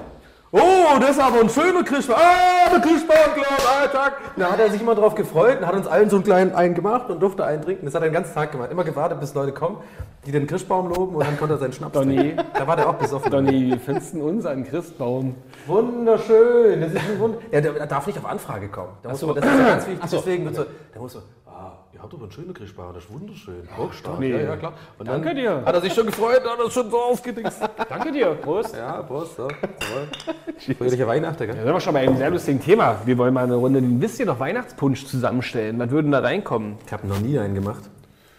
Oh, 0.51 0.97
das 0.99 1.11
ist 1.11 1.19
aber 1.19 1.41
ein 1.41 1.49
schöner 1.49 1.83
Christbaum. 1.83 2.17
Ah, 2.19 2.69
der 2.71 2.79
Christbaum, 2.79 3.33
klar, 3.35 3.59
ah, 3.83 3.87
Tag. 3.87 4.13
Und 4.35 4.41
Da 4.41 4.51
hat 4.51 4.59
er 4.59 4.71
sich 4.71 4.81
immer 4.81 4.95
drauf 4.95 5.13
gefreut 5.13 5.59
und 5.59 5.67
hat 5.67 5.75
uns 5.75 5.85
allen 5.85 6.09
so 6.09 6.15
einen 6.15 6.25
kleinen 6.25 6.55
einen 6.55 6.73
gemacht 6.73 7.07
und 7.11 7.19
durfte 7.21 7.45
einen 7.45 7.61
trinken. 7.61 7.85
Das 7.85 7.93
hat 7.93 8.01
er 8.01 8.07
den 8.09 8.13
ganzen 8.15 8.33
Tag 8.33 8.51
gemacht. 8.51 8.71
Immer 8.71 8.83
gewartet, 8.83 9.19
bis 9.19 9.35
Leute 9.35 9.51
kommen, 9.51 9.77
die 10.25 10.31
den 10.31 10.47
Christbaum 10.47 10.89
loben 10.89 11.15
und 11.15 11.23
dann 11.23 11.37
konnte 11.37 11.53
er 11.53 11.57
seinen 11.59 11.73
Schnaps 11.73 11.93
Donny. 11.93 12.15
trinken. 12.15 12.43
Da 12.55 12.65
war 12.65 12.75
der 12.75 12.89
auch 12.89 12.95
besoffen. 12.95 13.31
Donny, 13.31 13.73
wie 13.73 13.77
findest 13.77 14.15
du 14.15 14.27
unseren 14.27 14.63
Christbaum? 14.63 15.35
Wunderschön, 15.67 16.81
das 16.81 16.93
ist 16.93 16.97
ein 16.97 17.19
Wunder. 17.19 17.37
Ja, 17.51 17.61
der, 17.61 17.73
der 17.73 17.85
darf 17.85 18.07
nicht 18.07 18.17
auf 18.17 18.25
Anfrage 18.25 18.69
kommen. 18.69 18.89
Da 19.03 19.09
muss 19.09 19.21
man, 19.21 19.35
das 19.35 19.45
ist 19.45 19.51
ja 19.59 19.67
ganz 19.67 19.87
wichtig. 19.87 20.09
Deswegen 20.11 20.45
wird 20.45 20.55
so, 20.55 20.65
der 20.93 21.01
muss 21.01 21.13
so, 21.13 21.19
ah, 21.59 21.71
ihr 21.93 22.01
habt 22.01 22.13
aber 22.13 22.23
einen 22.23 22.31
schönen 22.31 22.53
Christbaum, 22.53 22.93
das 22.93 23.03
ist 23.03 23.11
wunderschön. 23.11 23.67
Oh, 23.77 23.91
stark. 23.91 24.19
Nee. 24.19 24.31
Ja, 24.31 24.39
ja, 24.39 24.57
klar. 24.57 24.73
Und 24.97 25.07
dann 25.07 25.21
Danke 25.21 25.35
dir. 25.35 25.63
hat 25.65 25.75
er 25.75 25.81
sich 25.81 25.93
schon 25.93 26.05
gefreut, 26.05 26.43
hat 26.43 26.59
er 26.59 26.71
schon 26.71 26.89
so 26.89 26.97
aufgedingst. 26.97 27.61
Danke 27.89 28.11
dir. 28.11 28.35
Prost. 28.35 28.75
Ja, 28.75 29.01
Prost, 29.03 29.35
so. 29.35 29.47
Fröhliche 30.77 31.07
Weihnachten, 31.07 31.45
gell? 31.45 31.55
sind 31.55 31.65
wir 31.65 31.79
schon 31.79 31.93
bei 31.93 32.01
einem 32.01 32.17
sehr 32.17 32.29
lustigen 32.29 32.61
Thema. 32.61 32.97
Wir 33.05 33.17
wollen 33.17 33.33
mal 33.33 33.43
eine 33.43 33.55
Runde, 33.55 33.81
wisst 33.83 34.19
ihr 34.19 34.25
noch, 34.25 34.39
Weihnachtspunsch 34.39 35.05
zusammenstellen. 35.05 35.79
Was 35.79 35.89
würden 35.89 36.11
da 36.11 36.19
reinkommen? 36.19 36.77
Ich 36.85 36.93
habe 36.93 37.07
noch 37.07 37.19
nie 37.19 37.37
einen 37.37 37.55
gemacht. 37.55 37.89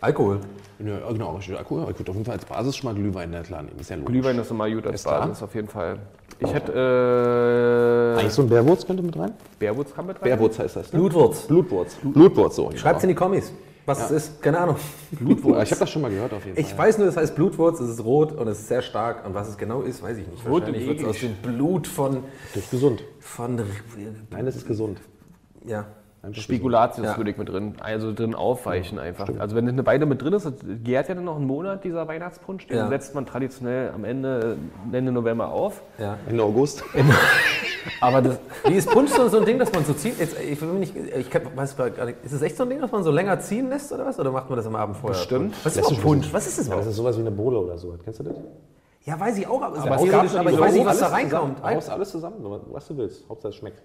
Alkohol. 0.00 0.40
Ja, 0.78 1.10
genau, 1.12 1.36
richtig. 1.36 1.58
Alkohol. 1.58 1.86
Ich 1.90 1.98
würde 1.98 2.10
auf 2.10 2.16
jeden 2.16 2.24
Fall 2.24 2.34
als 2.36 2.44
Basis 2.46 2.76
schon 2.76 2.92
mal 2.92 2.98
Glühwein 2.98 3.30
da 3.32 3.42
klar 3.42 3.62
nehmen. 3.62 3.78
Ist 3.78 3.90
ja 3.90 3.96
logisch. 3.96 4.12
Glühwein 4.12 4.38
ist 4.38 4.50
immer 4.50 4.70
gut 4.70 4.86
als 4.86 4.94
Ist 4.96 5.04
klar. 5.06 5.20
Basis 5.26 5.42
auf 5.42 5.54
jeden 5.54 5.68
Fall. 5.68 5.98
Ich 6.38 6.54
hätte 6.54 8.16
Eigentlich 8.18 8.32
so 8.32 8.42
ein 8.42 8.48
Bärwurz 8.48 8.86
könnte 8.86 9.02
mit 9.02 9.18
rein? 9.18 9.30
äh, 9.30 9.32
Bärwurz 9.58 9.94
kann 9.94 10.06
mit 10.06 10.16
rein. 10.16 10.22
Bärwurz 10.24 10.58
heißt 10.58 10.76
das. 10.76 10.92
Ne? 10.92 10.98
Blutwurz. 11.00 11.42
Blutwurz. 11.46 11.96
Blutwurz, 12.02 12.56
so. 12.56 12.70
Schreibt 12.76 13.02
in 13.02 13.10
die 13.10 13.14
Kommis, 13.14 13.52
was 13.84 14.04
es 14.04 14.10
ist. 14.10 14.42
Keine 14.42 14.58
Ahnung. 14.58 14.76
Blutwurz. 15.10 15.64
Ich 15.64 15.70
habe 15.72 15.80
das 15.80 15.90
schon 15.90 16.00
mal 16.00 16.10
gehört 16.10 16.32
auf 16.32 16.46
jeden 16.46 16.58
Ich 16.58 16.68
Fall. 16.68 16.86
weiß 16.86 16.96
nur, 16.96 17.06
das 17.08 17.18
heißt 17.18 17.34
Blutwurz, 17.34 17.78
es 17.80 17.90
ist 17.90 18.02
rot 18.04 18.32
und 18.32 18.48
es 18.48 18.60
ist 18.60 18.68
sehr 18.68 18.80
stark. 18.80 19.26
Und 19.26 19.34
was 19.34 19.48
es 19.48 19.58
genau 19.58 19.82
ist, 19.82 20.02
weiß 20.02 20.16
ich 20.16 20.26
nicht. 20.28 20.46
Rot 20.46 20.62
Wahrscheinlich 20.62 20.86
wird 20.88 21.00
es 21.00 21.04
aus 21.06 21.18
dem 21.20 21.34
Blut 21.42 21.86
von, 21.86 22.22
Das 22.54 22.64
ist 22.64 22.70
gesund. 22.70 23.04
von 23.18 23.56
Nein, 24.30 24.46
das 24.46 24.56
ist 24.56 24.66
gesund. 24.66 24.98
ja. 25.66 25.84
Spekulatius 26.32 27.06
Ja. 27.06 27.16
würde 27.16 27.30
ich 27.30 27.38
mit 27.38 27.48
drin, 27.48 27.74
also 27.80 28.12
drin 28.12 28.34
aufweichen 28.34 28.98
einfach. 28.98 29.28
Also 29.38 29.56
wenn 29.56 29.66
eine 29.68 29.86
Weile 29.86 30.04
mit 30.04 30.20
drin 30.22 30.34
ist, 30.34 30.46
gärt 30.84 31.08
ja 31.08 31.14
dann 31.14 31.24
noch 31.24 31.36
einen 31.36 31.46
Monat, 31.46 31.82
dieser 31.82 32.06
Weihnachtspunsch, 32.06 32.66
den 32.66 32.76
Ja. 32.76 32.88
setzt 32.88 33.14
man 33.14 33.24
traditionell 33.24 33.90
am 33.94 34.04
Ende, 34.04 34.58
Ende 34.92 35.12
November 35.12 35.48
auf. 35.48 35.82
ja. 35.98 36.18
Ende 36.28 36.42
August. 36.42 36.84
Aber 38.02 38.20
das, 38.20 38.38
Wie 38.66 38.74
ist 38.74 38.90
Punsch 38.90 39.10
so, 39.10 39.26
so 39.28 39.38
ein 39.38 39.46
Ding, 39.46 39.58
dass 39.58 39.72
man 39.72 39.82
so 39.86 39.94
zieht? 39.94 40.18
Jetzt, 40.18 40.38
ich 40.38 40.60
will 40.60 40.68
mich 40.68 40.94
nicht, 40.94 41.16
ich 41.16 41.30
kann, 41.30 41.42
weiß 41.54 41.76
gar 41.76 41.86
nicht, 42.04 42.18
ist 42.22 42.32
es 42.32 42.42
echt 42.42 42.56
so 42.58 42.64
ein 42.64 42.68
Ding, 42.68 42.80
dass 42.82 42.92
man 42.92 43.02
so 43.02 43.10
länger 43.10 43.40
ziehen 43.40 43.70
lässt 43.70 43.90
oder 43.90 44.04
was? 44.04 44.18
Oder 44.20 44.30
macht 44.30 44.50
man 44.50 44.58
das 44.58 44.66
am 44.66 44.76
Abend 44.76 44.98
vorher? 44.98 45.18
Bestimmt. 45.18 45.54
Was 45.64 45.76
ist 45.78 46.02
Punsch? 46.02 46.30
Was 46.32 46.46
ist 46.46 46.58
das 46.58 46.68
Ja, 46.68 46.76
das 46.76 46.86
ist 46.88 46.96
sowas 46.96 47.16
wie 47.16 47.20
eine 47.22 47.30
Bohle 47.30 47.58
oder 47.58 47.78
so. 47.78 47.96
Kennst 48.04 48.20
du 48.20 48.24
das? 48.24 48.34
Ja, 49.04 49.18
weiß 49.18 49.38
ich 49.38 49.46
auch, 49.46 49.62
aber, 49.62 49.78
Aber 49.78 49.92
aber, 49.92 50.04
es 50.04 50.10
gab 50.10 50.20
aber 50.20 50.28
schon 50.28 50.52
ich 50.52 50.60
weiß 50.60 50.74
nicht, 50.74 50.84
was 50.86 50.98
da 50.98 51.06
reinkommt. 51.06 51.56
Zusammen, 51.56 51.76
Haus 51.76 51.88
alles 51.88 52.10
zusammen, 52.10 52.36
was 52.70 52.86
du 52.88 52.96
willst. 52.98 53.26
Hauptsache 53.30 53.48
es 53.48 53.56
schmeckt. 53.56 53.82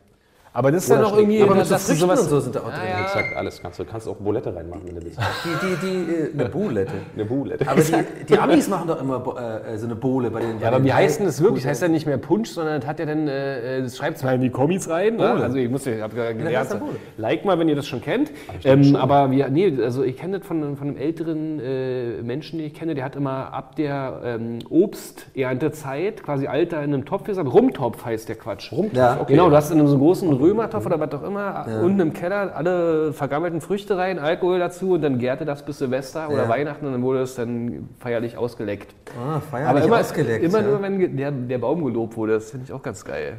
Aber 0.56 0.72
das 0.72 0.84
ist 0.84 0.90
ja 0.90 1.00
noch 1.02 1.16
irgendwie, 1.18 1.42
Aber 1.44 1.54
mit 1.56 1.66
so 1.68 1.76
Früchten 1.76 1.96
sowas, 1.96 2.22
und 2.24 2.30
so 2.30 2.40
sind 2.40 2.56
da 2.56 2.62
auch 2.62 2.72
drin. 2.72 2.80
ja. 2.90 3.02
Exakt, 3.04 3.36
alles 3.36 3.62
kannst 3.62 3.78
du. 3.80 3.86
Kannst 3.86 4.08
auch 4.08 4.16
Bulette 4.16 4.56
reinmachen, 4.56 4.82
wenn 4.88 4.96
du 4.96 5.04
willst. 5.04 5.20
Die, 5.20 5.68
die, 5.68 5.86
die, 6.06 6.12
äh, 6.14 6.34
eine 6.34 6.50
Bulette. 6.50 6.94
Eine 7.16 7.26
Bulette. 7.26 7.68
Aber 7.70 7.82
die, 7.82 7.94
die 8.28 8.38
Amis 8.40 8.68
machen 8.68 8.88
doch 8.88 9.00
immer 9.02 9.20
bo- 9.20 9.36
äh, 9.38 9.78
so 9.78 9.86
eine 9.86 9.96
Bohle 9.96 10.32
bei 10.32 10.40
den. 10.40 10.60
Ja, 10.60 10.70
aber 10.70 10.84
wie 10.84 10.92
heißt 10.94 11.20
denn 11.20 11.26
das 11.28 11.42
wirklich? 11.42 11.64
Das 11.64 11.70
heißt 11.72 11.82
ja 11.84 11.88
nicht 11.90 12.06
mehr 12.08 12.18
Punsch, 12.18 12.50
sondern 12.50 12.80
das 12.82 12.90
hat 12.90 13.00
ja 13.00 13.06
dann, 13.06 13.28
äh, 13.28 13.82
das 13.84 13.98
schreibt 13.98 14.24
mal 14.24 14.36
in 14.36 14.42
die 14.42 14.50
Kommis 14.50 14.90
rein. 14.90 15.18
Ne? 15.18 15.30
Also 15.30 15.58
ich 15.58 15.70
muss, 15.70 15.86
ich 15.86 16.02
habe 16.02 16.18
ja 16.18 16.32
gelernt. 16.32 16.70
Like 17.18 17.46
mal, 17.46 17.60
wenn 17.60 17.70
ihr 17.70 17.76
das 17.76 17.88
schon 17.88 18.02
kennt. 18.02 18.32
Ähm, 18.64 18.96
aber 18.96 19.30
wir, 19.32 19.50
nee, 19.50 19.78
also 19.84 20.04
ich 20.04 20.18
kenne 20.18 20.40
das 20.40 20.48
von, 20.48 20.76
von 20.78 20.88
einem 20.88 20.98
älteren 20.98 21.60
äh, 21.60 22.22
Menschen, 22.24 22.58
den 22.60 22.68
ich 22.68 22.74
kenne, 22.74 22.96
der 22.96 23.04
hat 23.04 23.16
immer 23.16 23.54
ab 23.54 23.76
der 23.76 24.22
ähm, 24.24 24.60
Obsterntezeit 24.70 26.24
quasi 26.24 26.48
Alter 26.48 26.78
in 26.84 26.94
einem 26.94 27.06
Topf 27.06 27.24
gesagt. 27.26 27.52
Rumtopf 27.52 28.06
heißt 28.06 28.30
der 28.30 28.36
Quatsch. 28.36 28.72
Rumtopf, 28.72 28.96
Ja. 28.98 29.18
okay. 29.22 29.34
Genau, 29.34 29.50
du 29.50 29.56
hast 29.56 29.72
in 29.72 29.80
einem 29.80 29.88
so 29.88 29.98
großen 29.98 30.32
Römertopf 30.46 30.86
oder 30.86 31.00
was 31.00 31.12
auch 31.14 31.24
immer, 31.24 31.66
unten 31.84 32.00
im 32.00 32.14
Keller 32.14 32.56
alle 32.56 33.14
vergammelten 33.14 33.62
Früchte 33.62 33.98
rein, 33.98 34.20
Alkohol 34.20 34.60
dazu 34.60 34.94
und 34.94 35.02
dann 35.02 35.20
gärte 35.20 35.46
das 35.46 35.64
bis 35.64 35.80
Silvester 35.80 36.28
oder 36.30 36.44
Ja. 36.44 36.50
Weihnachten 36.50 36.86
und 36.86 36.92
dann 36.94 37.02
wurde 37.04 37.22
es 37.22 37.36
dann 37.36 37.90
feierlich 38.00 38.38
ausgeleckt. 38.38 38.94
Ah, 39.20 39.34
Aber 39.36 39.42
feierlich 39.42 39.86
immer, 39.86 40.00
ausgeleckt. 40.00 40.44
immer 40.44 40.62
ja. 40.62 40.68
nur, 40.68 40.82
wenn 40.82 41.18
der, 41.18 41.32
der 41.32 41.58
Baum 41.58 41.84
gelobt 41.84 42.16
wurde, 42.18 42.34
das 42.34 42.52
finde 42.52 42.66
ich 42.66 42.74
auch 42.74 42.84
ganz 42.84 43.04
geil. 43.06 43.38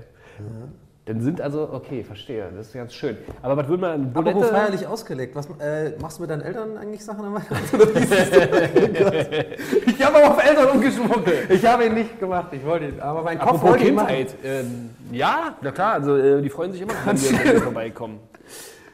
Dann 1.06 1.20
sind 1.20 1.40
also, 1.40 1.68
okay, 1.72 2.02
verstehe, 2.02 2.48
das 2.56 2.66
ist 2.66 2.72
ganz 2.74 2.92
schön. 2.92 3.16
Aber 3.40 3.56
was 3.56 3.68
würde 3.68 3.80
man, 3.80 4.10
Aber 4.12 4.34
wo 4.34 4.40
Bulette, 4.40 4.52
feierlich 4.52 4.86
ausgelegt? 4.88 5.36
Was 5.36 5.46
äh, 5.60 5.92
machst 6.00 6.18
du 6.18 6.22
mit 6.22 6.30
deinen 6.30 6.42
Eltern 6.42 6.76
eigentlich 6.76 7.04
Sachen 7.04 7.24
am 7.24 7.34
Weihnachten? 7.34 7.78
Denn? 7.78 9.44
ich 9.86 10.04
habe 10.04 10.16
aber 10.16 10.30
auf 10.32 10.44
Eltern 10.44 10.66
umgeschwungen. 10.70 11.22
Ich 11.48 11.64
habe 11.64 11.84
ihn 11.86 11.94
nicht 11.94 12.18
gemacht. 12.18 12.48
Ich 12.50 12.64
wollte 12.66 12.86
ihn. 12.86 12.98
Aber 13.00 13.22
mein 13.22 13.38
Kopf 13.38 13.50
apropos 13.50 13.70
wollte. 13.70 13.84
Kindheit, 13.84 14.34
ähm, 14.42 14.90
ja, 15.12 15.54
na 15.60 15.70
klar, 15.70 15.92
also 15.92 16.16
äh, 16.16 16.42
die 16.42 16.50
freuen 16.50 16.72
sich 16.72 16.82
immer, 16.82 16.92
wenn 17.04 17.22
wir, 17.22 17.30
wenn 17.44 17.52
wir 17.52 17.62
vorbeikommen. 17.62 18.18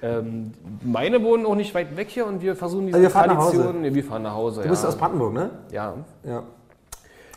Ähm, 0.02 0.52
meine 0.82 1.22
wohnen 1.22 1.46
auch 1.46 1.54
nicht 1.54 1.74
weit 1.74 1.96
weg 1.96 2.08
hier 2.10 2.26
und 2.26 2.42
wir 2.42 2.56
versuchen 2.56 2.88
diese 2.88 2.98
Also 2.98 3.14
Hause? 3.14 3.28
Tradition, 3.28 3.80
nee, 3.80 3.94
wir 3.94 4.04
fahren 4.04 4.22
nach 4.24 4.34
Hause, 4.34 4.60
Du 4.60 4.66
ja. 4.66 4.70
bist 4.70 4.84
aus 4.84 4.96
Brandenburg, 4.96 5.32
ne? 5.32 5.50
ja. 5.70 5.94
Ja. 6.24 6.42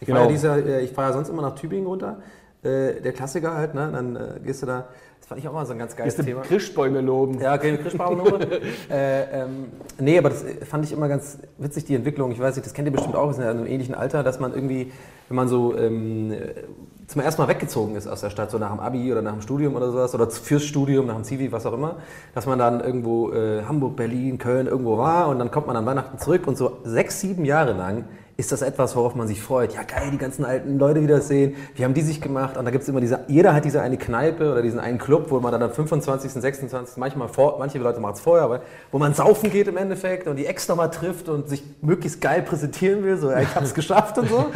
Ich 0.01 0.07
Genau. 0.07 0.19
fahre 0.19 0.29
ja, 0.31 0.35
dieser, 0.35 0.57
äh, 0.81 0.87
fahr 0.87 1.05
ja 1.07 1.13
sonst 1.13 1.29
immer 1.29 1.43
nach 1.43 1.55
Tübingen 1.55 1.87
runter. 1.87 2.17
Äh, 2.65 3.01
der 3.01 3.13
Klassiker 3.13 3.53
halt, 3.53 3.75
ne? 3.75 3.89
Dann 3.91 4.15
äh, 4.15 4.39
gehst 4.43 4.61
du 4.63 4.65
da. 4.65 4.87
Das 5.19 5.29
fand 5.29 5.41
ich 5.41 5.47
auch 5.47 5.53
mal 5.53 5.65
so 5.65 5.73
ein 5.73 5.79
ganz 5.79 5.95
geiles 5.95 6.19
Ist 6.19 6.25
Thema. 6.25 6.41
Christbäume 6.41 7.01
loben. 7.01 7.39
Ja, 7.39 7.55
okay, 7.55 7.77
Krischbauernummer. 7.77 8.39
äh, 8.91 9.41
ähm, 9.41 9.67
nee, 9.99 10.17
aber 10.17 10.29
das 10.29 10.43
äh, 10.43 10.65
fand 10.65 10.85
ich 10.85 10.91
immer 10.91 11.07
ganz 11.07 11.39
witzig, 11.57 11.85
die 11.85 11.95
Entwicklung. 11.95 12.31
Ich 12.31 12.39
weiß 12.39 12.55
nicht, 12.55 12.65
das 12.65 12.73
kennt 12.73 12.87
ihr 12.87 12.91
bestimmt 12.91 13.15
auch, 13.15 13.35
ja 13.37 13.51
in 13.51 13.57
einem 13.57 13.67
ähnlichen 13.67 13.95
Alter, 13.95 14.23
dass 14.23 14.39
man 14.39 14.53
irgendwie, 14.53 14.91
wenn 15.27 15.35
man 15.35 15.47
so 15.47 15.75
ähm, 15.75 16.31
äh, 16.31 16.37
zum 17.07 17.21
ersten 17.21 17.41
Mal 17.41 17.47
weggezogen 17.47 17.95
ist 17.95 18.07
aus 18.07 18.21
der 18.21 18.29
Stadt, 18.29 18.51
so 18.51 18.57
nach 18.57 18.71
dem 18.71 18.79
Abi 18.79 19.11
oder 19.11 19.21
nach 19.21 19.33
dem 19.33 19.41
Studium 19.41 19.75
oder 19.75 19.91
sowas, 19.91 20.13
oder 20.13 20.29
fürs 20.29 20.63
Studium, 20.63 21.07
nach 21.07 21.15
dem 21.15 21.23
Zivi, 21.23 21.51
was 21.51 21.65
auch 21.65 21.73
immer, 21.73 21.97
dass 22.33 22.45
man 22.45 22.59
dann 22.59 22.81
irgendwo 22.81 23.31
äh, 23.31 23.63
Hamburg, 23.63 23.95
Berlin, 23.95 24.37
Köln 24.37 24.67
irgendwo 24.67 24.97
war 24.97 25.27
und 25.29 25.39
dann 25.39 25.51
kommt 25.51 25.67
man 25.67 25.75
an 25.75 25.85
Weihnachten 25.85 26.19
zurück 26.19 26.47
und 26.47 26.57
so 26.57 26.79
sechs, 26.83 27.19
sieben 27.19 27.45
Jahre 27.45 27.73
lang 27.73 28.05
ist 28.37 28.51
das 28.51 28.61
etwas, 28.61 28.95
worauf 28.95 29.15
man 29.15 29.27
sich 29.27 29.41
freut. 29.41 29.73
Ja, 29.73 29.83
geil, 29.83 30.09
die 30.11 30.17
ganzen 30.17 30.43
alten 30.43 30.77
Leute 30.77 31.01
wiedersehen. 31.01 31.55
Wie 31.75 31.85
haben 31.85 31.93
die 31.93 32.01
sich 32.01 32.19
gemacht? 32.19 32.57
Und 32.57 32.65
da 32.65 32.71
gibt 32.71 32.83
es 32.83 32.89
immer 32.89 32.99
diese, 32.99 33.21
jeder 33.27 33.53
hat 33.53 33.63
diese 33.63 33.81
eine 33.81 33.97
Kneipe 33.97 34.51
oder 34.51 34.61
diesen 34.61 34.79
einen 34.79 34.97
Club, 34.97 35.27
wo 35.29 35.39
man 35.39 35.53
dann 35.53 35.63
am 35.63 35.71
25., 35.71 36.31
26., 36.31 36.97
manchmal 36.97 37.29
vor, 37.29 37.57
manche 37.59 37.77
Leute 37.77 38.01
machen 38.01 38.15
es 38.15 38.19
vorher, 38.19 38.43
aber 38.43 38.61
wo 38.91 38.99
man 38.99 39.13
saufen 39.13 39.49
geht 39.51 39.67
im 39.67 39.77
Endeffekt 39.77 40.27
und 40.27 40.35
die 40.35 40.45
Ex 40.45 40.67
nochmal 40.67 40.91
trifft 40.91 41.29
und 41.29 41.47
sich 41.47 41.63
möglichst 41.81 42.19
geil 42.19 42.41
präsentieren 42.41 43.03
will, 43.03 43.17
so, 43.17 43.31
ja, 43.31 43.39
ich 43.39 43.55
hab's 43.55 43.73
geschafft 43.73 44.17
und 44.17 44.29
so. 44.29 44.51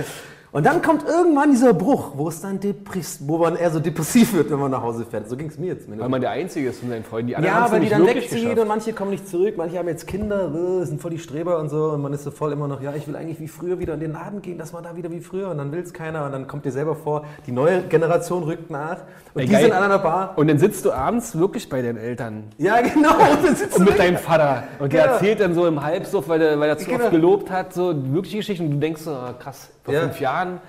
Und 0.52 0.66
dann 0.66 0.82
kommt 0.82 1.04
irgendwann 1.08 1.52
dieser 1.52 1.74
Bruch, 1.76 2.14
wo 2.16 2.28
es 2.28 2.42
dann 2.42 2.60
depress 2.60 3.20
wo 3.28 3.38
man 3.38 3.56
eher 3.56 3.70
so 3.70 3.80
depressiv 3.80 4.34
wird, 4.34 4.50
wenn 4.50 4.58
man 4.58 4.72
nach 4.72 4.82
Hause 4.82 5.06
fährt. 5.06 5.30
So 5.30 5.38
ging 5.38 5.48
es 5.48 5.60
mir 5.60 5.68
jetzt. 5.68 5.88
Weil 5.88 6.10
man 6.10 6.22
der 6.22 6.32
Einzige 6.32 6.70
ist 6.70 6.80
von 6.80 6.90
seinen 6.90 7.04
Freunden. 7.04 7.28
Die 7.28 7.36
anderen 7.36 7.56
Ja, 7.56 7.72
weil 7.72 7.82
die 7.82 7.90
dann 7.90 8.06
wegziehen 8.08 8.58
und 8.58 8.68
manche 8.68 8.94
kommen 8.94 9.12
nicht 9.12 9.28
zurück, 9.28 9.54
manche 9.58 9.78
haben 9.78 9.88
jetzt 9.88 10.08
Kinder, 10.08 10.52
äh, 10.82 10.86
sind 10.86 11.00
voll 11.02 11.12
die 11.12 11.20
Streber 11.20 11.60
und 11.60 11.70
so 11.70 11.92
und 11.92 12.02
man 12.02 12.14
ist 12.14 12.24
so 12.24 12.32
voll 12.32 12.52
immer 12.52 12.68
noch, 12.68 12.82
ja, 12.82 12.94
ich 12.96 13.08
will 13.08 13.16
eigentlich 13.16 13.40
wie 13.40 13.48
früher 13.48 13.78
wieder 13.78 13.94
in 13.94 14.00
den 14.00 14.14
Laden 14.14 14.42
gehen, 14.42 14.58
dass 14.58 14.74
man 14.74 14.84
da 14.84 14.96
wieder 14.96 15.12
wie 15.12 15.20
früher 15.22 15.50
und 15.50 15.60
dann 15.60 15.72
will 15.72 15.82
es 15.82 15.94
keiner 15.94 16.26
und 16.26 16.32
dann 16.32 16.48
kommt 16.48 16.66
dir 16.66 16.72
selber 16.72 16.96
vor, 16.96 17.26
die 17.46 17.52
neue 17.52 17.84
Generation 17.84 18.42
rückt 18.42 18.72
nach 18.72 18.98
und 19.36 19.42
Ey, 19.42 19.46
die 19.46 19.52
geil. 19.52 19.62
sind 19.66 19.74
an 19.74 19.84
einer 19.84 20.00
Bar. 20.00 20.34
Und 20.36 20.48
dann 20.48 20.58
sitzt 20.58 20.84
du 20.84 20.92
abends 20.92 21.38
wirklich 21.38 21.70
bei 21.70 21.84
deinen 21.84 21.98
Eltern. 21.98 22.46
Ja, 22.58 22.82
genau. 22.82 23.12
Und 23.14 23.44
dann 23.46 23.56
sitzt 23.56 23.78
Und 23.78 23.86
mit 23.86 24.00
deinem 24.00 24.18
Vater. 24.18 24.64
Und 24.80 24.92
der 24.94 25.04
Genau. 25.04 25.14
erzählt 25.14 25.40
dann 25.42 25.54
so 25.54 25.68
im 25.68 25.84
Halbsuff, 25.84 26.28
weil, 26.28 26.40
der, 26.40 26.60
weil 26.60 26.70
er 26.70 26.78
zu 26.80 26.90
Genau. 26.90 27.04
oft 27.04 27.12
gelobt 27.12 27.52
hat, 27.52 27.72
so 27.74 27.94
wirkliche 28.14 28.38
Geschichten. 28.38 28.66
Und 28.66 28.72
du 28.72 28.78
denkst 28.80 29.02
so, 29.04 29.12
ah, 29.12 29.34
krass, 29.38 29.70
vor 29.90 29.94
Ja. 29.96 30.02
fünf 30.02 30.20
Jahren. 30.22 30.60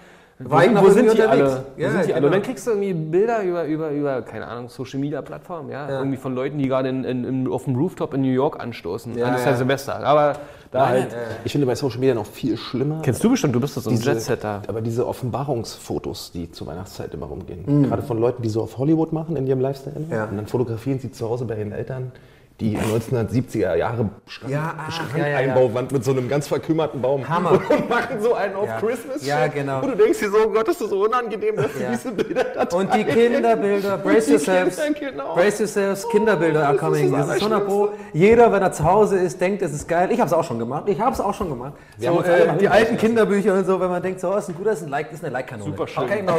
Wo 0.42 0.58
sind, 0.58 0.80
wo 0.82 0.88
sind 0.88 1.12
die 1.12 1.20
alle? 1.22 1.64
Wo 1.76 1.80
Ja, 1.82 1.90
sind 1.90 2.06
die 2.06 2.14
alle? 2.14 2.14
genau. 2.14 2.26
Und 2.28 2.32
dann 2.32 2.40
kriegst 2.42 2.66
du 2.66 2.70
irgendwie 2.70 2.94
Bilder 2.94 3.42
über, 3.42 3.64
über, 3.66 3.90
über 3.90 4.22
keine 4.22 4.46
Ahnung, 4.46 4.70
Social 4.70 4.98
Media 4.98 5.20
Plattformen, 5.20 5.68
ja? 5.68 5.86
Ja. 5.86 5.98
Irgendwie 5.98 6.16
von 6.16 6.34
Leuten, 6.34 6.56
die 6.56 6.66
gerade 6.66 6.88
in, 6.88 7.04
in, 7.04 7.24
in, 7.24 7.46
auf 7.48 7.64
dem 7.64 7.76
Rooftop 7.76 8.14
in 8.14 8.22
New 8.22 8.28
York 8.32 8.58
anstoßen. 8.58 9.18
Ja, 9.18 9.30
das 9.32 9.40
ist 9.40 9.46
ja. 9.46 9.56
Silvester. 9.56 9.96
Aber 10.02 10.36
da 10.70 10.88
halt. 10.88 11.08
Ich 11.44 11.52
finde 11.52 11.66
bei 11.66 11.74
Social 11.74 11.98
Media 11.98 12.14
noch 12.14 12.24
viel 12.24 12.56
schlimmer. 12.56 13.00
Kennst 13.02 13.22
du 13.22 13.28
bestimmt, 13.28 13.54
du 13.54 13.60
bist 13.60 13.74
so 13.74 13.90
ein 13.90 13.96
diese- 13.96 14.12
Jetsetter. 14.12 14.62
Aber 14.66 14.80
diese 14.80 15.06
Offenbarungsfotos, 15.06 16.32
die 16.32 16.50
zur 16.50 16.66
Weihnachtszeit 16.68 17.12
immer 17.12 17.26
rumgehen. 17.26 17.64
Mhm. 17.66 17.82
Gerade 17.88 18.00
von 18.02 18.18
Leuten, 18.18 18.40
die 18.42 18.48
so 18.48 18.62
auf 18.62 18.78
Hollywood 18.78 19.12
machen 19.12 19.36
in 19.36 19.46
ihrem 19.46 19.60
Lifestyle. 19.60 19.96
Ja. 20.10 20.24
Und 20.24 20.38
dann 20.38 20.46
fotografieren 20.46 20.98
sie 21.00 21.10
zu 21.10 21.28
Hause 21.28 21.44
bei 21.44 21.58
ihren 21.58 21.72
Eltern 21.72 22.12
die 22.60 22.76
1970er 22.76 23.74
Jahre 23.74 24.10
Schrank, 24.26 24.52
Ja, 24.52 24.74
ach, 24.78 24.92
Schrankeinbauwand 24.92 25.92
mit 25.92 26.04
so 26.04 26.10
einem 26.10 26.28
ganz 26.28 26.46
verkümmerten 26.46 27.00
Baum. 27.00 27.26
Hammer. 27.28 27.52
Und 27.70 27.88
machen 27.88 28.20
so 28.20 28.34
einen 28.34 28.54
auf 28.54 28.66
Ja. 28.68 28.78
Christmas. 28.78 29.26
Ja, 29.26 29.46
genau. 29.46 29.80
Und 29.80 29.92
du 29.92 29.96
denkst 29.96 30.18
dir 30.18 30.30
so, 30.30 30.36
oh 30.46 30.50
Gott, 30.50 30.68
ist 30.68 30.80
das 30.80 30.90
so 30.90 31.04
unangenehm, 31.04 31.56
dass 31.56 31.72
du 31.72 31.82
Ja. 31.82 31.90
diese 31.90 32.12
Bilder 32.12 32.44
da 32.44 32.76
Und 32.76 32.94
die 32.94 33.04
Kinderbilder, 33.04 33.98
brace 33.98 34.28
yourselves, 34.28 34.76
Kinder, 34.76 35.00
genau. 35.12 35.34
brace 35.34 35.60
yourselves, 35.60 36.08
Kinderbilder 36.10 36.66
are 36.68 36.76
das 36.76 36.82
ist 36.82 36.88
coming. 36.88 37.12
das 37.12 37.26
ist 37.28 37.42
100 37.42 37.66
Pro. 37.66 37.88
Jeder, 38.12 38.52
wenn 38.52 38.62
er 38.62 38.72
zu 38.72 38.84
Hause 38.84 39.18
ist, 39.18 39.40
denkt, 39.40 39.62
es 39.62 39.72
ist 39.72 39.88
geil. 39.88 40.10
Ich 40.12 40.20
habe 40.20 40.26
es 40.28 40.32
auch 40.34 40.44
schon 40.44 40.58
gemacht. 40.58 40.84
Ich 40.86 41.00
habe 41.00 41.12
es 41.14 41.20
auch 41.20 41.34
schon 41.34 41.48
gemacht. 41.48 41.72
So, 41.98 42.22
äh, 42.22 42.56
die 42.58 42.68
alten. 42.68 42.96
Kinderbücher 42.98 43.54
und 43.54 43.64
so, 43.64 43.80
wenn 43.80 43.88
man 43.88 44.02
denkt, 44.02 44.20
so, 44.20 44.32
oh, 44.32 44.36
ist 44.36 44.48
ein 44.48 44.54
guter, 44.54 44.72
ist 44.72 44.82
ein 44.82 44.88
Like, 44.90 45.10
ist 45.12 45.24
eine 45.24 45.32
Like-Kanone. 45.32 45.70
Super 45.70 45.86
schön. 45.86 46.04
Okay, 46.04 46.20
genau. 46.20 46.36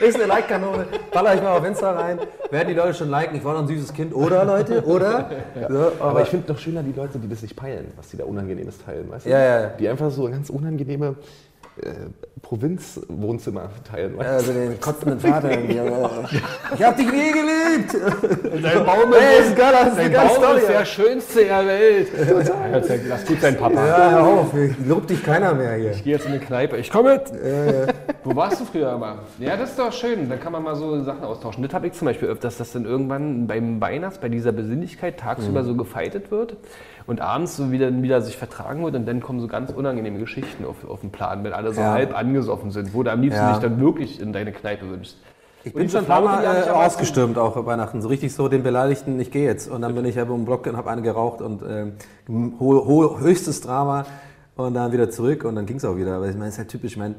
Ist 0.00 0.16
eine 0.16 0.26
Like-Kanone. 0.26 0.86
Baller 1.12 1.34
ich 1.34 1.42
mal 1.42 1.56
auf 1.56 1.64
Insta 1.64 1.92
rein. 1.92 2.18
Werden 2.50 2.68
die 2.68 2.74
Leute 2.74 2.94
schon 2.94 3.08
liken. 3.08 3.36
Ich 3.36 3.44
war 3.44 3.54
doch 3.54 3.60
ein 3.62 3.68
süßes 3.68 3.92
Kind. 3.94 4.14
Oder, 4.14 4.44
Leute? 4.44 4.84
Oder? 4.84 5.30
So, 5.68 5.92
Aber 6.00 6.22
ich 6.22 6.28
finde 6.28 6.52
noch 6.52 6.58
schöner 6.58 6.82
die 6.82 6.92
Leute, 6.92 7.18
die 7.18 7.28
das 7.28 7.42
nicht 7.42 7.56
peilen, 7.56 7.92
was 7.96 8.08
die 8.08 8.16
da 8.16 8.24
Unangenehmes 8.24 8.78
teilen, 8.78 9.10
weißt 9.10 9.26
du? 9.26 9.30
Ja, 9.30 9.38
ja, 9.38 9.60
ja. 9.60 9.66
Die 9.68 9.88
einfach 9.88 10.10
so 10.10 10.28
ganz 10.28 10.50
unangenehme 10.50 11.16
Provinzwohnzimmer 12.42 13.70
teilen, 13.90 14.16
weißt 14.18 14.28
du? 14.30 14.34
Also 14.34 14.52
den 14.52 14.80
kotzenden 14.80 15.18
Vater. 15.18 15.50
ich 16.78 16.84
hab 16.84 16.96
dich 16.96 17.06
nie 17.10 17.32
geliebt. 17.32 18.62
Dein 18.62 18.84
Baum 18.84 19.12
Ey, 19.12 19.40
ist 19.48 19.56
geil, 19.56 19.72
das 19.72 19.88
ist 19.88 19.98
Dein 19.98 20.12
Baum 20.12 20.28
Story. 20.36 20.58
ist 20.60 20.68
der 20.68 20.84
schönste 20.84 21.44
der 21.44 21.66
Welt. 21.66 22.08
Lass 23.08 23.24
gut 23.26 23.40
sein 23.40 23.56
Papa. 23.56 23.86
Ja, 23.86 24.10
hör 24.10 24.24
auf. 24.24 24.46
Lobt 24.86 25.10
dich 25.10 25.22
keiner 25.24 25.54
mehr 25.54 25.74
hier. 25.74 25.90
Ich 25.92 26.04
gehe 26.04 26.12
jetzt 26.14 26.26
in 26.26 26.32
die 26.34 26.38
Kneipe. 26.38 26.76
Ich 26.76 26.90
komme 26.90 27.14
mit. 27.14 27.32
Wo 28.24 28.36
warst 28.36 28.60
du 28.60 28.64
früher 28.66 28.92
immer? 28.94 29.18
Ja, 29.38 29.56
das 29.56 29.70
ist 29.70 29.78
doch 29.78 29.92
schön. 29.92 30.28
Dann 30.28 30.40
kann 30.40 30.52
man 30.52 30.62
mal 30.62 30.76
so 30.76 31.02
Sachen 31.02 31.24
austauschen. 31.24 31.62
Das 31.62 31.72
habe 31.74 31.86
ich 31.86 31.94
zum 31.94 32.06
Beispiel 32.06 32.28
öfters, 32.28 32.58
dass 32.58 32.72
dann 32.72 32.84
irgendwann 32.84 33.46
beim 33.46 33.80
Weihnachts, 33.80 34.18
bei 34.18 34.28
dieser 34.28 34.52
Besinnlichkeit 34.52 35.18
tagsüber 35.18 35.62
Mhm. 35.62 35.66
so 35.66 35.74
gefeitet 35.76 36.30
wird 36.30 36.56
und 37.06 37.20
abends 37.20 37.56
so 37.56 37.70
wieder, 37.70 37.90
wieder 38.02 38.20
sich 38.22 38.36
vertragen 38.36 38.82
wird 38.84 38.94
und 38.94 39.06
dann 39.06 39.20
kommen 39.20 39.40
so 39.40 39.48
ganz 39.48 39.70
unangenehme 39.70 40.18
Geschichten 40.18 40.64
auf, 40.64 40.88
auf 40.88 41.00
den 41.00 41.10
Plan, 41.10 41.44
wenn 41.44 41.52
alle 41.52 41.72
so 41.72 41.80
Ja. 41.80 41.92
halb 41.92 42.16
angesoffen 42.16 42.70
sind, 42.70 42.94
wo 42.94 43.02
du 43.02 43.12
am 43.12 43.20
liebsten 43.20 43.42
Ja. 43.42 43.50
dich 43.52 43.58
dann 43.60 43.80
wirklich 43.80 44.20
in 44.20 44.32
deine 44.32 44.52
Kneipe 44.52 44.88
wünschst. 44.88 45.18
Ich 45.66 45.72
bin 45.72 45.88
schon 45.88 46.00
ein 46.00 46.06
paar 46.06 46.20
Mal 46.20 46.44
äh, 46.44 46.68
ausgestürmt, 46.70 47.38
auch 47.38 47.54
bei 47.54 47.64
Weihnachten. 47.64 48.02
So 48.02 48.08
richtig 48.08 48.34
so 48.34 48.48
den 48.48 48.62
Beleidigten, 48.62 49.18
ich 49.18 49.30
gehe 49.30 49.44
jetzt. 49.46 49.66
Und 49.70 49.80
dann 49.80 49.94
bin 49.94 50.04
ich 50.04 50.20
aber 50.20 50.34
im 50.34 50.44
Block 50.44 50.66
und 50.66 50.76
habe 50.76 50.90
eine 50.90 51.00
geraucht 51.00 51.40
und 51.40 51.62
ähm, 51.62 51.92
ho 52.60 52.86
ho 52.86 53.18
höchstes 53.18 53.62
Drama. 53.62 54.04
Und 54.56 54.74
dann 54.74 54.92
wieder 54.92 55.08
zurück 55.10 55.44
und 55.44 55.56
dann 55.56 55.64
ging 55.66 55.78
es 55.78 55.84
auch 55.86 55.96
wieder. 55.96 56.16
Aber 56.16 56.28
ich 56.28 56.34
meine, 56.34 56.48
es 56.48 56.54
ist 56.54 56.58
halt 56.58 56.68
typisch. 56.68 56.92
Ich 56.92 56.98
meine, 56.98 57.14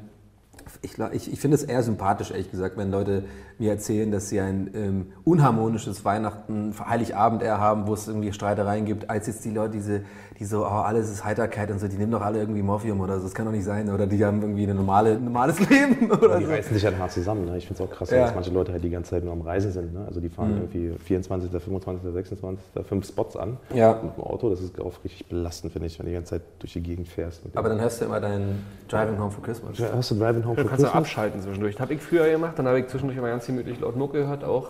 ich, 0.82 0.98
ich, 1.14 1.34
ich 1.34 1.40
finde 1.40 1.56
es 1.56 1.64
eher 1.64 1.84
sympathisch, 1.84 2.32
ehrlich 2.32 2.52
gesagt, 2.52 2.78
wenn 2.78 2.92
Leute 2.92 3.24
mir 3.58 3.72
erzählen, 3.72 4.12
dass 4.12 4.30
sie 4.30 4.40
ein 4.40 4.70
ähm, 4.74 5.08
unharmonisches 5.24 6.04
Weihnachten, 6.06 6.74
Heiligabend 6.88 7.42
eher 7.44 7.60
haben, 7.60 7.88
wo 7.88 7.94
es 7.94 8.08
irgendwie 8.08 8.34
Streitereien 8.34 8.86
gibt, 8.86 9.10
als 9.10 9.28
jetzt 9.28 9.46
die 9.46 9.52
Leute, 9.52 9.74
diese, 9.74 10.02
die 10.40 10.46
so, 10.46 10.64
oh, 10.66 10.68
alles 10.70 11.10
ist 11.10 11.24
Heiterkeit 11.24 11.72
und 11.72 11.80
so, 11.80 11.88
die 11.88 11.96
nehmen 11.98 12.12
doch 12.12 12.22
alle 12.22 12.40
irgendwie 12.40 12.62
Morphium 12.62 13.00
oder 13.00 13.18
so, 13.18 13.24
das 13.24 13.34
kann 13.34 13.46
doch 13.46 13.52
nicht 13.54 13.64
sein. 13.64 13.90
Oder 13.90 14.08
die 14.08 14.24
haben 14.26 14.42
irgendwie 14.42 14.66
ein 14.68 14.76
normale, 14.76 15.18
normales 15.20 15.60
Leben 15.70 16.12
oder 16.12 16.38
Die 16.40 16.46
so. 16.46 16.52
reißen 16.52 16.74
sich 16.74 16.84
halt 16.86 16.98
hart 17.00 17.12
zusammen. 17.12 17.46
Ne? 17.46 17.58
Ich 17.58 17.68
finde 17.68 17.84
es 17.84 17.90
auch 17.90 17.94
krass, 17.94 18.10
Ja. 18.12 18.26
dass 18.26 18.36
manche 18.36 18.52
Leute 18.52 18.72
halt 18.74 18.84
die 18.84 18.90
ganze 18.90 19.12
Zeit 19.12 19.24
nur 19.24 19.32
am 19.34 19.42
Reisen 19.42 19.72
sind. 19.72 19.94
Ne? 19.94 20.04
Also 20.08 20.20
die 20.20 20.30
fahren 20.30 20.52
Mhm. 20.56 20.62
irgendwie 20.74 20.92
24., 21.06 21.50
25., 21.52 22.12
26., 22.14 22.66
fünf 22.86 23.08
Spots 23.08 23.38
an 23.38 23.58
Ja. 23.74 24.00
mit 24.04 24.18
dem 24.18 24.24
Auto. 24.24 24.50
Das 24.50 24.60
ist 24.62 24.80
auch 24.82 24.94
richtig 25.04 25.26
belastend, 25.28 25.72
finde 25.72 25.88
ich, 25.88 25.98
wenn 26.00 26.06
du 26.06 26.10
die 26.12 26.16
ganze 26.16 26.32
Zeit 26.32 26.42
durch 26.60 26.74
die 26.74 26.82
Gegend 26.84 27.08
fährst. 27.08 27.42
Aber 27.56 27.70
dann 27.70 27.80
hörst 27.80 28.02
du 28.02 28.06
immer 28.06 28.20
deinen 28.20 28.64
Driving 28.90 29.18
Home 29.20 29.32
for 29.32 29.44
Christmas. 29.44 29.78
Ja, 29.78 29.88
hast 29.96 30.12
du 30.12 30.16
Driving 30.16 30.46
Home 30.46 30.56
for 30.56 30.66
kannst 30.82 30.94
du 30.94 30.98
abschalten 30.98 31.42
zwischendurch. 31.42 31.76
Das 31.76 31.82
habe 31.82 31.94
ich 31.94 32.02
früher 32.02 32.30
gemacht. 32.30 32.54
Dann 32.58 32.68
habe 32.68 32.80
ich 32.80 32.88
zwischendurch 32.88 33.18
immer 33.18 33.30
ganz 33.30 33.46
gemütlich 33.46 33.80
laut 33.80 33.96
Mucke 33.96 34.20
gehört 34.20 34.44
auch. 34.44 34.70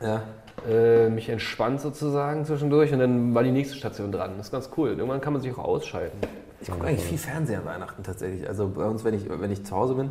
Ja. 0.00 0.22
äh, 0.68 1.08
mich 1.08 1.28
entspannt 1.28 1.80
sozusagen 1.80 2.44
zwischendurch 2.44 2.92
und 2.92 2.98
dann 2.98 3.34
war 3.34 3.42
die 3.44 3.52
nächste 3.52 3.76
Station 3.76 4.10
dran. 4.10 4.32
Das 4.36 4.46
ist 4.46 4.52
ganz 4.52 4.70
cool. 4.76 4.90
Irgendwann 4.90 5.20
kann 5.20 5.32
man 5.32 5.42
sich 5.42 5.52
auch 5.52 5.64
ausschalten. 5.64 6.18
Ich 6.60 6.70
gucke 6.70 6.86
eigentlich 6.86 7.04
viel 7.04 7.18
Fernsehen 7.18 7.60
an 7.60 7.66
Weihnachten 7.66 8.02
tatsächlich. 8.02 8.48
Also 8.48 8.68
bei 8.68 8.84
uns, 8.84 9.04
wenn 9.04 9.14
ich, 9.14 9.28
wenn 9.28 9.50
ich 9.50 9.64
zu 9.64 9.74
Hause 9.74 9.94
bin. 9.94 10.10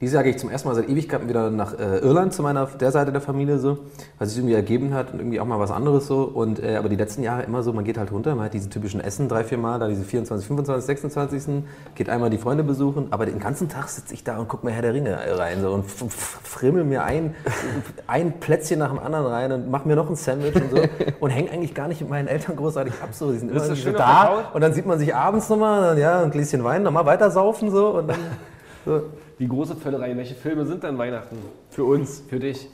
Dieses 0.00 0.14
Jahr 0.14 0.22
gehe 0.22 0.32
ich 0.32 0.38
zum 0.38 0.48
ersten 0.48 0.66
Mal 0.66 0.74
seit 0.74 0.88
Ewigkeiten 0.88 1.28
wieder 1.28 1.50
nach 1.50 1.78
äh, 1.78 1.98
Irland 1.98 2.32
zu 2.32 2.42
meiner 2.42 2.64
der 2.64 2.90
Seite 2.90 3.12
der 3.12 3.20
Familie 3.20 3.58
so, 3.58 3.80
was 4.18 4.30
sich 4.30 4.38
irgendwie 4.38 4.54
ergeben 4.54 4.94
hat 4.94 5.12
und 5.12 5.18
irgendwie 5.18 5.38
auch 5.40 5.44
mal 5.44 5.58
was 5.58 5.70
anderes 5.70 6.06
so. 6.06 6.22
Und 6.22 6.58
äh, 6.58 6.76
aber 6.76 6.88
die 6.88 6.96
letzten 6.96 7.22
Jahre 7.22 7.42
immer 7.42 7.62
so, 7.62 7.74
man 7.74 7.84
geht 7.84 7.98
halt 7.98 8.10
runter, 8.10 8.34
man 8.34 8.46
hat 8.46 8.54
diese 8.54 8.70
typischen 8.70 9.02
Essen 9.02 9.28
drei, 9.28 9.44
vier 9.44 9.58
Mal, 9.58 9.78
da 9.78 9.88
diese 9.88 10.02
24, 10.02 10.46
25, 10.46 10.86
26. 10.86 11.64
geht 11.94 12.08
einmal 12.08 12.30
die 12.30 12.38
Freunde 12.38 12.64
besuchen, 12.64 13.08
aber 13.10 13.26
den 13.26 13.40
ganzen 13.40 13.68
Tag 13.68 13.90
sitze 13.90 14.14
ich 14.14 14.24
da 14.24 14.38
und 14.38 14.48
gucke 14.48 14.64
mir 14.64 14.72
Herr 14.72 14.80
der 14.80 14.94
Ringe 14.94 15.18
rein 15.36 15.60
so 15.60 15.70
und 15.70 15.84
frimmel 15.86 16.84
mir 16.84 17.04
ein, 17.04 17.34
ein 18.06 18.40
Plätzchen 18.40 18.78
nach 18.78 18.88
dem 18.88 19.00
anderen 19.00 19.26
rein 19.26 19.52
und 19.52 19.70
mache 19.70 19.86
mir 19.86 19.96
noch 19.96 20.08
ein 20.08 20.16
Sandwich 20.16 20.56
und 20.56 20.70
so 20.70 20.78
und 21.20 21.28
hänge 21.28 21.50
eigentlich 21.50 21.74
gar 21.74 21.88
nicht 21.88 22.00
mit 22.00 22.08
meinen 22.08 22.26
Eltern 22.26 22.56
großartig 22.56 22.94
ab 23.02 23.10
so. 23.12 23.32
Die 23.32 23.36
sind 23.36 23.50
immer 23.50 23.60
so 23.60 23.92
da 23.92 24.50
und 24.54 24.62
dann 24.62 24.72
sieht 24.72 24.86
man 24.86 24.98
sich 24.98 25.14
abends 25.14 25.50
nochmal, 25.50 25.98
ja, 25.98 26.22
ein 26.22 26.30
Gläschen 26.30 26.64
Wein, 26.64 26.84
nochmal 26.84 27.04
weiter 27.04 27.30
saufen 27.30 27.70
so 27.70 27.88
und 27.98 28.08
dann 28.08 28.18
so. 28.86 29.02
Die 29.40 29.48
große 29.48 29.74
Völlerei. 29.74 30.14
Welche 30.16 30.34
Filme 30.34 30.66
sind 30.66 30.84
dann 30.84 30.98
Weihnachten? 30.98 31.36
Für 31.70 31.84
uns, 31.84 32.22
für 32.28 32.38
dich? 32.38 32.68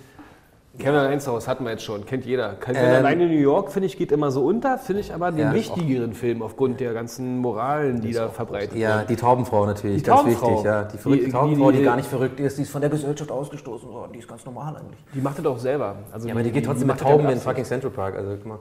Kevin 0.78 0.96
allein 0.96 1.20
zu 1.20 1.30
Hause 1.32 1.46
hatten 1.48 1.64
wir 1.64 1.70
jetzt 1.70 1.84
schon, 1.84 2.04
kennt 2.04 2.26
jeder. 2.26 2.54
Kevin 2.56 2.76
Ähm, 2.82 2.96
allein 2.96 3.18
in 3.20 3.28
New 3.28 3.38
York, 3.40 3.70
finde 3.72 3.86
ich, 3.86 3.96
geht 3.96 4.12
immer 4.12 4.30
so 4.30 4.44
unter, 4.44 4.76
finde 4.76 5.00
ich 5.00 5.14
aber 5.14 5.30
den 5.30 5.38
Ja. 5.46 5.54
wichtigeren 5.54 6.12
Film 6.12 6.42
aufgrund 6.42 6.80
der 6.80 6.92
ganzen 6.92 7.38
Moralen, 7.38 8.02
die 8.02 8.12
da 8.12 8.28
verbreitet 8.28 8.76
Ja, 8.76 8.88
werden. 8.96 9.06
die 9.08 9.16
Taubenfrau 9.16 9.64
natürlich, 9.64 10.02
Die 10.02 10.06
ganz 10.06 10.20
Taubenfrau. 10.20 10.50
wichtig, 10.50 10.64
ja. 10.66 10.82
Die 10.84 10.98
verrückte 10.98 11.24
Die- 11.26 11.32
Taubenfrau, 11.32 11.70
die, 11.70 11.78
die- 11.78 11.84
gar 11.84 11.96
nicht 11.96 12.08
verrückt 12.08 12.40
ist, 12.40 12.58
die 12.58 12.62
ist 12.62 12.70
von 12.70 12.82
der 12.82 12.90
Gesellschaft 12.90 13.30
ausgestoßen 13.30 13.88
worden, 13.88 14.12
die 14.12 14.18
ist 14.18 14.28
ganz 14.28 14.44
normal 14.44 14.76
eigentlich. 14.76 14.98
Die 15.14 15.20
macht 15.20 15.38
das 15.38 15.46
auch 15.46 15.58
selber. 15.58 15.94
Also 16.12 16.28
Ja, 16.28 16.34
aber 16.34 16.42
die 16.42 16.50
geht 16.50 16.66
trotzdem 16.66 16.88
mit 16.88 17.00
ja 17.00 17.06
Tauben 17.08 17.26
in 17.30 17.38
fucking 17.38 17.64
Central 17.64 17.90
Park, 17.92 18.16
also 18.16 18.32
guck 18.36 18.44
mal. 18.46 18.58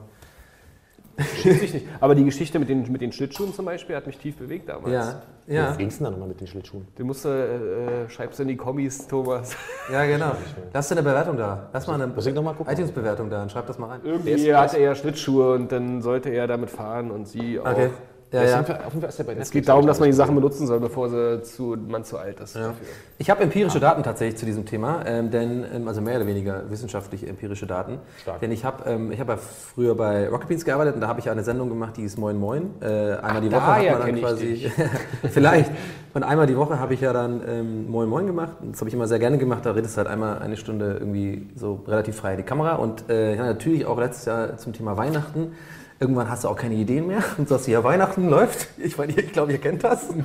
Schießt 1.18 1.60
sich 1.60 1.74
nicht. 1.74 1.86
Aber 2.00 2.14
die 2.14 2.24
Geschichte 2.24 2.58
mit 2.58 2.68
den, 2.68 2.90
mit 2.90 3.00
den 3.00 3.12
Schlittschuhen 3.12 3.54
zum 3.54 3.64
Beispiel 3.64 3.96
hat 3.96 4.06
mich 4.06 4.18
tief 4.18 4.36
bewegt 4.36 4.68
damals. 4.68 4.92
Ja, 4.92 5.22
ja, 5.46 5.74
ging's 5.76 5.98
denn 5.98 6.04
da 6.04 6.10
nochmal 6.10 6.28
mit 6.28 6.40
den 6.40 6.46
Schlittschuhen? 6.46 6.86
Du 6.96 7.04
musst, 7.04 7.24
äh, 7.24 8.04
äh, 8.04 8.08
schreibst 8.08 8.40
in 8.40 8.48
die 8.48 8.56
Kommis, 8.56 9.06
Thomas. 9.06 9.56
ja, 9.92 10.04
genau. 10.04 10.32
Lass 10.72 10.88
dir 10.88 10.96
eine 10.96 11.02
Bewertung 11.02 11.36
da. 11.36 11.70
Lass 11.72 11.86
mal 11.86 12.00
eine 12.00 12.12
iTunes-Bewertung 12.12 13.30
da 13.30 13.42
und 13.42 13.52
schreib 13.52 13.66
das 13.66 13.78
mal 13.78 13.88
rein. 13.88 14.00
Irgendwie 14.04 14.54
hatte 14.54 14.78
er 14.78 14.94
Schlittschuhe 14.94 15.54
und 15.54 15.72
dann 15.72 16.02
sollte 16.02 16.30
er 16.30 16.46
damit 16.46 16.70
fahren 16.70 17.10
und 17.10 17.26
sie 17.28 17.60
auch. 17.60 17.70
Okay. 17.70 17.90
Ja, 18.32 18.40
Auf 18.42 18.48
ja. 18.48 18.54
jeden 18.56 18.66
Fall- 18.66 18.76
auf 18.78 18.84
jeden 18.92 19.00
Fall 19.00 19.08
ist 19.10 19.18
der 19.18 19.24
bei 19.24 19.34
Es 19.34 19.50
geht 19.52 19.68
darum, 19.68 19.86
dass 19.86 20.00
man 20.00 20.08
die 20.08 20.12
Sachen 20.14 20.34
benutzen 20.34 20.66
soll, 20.66 20.80
bevor 20.80 21.08
sie 21.08 21.42
zu, 21.42 21.76
man 21.88 22.02
zu 22.04 22.18
alt 22.18 22.40
ist. 22.40 22.56
Dafür. 22.56 22.74
Ich 23.18 23.30
habe 23.30 23.42
empirische 23.44 23.78
Daten 23.78 24.02
tatsächlich 24.02 24.36
zu 24.36 24.44
diesem 24.46 24.66
Thema, 24.66 25.04
ähm, 25.06 25.30
denn, 25.30 25.64
ähm, 25.72 25.86
also 25.86 26.00
mehr 26.00 26.16
oder 26.16 26.26
weniger 26.26 26.68
wissenschaftliche 26.68 27.28
empirische 27.28 27.66
Daten. 27.66 27.98
Stark. 28.20 28.40
Denn 28.40 28.50
ich 28.50 28.64
habe 28.64 28.88
ähm, 28.90 29.12
ich 29.12 29.20
hab 29.20 29.28
ja 29.28 29.36
früher 29.36 29.94
bei 29.94 30.28
Rocket 30.28 30.48
Beans 30.48 30.64
gearbeitet 30.64 30.96
und 30.96 31.00
da 31.02 31.06
habe 31.08 31.20
ich 31.20 31.26
ja 31.26 31.32
eine 31.32 31.44
Sendung 31.44 31.68
gemacht, 31.68 31.96
die 31.96 32.02
ist 32.02 32.18
Moin 32.18 32.36
Moin. 32.36 32.70
Äh, 32.80 33.12
einmal 33.14 33.40
die 33.42 33.52
Woche 33.52 33.60
hat 33.62 33.90
man 33.90 34.00
dann 34.00 34.16
ich 34.16 34.22
quasi. 34.22 34.72
vielleicht. 35.30 35.70
Und 36.12 36.22
einmal 36.24 36.46
die 36.46 36.56
Woche 36.56 36.80
habe 36.80 36.94
ich 36.94 37.00
ja 37.02 37.12
dann 37.12 37.42
ähm, 37.46 37.88
Moin 37.90 38.08
Moin 38.08 38.26
gemacht. 38.26 38.56
Das 38.72 38.80
habe 38.80 38.88
ich 38.88 38.94
immer 38.94 39.06
sehr 39.06 39.20
gerne 39.20 39.38
gemacht. 39.38 39.64
Da 39.64 39.70
redest 39.70 39.94
du 39.94 39.98
halt 39.98 40.08
einmal 40.08 40.40
eine 40.40 40.56
Stunde 40.56 40.96
irgendwie 40.98 41.48
so 41.54 41.84
relativ 41.86 42.16
frei 42.16 42.32
in 42.32 42.38
die 42.38 42.42
Kamera. 42.42 42.74
Und 42.74 43.08
äh, 43.08 43.36
ja, 43.36 43.44
natürlich 43.46 43.86
auch 43.86 43.98
letztes 43.98 44.24
Jahr 44.24 44.56
zum 44.56 44.72
Thema 44.72 44.96
Weihnachten. 44.96 45.52
Irgendwann 45.98 46.28
hast 46.30 46.44
du 46.44 46.48
auch 46.48 46.56
keine 46.56 46.74
Ideen 46.74 47.06
mehr 47.06 47.22
und 47.38 47.48
sagst, 47.48 47.68
ja, 47.68 47.82
Weihnachten 47.82 48.28
läuft. 48.28 48.68
Ich 48.78 48.98
meine, 48.98 49.12
ich 49.12 49.32
glaube, 49.32 49.52
ihr 49.52 49.58
kennt 49.58 49.84
das. 49.84 50.08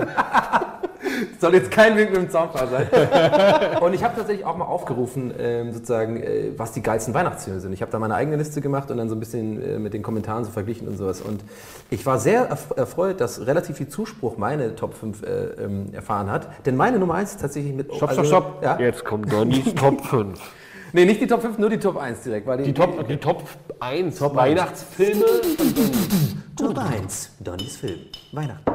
Soll 1.40 1.56
jetzt 1.56 1.72
kein 1.72 1.96
Wink 1.98 2.12
mit 2.12 2.18
dem 2.20 2.30
Zaunpfahl 2.30 2.68
sein. 2.68 2.88
und 3.82 3.94
ich 3.94 4.04
habe 4.04 4.16
tatsächlich 4.16 4.46
auch 4.46 4.58
mal 4.58 4.66
aufgerufen, 4.66 5.34
ähm, 5.38 5.72
sozusagen, 5.72 6.18
äh, 6.18 6.52
was 6.58 6.72
die 6.72 6.82
geilsten 6.82 7.14
Weihnachtsfilme 7.14 7.60
sind. 7.60 7.74
Ich 7.74 7.82
habe 7.82 7.92
da 7.92 8.00
meine 8.00 8.16
eigene 8.16 8.38
Liste 8.38 8.62
gemacht 8.62 8.92
und 8.92 8.98
dann 8.98 9.10
so 9.10 9.16
ein 9.16 9.20
bisschen 9.20 9.62
äh, 9.62 9.80
mit 9.80 9.94
den 9.94 10.04
Kommentaren 10.04 10.46
so 10.46 10.52
verglichen 10.52 10.88
und 10.88 10.98
sowas. 10.98 11.22
Und 11.22 11.44
ich 11.90 12.06
war 12.06 12.20
sehr 12.20 12.48
erf 12.48 12.74
erfreut, 12.76 13.20
dass 13.22 13.46
relativ 13.46 13.78
viel 13.78 13.88
Zuspruch 13.88 14.38
meine 14.38 14.76
Top 14.76 14.94
5 14.94 15.24
äh, 15.24 15.28
ähm, 15.64 15.94
erfahren 15.94 16.30
hat. 16.30 16.66
Denn 16.66 16.76
meine 16.76 17.00
Nummer 17.00 17.16
1 17.16 17.32
ist 17.32 17.42
tatsächlich 17.42 17.74
mit. 17.74 17.94
Stopp, 17.94 18.10
also- 18.10 18.24
stopp, 18.24 18.44
stopp. 18.60 18.64
Ja? 18.64 18.80
Jetzt 18.80 19.04
kommt 19.04 19.32
Donnys 19.32 19.74
Top 19.76 20.06
5. 20.06 20.40
Nee, 20.94 21.06
nicht 21.06 21.22
die 21.22 21.28
Top 21.28 21.42
5, 21.42 21.58
nur 21.58 21.70
die 21.70 21.80
Top 21.80 21.98
1 21.98 22.24
direkt. 22.24 22.48
Weil 22.48 22.64
Die 22.64 22.74
Top, 22.74 23.08
die 23.08 23.18
Top 23.18 23.44
1 23.80 24.22
Weihnachtsfilme. 24.22 25.26
Top 26.58 26.78
1, 26.78 27.32
Donnys 27.40 27.78
Film. 27.78 28.00
Weihnachten. 28.34 28.72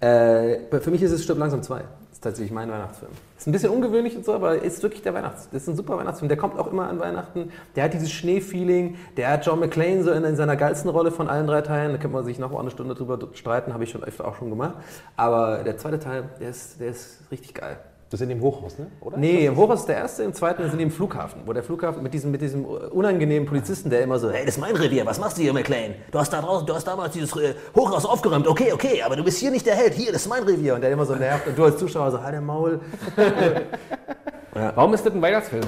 Äh, 0.00 0.58
für 0.80 0.90
mich 0.90 1.02
ist 1.02 1.12
es 1.12 1.22
Stirb 1.24 1.38
langsam 1.38 1.62
2. 1.62 1.78
Das 1.78 1.86
ist 2.12 2.20
tatsächlich 2.20 2.52
mein 2.52 2.70
Weihnachtsfilm. 2.70 3.12
Ist 3.38 3.46
ein 3.46 3.52
bisschen 3.52 3.70
ungewöhnlich 3.70 4.16
und 4.16 4.24
so, 4.24 4.34
aber 4.34 4.60
ist 4.60 4.82
wirklich 4.82 5.02
der 5.02 5.14
Weihnachts. 5.14 5.48
Das 5.52 5.62
ist 5.62 5.68
ein 5.68 5.76
super 5.76 5.96
Weihnachtsfilm. 5.98 6.28
Der 6.28 6.36
kommt 6.36 6.58
auch 6.58 6.70
immer 6.70 6.88
an 6.88 6.98
Weihnachten. 6.98 7.52
Der 7.76 7.84
hat 7.84 7.94
dieses 7.94 8.10
Schneefeeling. 8.10 8.96
Der 9.16 9.30
hat 9.30 9.46
John 9.46 9.60
McClane 9.60 10.02
so 10.02 10.10
in, 10.10 10.24
in 10.24 10.34
seiner 10.34 10.56
geilsten 10.56 10.90
Rolle 10.90 11.12
von 11.12 11.28
allen 11.28 11.46
drei 11.46 11.60
Teilen. 11.60 11.92
Da 11.92 11.98
könnte 11.98 12.16
man 12.16 12.24
sich 12.24 12.38
noch 12.38 12.50
mal 12.50 12.60
eine 12.60 12.70
Stunde 12.70 12.94
drüber 12.94 13.18
streiten. 13.34 13.72
Habe 13.72 13.84
ich 13.84 13.90
schon 13.90 14.02
öfter 14.02 14.26
auch 14.26 14.36
schon 14.36 14.50
gemacht. 14.50 14.74
Aber 15.16 15.62
der 15.64 15.78
zweite 15.78 15.98
Teil, 15.98 16.24
der 16.40 16.50
ist, 16.50 16.80
der 16.80 16.88
ist 16.88 17.20
richtig 17.30 17.54
geil. 17.54 17.78
Das 18.08 18.20
ist 18.20 18.22
in 18.22 18.28
dem 18.28 18.40
Hochhaus, 18.40 18.78
ne? 18.78 18.86
Oder? 19.00 19.16
Nee, 19.18 19.46
im 19.46 19.56
Hochhaus 19.56 19.80
ist 19.80 19.88
der 19.88 19.96
erste, 19.96 20.22
im 20.22 20.32
zweiten 20.32 20.62
sind 20.68 20.78
die 20.78 20.84
im 20.84 20.92
Flughafen, 20.92 21.42
wo 21.44 21.52
der 21.52 21.64
Flughafen 21.64 22.04
mit 22.04 22.14
diesem, 22.14 22.30
mit 22.30 22.40
diesem 22.40 22.64
unangenehmen 22.64 23.48
Polizisten, 23.48 23.90
der 23.90 24.02
immer 24.02 24.20
so, 24.20 24.30
hey, 24.30 24.46
das 24.46 24.54
ist 24.54 24.60
mein 24.60 24.76
Revier. 24.76 25.04
Was 25.04 25.18
machst 25.18 25.38
du 25.38 25.42
hier, 25.42 25.52
McLean? 25.52 25.94
Du 26.12 26.18
hast 26.20 26.32
da 26.32 26.40
draußen, 26.40 26.64
du 26.66 26.74
hast 26.74 26.86
damals 26.86 27.14
dieses 27.14 27.34
äh, 27.36 27.54
Hochhaus 27.74 28.06
aufgeräumt. 28.06 28.46
Okay, 28.46 28.72
okay, 28.72 29.02
aber 29.02 29.16
du 29.16 29.24
bist 29.24 29.38
hier 29.38 29.50
nicht 29.50 29.66
der 29.66 29.74
Held. 29.74 29.94
Hier, 29.94 30.12
das 30.12 30.22
ist 30.22 30.28
mein 30.28 30.44
Revier. 30.44 30.76
und 30.76 30.82
der 30.82 30.92
immer 30.92 31.04
so 31.04 31.16
nervt 31.16 31.48
und 31.48 31.58
du 31.58 31.64
als 31.64 31.78
Zuschauer 31.78 32.12
so, 32.12 32.22
halt 32.22 32.34
der 32.34 32.40
Maul. 32.40 32.80
Warum 34.52 34.94
ist 34.94 35.04
das 35.04 35.12
ein 35.12 35.20
Weihnachtsfilm? 35.20 35.66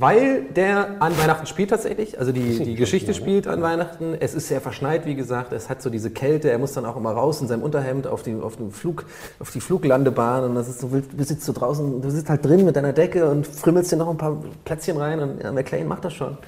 Weil 0.00 0.44
der 0.44 1.02
an 1.02 1.18
Weihnachten 1.18 1.44
spielt 1.44 1.68
tatsächlich, 1.68 2.18
also 2.18 2.32
die, 2.32 2.58
die 2.64 2.74
Geschichte 2.74 3.12
spielt 3.12 3.46
an 3.46 3.60
Weihnachten. 3.60 4.16
Es 4.18 4.32
ist 4.32 4.48
sehr 4.48 4.62
verschneit, 4.62 5.04
wie 5.04 5.14
gesagt. 5.14 5.52
Es 5.52 5.68
hat 5.68 5.82
so 5.82 5.90
diese 5.90 6.10
Kälte. 6.10 6.50
Er 6.50 6.56
muss 6.56 6.72
dann 6.72 6.86
auch 6.86 6.96
immer 6.96 7.12
raus 7.12 7.42
in 7.42 7.48
seinem 7.48 7.62
Unterhemd 7.62 8.06
auf 8.06 8.22
die, 8.22 8.34
auf 8.34 8.56
den 8.56 8.70
Flug, 8.70 9.04
auf 9.40 9.50
die 9.50 9.60
Fluglandebahn. 9.60 10.44
Und 10.44 10.54
das 10.54 10.70
ist 10.70 10.80
so, 10.80 10.88
du 10.88 11.22
sitzt 11.22 11.44
so 11.44 11.52
draußen, 11.52 12.00
du 12.00 12.08
sitzt 12.08 12.30
halt 12.30 12.42
drin 12.42 12.64
mit 12.64 12.76
deiner 12.76 12.94
Decke 12.94 13.28
und 13.28 13.46
frimmelst 13.46 13.92
dir 13.92 13.96
noch 13.96 14.08
ein 14.08 14.16
paar 14.16 14.42
Plätzchen 14.64 14.96
rein. 14.96 15.20
Und 15.20 15.42
ja, 15.42 15.52
McLean 15.52 15.86
macht 15.86 16.06
das 16.06 16.14
schon. 16.14 16.38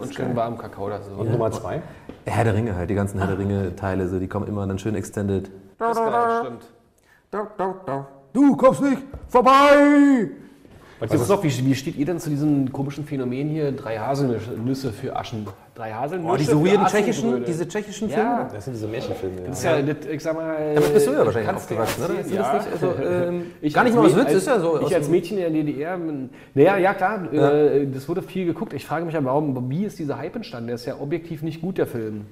Und 0.00 0.14
schön 0.14 0.34
warm 0.34 0.56
Kakao 0.56 0.88
da 0.88 1.02
so. 1.02 1.20
Und 1.20 1.30
Nummer 1.30 1.52
zwei? 1.52 1.82
Herr 2.24 2.44
der 2.44 2.54
Ringe 2.54 2.74
halt, 2.74 2.88
die 2.88 2.94
ganzen 2.94 3.18
Herr 3.18 3.26
der 3.26 3.38
Ringe-Teile, 3.38 4.08
so, 4.08 4.18
die 4.18 4.26
kommen 4.26 4.46
immer 4.46 4.66
dann 4.66 4.78
schön 4.78 4.94
extended. 4.94 5.50
Das 5.78 5.98
ist 5.98 6.02
geil, 6.02 6.40
stimmt. 6.40 6.64
Du 8.32 8.56
kommst 8.56 8.80
nicht 8.80 9.02
vorbei! 9.28 10.30
Was 11.10 11.20
ist 11.20 11.30
doch, 11.30 11.42
wie, 11.42 11.66
wie 11.66 11.74
steht 11.74 11.96
ihr 11.96 12.06
denn 12.06 12.18
zu 12.20 12.30
diesem 12.30 12.70
komischen 12.72 13.04
Phänomen 13.04 13.48
hier? 13.48 13.72
Drei 13.72 13.98
Haselnüsse 13.98 14.92
für 14.92 15.16
Aschen. 15.16 15.46
Drei 15.74 15.92
Haselnüsse 15.92 16.32
Oh, 16.32 16.36
diese 16.36 16.50
für 16.52 16.64
weirden 16.64 16.86
tschechischen, 16.86 17.44
diese 17.44 17.66
tschechischen 17.66 18.08
Filme? 18.08 18.22
Ja, 18.22 18.48
Das 18.52 18.64
sind 18.64 18.74
diese 18.74 18.86
Märchenfilme. 18.86 19.40
Ja. 19.42 19.48
das 19.48 19.58
ist 19.58 19.64
ja, 19.64 19.82
das, 19.82 19.96
ich 20.06 20.22
sag 20.22 20.34
mal. 20.34 20.74
Damit 20.74 20.94
bist 20.94 21.06
du 21.06 21.12
ja 21.12 21.24
wahrscheinlich 21.26 21.52
aufgewachsen, 21.54 22.04
oder? 22.04 22.14
das 22.14 22.30
ja. 22.30 22.54
nicht, 22.54 22.72
also, 22.72 22.94
ähm, 23.02 23.42
Ich 23.60 23.74
gar 23.74 23.84
nicht 23.84 23.96
mal 23.96 24.06
Mäd- 24.06 24.16
Witz, 24.16 24.26
als- 24.26 24.34
ist 24.34 24.46
ja 24.46 24.60
so. 24.60 24.80
Ich 24.80 24.94
als 24.94 25.08
Mädchen 25.08 25.38
in 25.38 25.42
der 25.54 25.62
DDR, 25.64 25.98
naja, 26.54 26.76
ja 26.78 26.94
klar, 26.94 27.32
Äh, 27.32 27.86
das 27.86 28.08
wurde 28.08 28.22
viel 28.22 28.46
geguckt. 28.46 28.72
Ich 28.72 28.84
frage 28.86 29.04
mich 29.04 29.16
aber, 29.16 29.26
warum, 29.26 29.70
wie 29.70 29.84
ist 29.84 29.98
dieser 29.98 30.18
Hype 30.18 30.36
entstanden? 30.36 30.68
Der 30.68 30.76
ist 30.76 30.86
ja 30.86 30.96
objektiv 31.00 31.42
nicht 31.42 31.60
gut, 31.60 31.78
der 31.78 31.86
Film. 31.86 32.26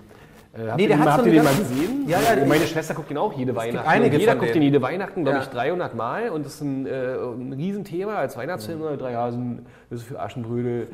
Äh, 0.53 0.67
habt 0.67 0.77
Nee, 0.77 0.83
ihr 0.83 0.89
der 0.89 0.97
den, 0.97 0.99
hat 1.01 1.07
so 1.07 1.13
habt 1.19 1.27
ihr 1.27 1.33
den 1.33 1.45
mal 1.45 1.55
gesehen? 1.55 2.09
Ja, 2.09 2.19
ja, 2.21 2.45
Meine 2.47 2.65
ich- 2.65 2.71
Schwester 2.71 2.95
guckt 2.95 3.11
ihn 3.11 3.19
auch 3.19 3.33
jede 3.35 3.55
Weihnachten. 3.55 3.87
einige 3.89 4.17
jeder 4.19 4.35
guckt 4.35 4.55
ihn 4.57 4.63
jede 4.63 4.83
Weihnachten, 4.83 5.23
glaube 5.23 5.39
Ja. 5.39 5.45
ich, 5.45 5.49
300 5.51 5.95
Mal. 5.95 6.31
Und 6.31 6.45
das 6.45 6.55
ist 6.55 6.61
ein, 6.63 6.87
äh, 6.87 6.91
ein 7.17 7.53
Riesenthema 7.53 8.17
als 8.17 8.37
Weihnachtsfilm. 8.37 8.81
Mhm. 8.81 8.99
Drei 8.99 9.15
Hasen, 9.15 9.67
das 9.91 10.01
ist 10.01 10.07
für 10.09 10.19
Aschenbrödel. 10.21 10.89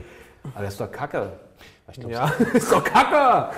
Aber 0.54 0.64
das 0.64 0.74
ist 0.74 0.80
doch 0.80 0.90
Kacke. 0.92 1.30
Ich 1.90 1.98
glaub, 2.00 2.10
Ja, 2.12 2.30
ist 2.54 2.70
doch 2.70 2.84
Kacke! 2.84 3.50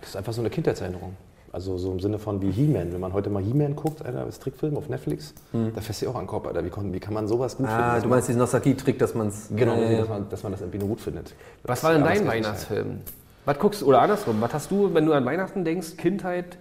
Das 0.00 0.10
ist 0.10 0.16
einfach 0.16 0.32
so 0.32 0.40
eine 0.42 0.50
Kindheitserinnerung. 0.50 1.16
Also 1.52 1.78
so 1.78 1.90
im 1.90 2.00
Sinne 2.00 2.18
von 2.18 2.40
wie 2.42 2.50
He-Man. 2.50 2.92
Wenn 2.92 3.00
man 3.00 3.12
heute 3.14 3.30
mal 3.30 3.42
He-Man 3.42 3.74
guckt, 3.76 4.04
Alter, 4.04 4.20
als 4.24 4.38
Trickfilm 4.38 4.76
auf 4.76 4.88
Netflix, 4.90 5.32
da 5.74 5.80
fässt 5.80 6.02
du 6.02 6.10
auch 6.10 6.14
an 6.14 6.22
den 6.22 6.26
Kopf, 6.26 6.46
Alter. 6.46 6.62
Wie, 6.64 6.68
kon- 6.70 6.92
wie 6.92 7.00
kann 7.00 7.14
man 7.14 7.26
sowas 7.26 7.56
gut 7.56 7.66
finden? 7.66 7.82
Ah, 7.82 7.94
Dass 7.94 8.02
du 8.02 8.08
meinst 8.10 8.28
diesen 8.28 8.38
Nostalgie-Trick, 8.40 8.98
dass 8.98 9.14
man 9.14 9.28
es. 9.28 9.48
Genau, 9.54 9.74
Äh, 9.74 9.96
dass, 9.96 10.08
man, 10.08 10.28
dass 10.28 10.42
man 10.42 10.52
das 10.52 10.60
irgendwie 10.60 10.78
nur 10.78 10.88
gut 10.88 11.00
findet. 11.00 11.34
Was 11.64 11.82
war 11.82 11.92
denn 11.94 12.02
dein 12.04 12.10
das 12.12 12.18
kann 12.20 12.28
Weihnachtsfilm? 12.28 13.00
Was 13.46 13.60
guckst 13.60 13.80
du, 13.80 13.86
oder 13.86 14.02
andersrum, 14.02 14.40
was 14.40 14.52
hast 14.52 14.72
du, 14.72 14.92
wenn 14.92 15.06
du 15.06 15.12
an 15.12 15.24
Weihnachten 15.24 15.64
denkst, 15.64 15.96
Kindheit, 15.96 16.58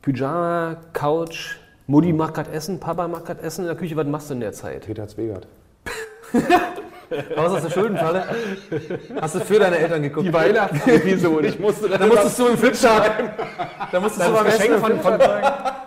Pyjama, 0.00 0.76
Couch, 0.92 1.56
Mutti 1.88 2.12
macht 2.12 2.34
grad 2.34 2.52
Essen, 2.52 2.78
Papa 2.78 3.08
macht 3.08 3.26
grad 3.26 3.42
Essen 3.42 3.62
in 3.62 3.66
der 3.66 3.76
Küche, 3.76 3.96
was 3.96 4.06
machst 4.06 4.30
du 4.30 4.34
in 4.34 4.40
der 4.40 4.52
Zeit? 4.52 4.86
Peter 4.86 5.08
Zwegert. 5.08 5.48
raus 7.36 7.52
aus 7.52 7.62
der 7.62 7.70
Schuldenfalle. 7.70 8.24
Hast 9.20 9.34
du 9.34 9.40
für 9.40 9.58
deine 9.58 9.78
Eltern 9.78 10.02
geguckt? 10.02 10.32
Weihnachtsepisode. 10.32 11.48
Ich 11.48 11.58
musste 11.58 11.88
Da 11.88 12.06
musstest 12.06 12.38
du 12.38 12.46
im 12.48 12.58
Flipchart. 12.58 13.10
Da 13.92 14.00
musstest 14.00 14.28
du 14.28 14.34
Essen 14.34 14.44
Geschenk 14.44 14.80
von, 14.80 15.00
von. 15.00 15.18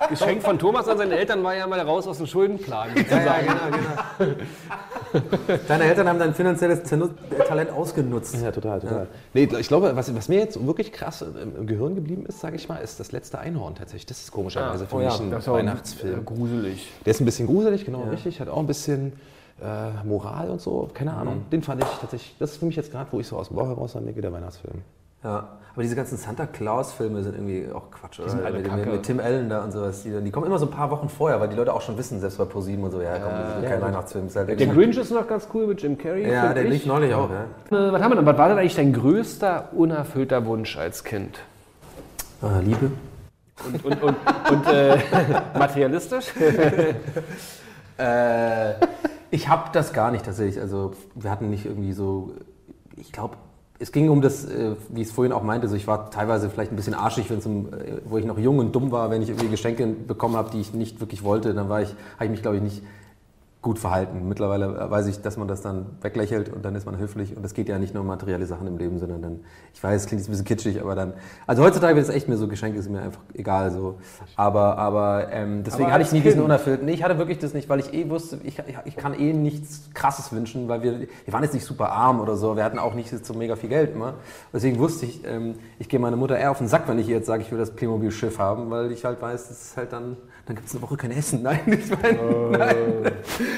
Geschenk 0.10 0.42
von 0.44 0.60
Thomas 0.60 0.88
an 0.88 0.98
seine 0.98 1.18
Eltern 1.18 1.44
war 1.44 1.56
ja 1.56 1.68
mal 1.68 1.80
raus 1.80 2.08
aus 2.08 2.18
dem 2.18 2.28
Schuldenplan. 2.28 2.90
Ja, 3.10 3.18
ja, 3.18 3.36
genau, 3.42 3.78
genau. 4.18 4.36
Deine 5.68 5.84
Eltern 5.86 6.10
haben 6.10 6.20
dein 6.20 6.34
finanzielles 6.34 6.84
Zenu- 6.84 7.12
Talent 7.48 7.72
ausgenutzt. 7.72 8.36
Ja, 8.42 8.52
total, 8.52 8.80
total. 8.80 9.08
Nee, 9.34 9.48
ich 9.60 9.68
glaube, 9.68 9.96
was, 9.96 10.14
was 10.16 10.30
mir 10.30 10.40
jetzt 10.40 10.66
wirklich 10.66 10.92
krass 10.92 11.22
im, 11.22 11.66
Gehirn 11.68 11.96
geblieben 11.96 12.26
ist, 12.26 12.40
sage 12.40 12.56
ich 12.56 12.68
mal, 12.68 12.78
ist 12.78 13.00
das 13.00 13.12
letzte 13.12 13.40
Einhorn 13.40 13.76
tatsächlich. 13.76 14.06
Das 14.06 14.20
ist 14.22 14.32
komischerweise 14.32 14.86
für 14.86 14.96
oh 14.96 15.00
mich 15.00 15.08
ja, 15.08 15.20
ein 15.20 15.48
Weihnachtsfilm. 15.48 16.20
äh, 16.20 16.24
gruselig. 16.24 16.92
Der 17.06 17.12
ist 17.12 17.22
ein 17.22 17.26
bisschen 17.26 17.48
gruselig, 17.48 17.86
genau 17.86 18.04
richtig. 18.12 18.40
Hat 18.40 18.50
auch 18.50 18.60
ein 18.60 18.68
bisschen 18.68 19.14
äh, 19.62 20.06
Moral 20.08 20.50
und 20.50 20.62
so. 20.62 20.90
Keine 20.94 21.14
Ahnung. 21.14 21.46
Den 21.52 21.62
fand 21.64 21.84
ich 21.84 21.90
tatsächlich, 22.00 22.36
das 22.40 22.52
ist 22.52 22.58
für 22.58 22.66
mich 22.66 22.76
jetzt 22.76 22.92
gerade, 22.92 23.12
wo 23.12 23.20
ich 23.20 23.28
so 23.28 23.38
aus 23.38 23.48
dem 23.48 23.58
Bauch 23.58 23.68
heraus 23.68 23.94
dann 23.94 24.06
denke, 24.06 24.22
der 24.22 24.32
Weihnachtsfilm. 24.34 24.82
Ja, 25.24 25.48
aber 25.74 25.82
diese 25.82 25.96
ganzen 25.96 26.16
Santa 26.18 26.46
Claus-Filme 26.46 27.24
sind 27.24 27.34
irgendwie 27.36 27.68
auch 27.74 27.90
Quatsch, 27.92 28.20
oder? 28.20 28.30
sind 28.30 28.44
alle 28.44 28.58
mit, 28.60 28.64
mit, 28.64 28.72
Kacke. 28.72 28.90
mit 28.92 29.04
Tim 29.04 29.20
Allen 29.20 29.50
da 29.50 29.64
und 29.64 29.72
sowas. 29.72 30.04
Die, 30.04 30.12
die 30.22 30.32
kommen 30.32 30.46
immer 30.46 30.60
so 30.60 30.68
ein 30.68 30.72
paar 30.72 30.92
Wochen 30.92 31.10
vorher, 31.10 31.40
weil 31.40 31.50
die 31.50 31.56
Leute 31.56 31.74
auch 31.74 31.82
schon 31.82 31.98
wissen, 31.98 32.20
selbst 32.20 32.38
bei 32.38 32.46
ProSieben 32.46 32.84
und 32.84 32.92
so, 32.92 33.02
ja, 33.02 33.18
komm, 33.18 33.32
das 33.32 33.64
ist 33.64 33.70
kein 33.70 33.82
Weihnachtsfilm. 33.82 34.28
Ist 34.28 34.36
halt 34.36 34.60
Der 34.60 34.68
Grinch 34.68 34.96
ist 34.98 35.10
noch 35.12 35.28
ganz 35.28 35.48
cool 35.54 35.66
mit 35.68 35.82
Jim 35.82 35.98
Carrey. 35.98 36.32
ja, 36.32 36.54
der 36.54 36.66
ich. 36.66 36.70
lief 36.72 36.86
neulich 36.86 37.14
auch, 37.16 37.30
ja. 37.32 37.44
Äh, 37.76 37.92
Was 37.92 38.02
haben 38.02 38.12
wir 38.12 38.16
denn? 38.16 38.26
Was 38.28 38.38
war 38.38 38.50
denn 38.50 38.60
eigentlich 38.60 38.76
dein 38.76 38.94
größter 38.94 39.70
unerfüllter 39.74 40.46
Wunsch 40.46 40.78
als 40.78 41.04
Kind? 41.04 41.40
Ah, 42.44 42.60
Liebe. 42.64 42.92
Und, 43.66 43.86
und, 43.86 44.04
und, 44.04 44.16
und 44.52 44.68
äh, 44.68 44.98
materialistisch? 45.58 46.28
Äh, 48.00 48.74
ich 49.32 49.48
habe 49.48 49.70
das 49.74 49.94
gar 49.94 50.12
nicht 50.12 50.26
tatsächlich. 50.26 50.60
Also 50.60 50.94
wir 51.16 51.30
hatten 51.30 51.50
nicht 51.50 51.66
irgendwie 51.66 51.94
so, 51.94 52.34
ich 52.96 53.12
glaube, 53.12 53.38
es 53.80 53.92
ging 53.92 54.10
um 54.10 54.22
das, 54.22 54.46
äh, 54.46 54.76
wie 54.90 55.02
ich 55.02 55.08
es 55.08 55.14
vorhin 55.14 55.32
auch 55.32 55.44
meinte, 55.44 55.68
so 55.68 55.76
ich 55.76 55.88
war 55.88 56.10
teilweise 56.10 56.50
vielleicht 56.50 56.72
ein 56.72 56.76
bisschen 56.76 56.96
arschig, 56.96 57.30
wenn 57.30 57.38
es 57.38 57.46
um, 57.46 57.68
äh, 57.68 58.02
wo 58.06 58.18
ich 58.18 58.26
noch 58.26 58.40
jung 58.40 58.60
und 58.60 58.76
dumm 58.76 58.92
war, 58.92 59.10
wenn 59.12 59.22
ich 59.22 59.30
irgendwie 59.30 59.50
Geschenke 59.50 59.86
bekommen 59.86 60.36
habe, 60.36 60.50
die 60.52 60.60
ich 60.60 60.74
nicht 60.74 61.00
wirklich 61.00 61.24
wollte, 61.24 61.54
dann 61.54 61.70
war 61.70 61.82
ich, 61.82 61.90
habe 62.16 62.26
ich 62.26 62.32
mich 62.32 62.42
glaube 62.42 62.58
ich 62.58 62.64
nicht 62.64 62.82
gut 63.62 63.80
verhalten. 63.80 64.28
Mittlerweile 64.28 64.90
weiß 64.90 65.08
ich, 65.08 65.22
dass 65.22 65.36
man 65.36 65.48
das 65.48 65.62
dann 65.62 65.88
weglächelt 66.02 66.54
und 66.54 66.64
dann 66.64 66.76
ist 66.76 66.86
man 66.86 66.98
höflich. 66.98 67.36
Und 67.36 67.44
es 67.44 67.54
geht 67.56 67.68
ja 67.68 67.80
nicht 67.80 67.94
nur 67.94 68.02
um 68.02 68.08
materielle 68.08 68.46
Sachen 68.46 68.68
im 68.68 68.78
Leben, 68.78 69.00
sondern 69.00 69.22
dann, 69.22 69.40
ich 69.74 69.84
weiß, 69.84 70.02
es 70.02 70.08
klingt 70.08 70.22
jetzt 70.22 70.30
ein 70.30 70.32
bisschen 70.32 70.46
kitschig, 70.46 70.80
aber 70.80 70.94
dann, 70.94 71.14
also 71.48 71.64
heutzutage 71.64 71.96
wird 71.96 72.08
es 72.08 72.14
echt 72.14 72.30
mir 72.30 72.38
so, 72.38 72.48
Geschenke 72.48 72.78
ist 72.78 72.90
mir 72.90 73.02
einfach 73.02 73.22
egal 73.34 73.72
so, 73.72 73.98
aber, 74.36 74.78
aber 74.78 75.32
ähm, 75.32 75.64
deswegen 75.64 75.86
Aber 75.86 75.94
hatte 75.94 76.04
ich 76.04 76.12
nie 76.12 76.22
diesen 76.22 76.42
unerfüllten, 76.42 76.86
nee, 76.86 76.94
ich 76.94 77.04
hatte 77.04 77.18
wirklich 77.18 77.40
das 77.40 77.54
nicht, 77.54 77.68
weil 77.68 77.80
ich 77.80 77.94
eh 77.94 78.10
wusste, 78.10 78.40
ich, 78.44 78.62
ich, 78.86 78.96
kann 78.96 79.14
eh 79.14 79.34
nichts 79.34 79.90
krasses 79.94 80.32
wünschen, 80.32 80.68
weil 80.68 80.84
wir, 80.84 81.00
wir 81.02 81.34
waren 81.34 81.44
jetzt 81.44 81.54
nicht 81.54 81.66
super 81.66 81.92
arm 81.92 82.20
oder 82.20 82.38
so, 82.38 82.56
wir 82.56 82.64
hatten 82.64 82.80
auch 82.80 82.94
nicht 82.94 83.26
so 83.26 83.34
mega 83.34 83.56
viel 83.56 83.70
Geld 83.70 83.96
immer, 83.96 84.14
deswegen 84.54 84.78
wusste 84.78 85.08
ich, 85.08 85.26
ähm, 85.26 85.56
ich 85.80 85.90
gehe 85.90 86.00
meiner 86.00 86.16
Mutter 86.16 86.38
eher 86.38 86.52
auf 86.52 86.60
den 86.60 86.68
Sack, 86.68 86.88
wenn 86.88 87.00
ich 87.00 87.10
ihr 87.10 87.16
jetzt 87.16 87.26
sage, 87.26 87.42
ich 87.42 87.52
will 87.52 87.58
das 87.58 87.72
Playmobil-Schiff 87.72 88.38
haben, 88.38 88.70
weil 88.70 88.92
ich 88.92 89.04
halt 89.04 89.22
weiß, 89.22 89.48
das 89.48 89.62
ist 89.62 89.78
halt 89.78 89.92
dann, 89.92 90.16
dann 90.48 90.56
gibt 90.56 90.68
es 90.68 90.74
eine 90.76 90.82
Woche 90.82 90.96
kein 90.98 91.12
Essen, 91.12 91.42
nein, 91.44 91.60
ich 91.68 91.90
meine, 92.02 92.20
nein, 92.58 92.76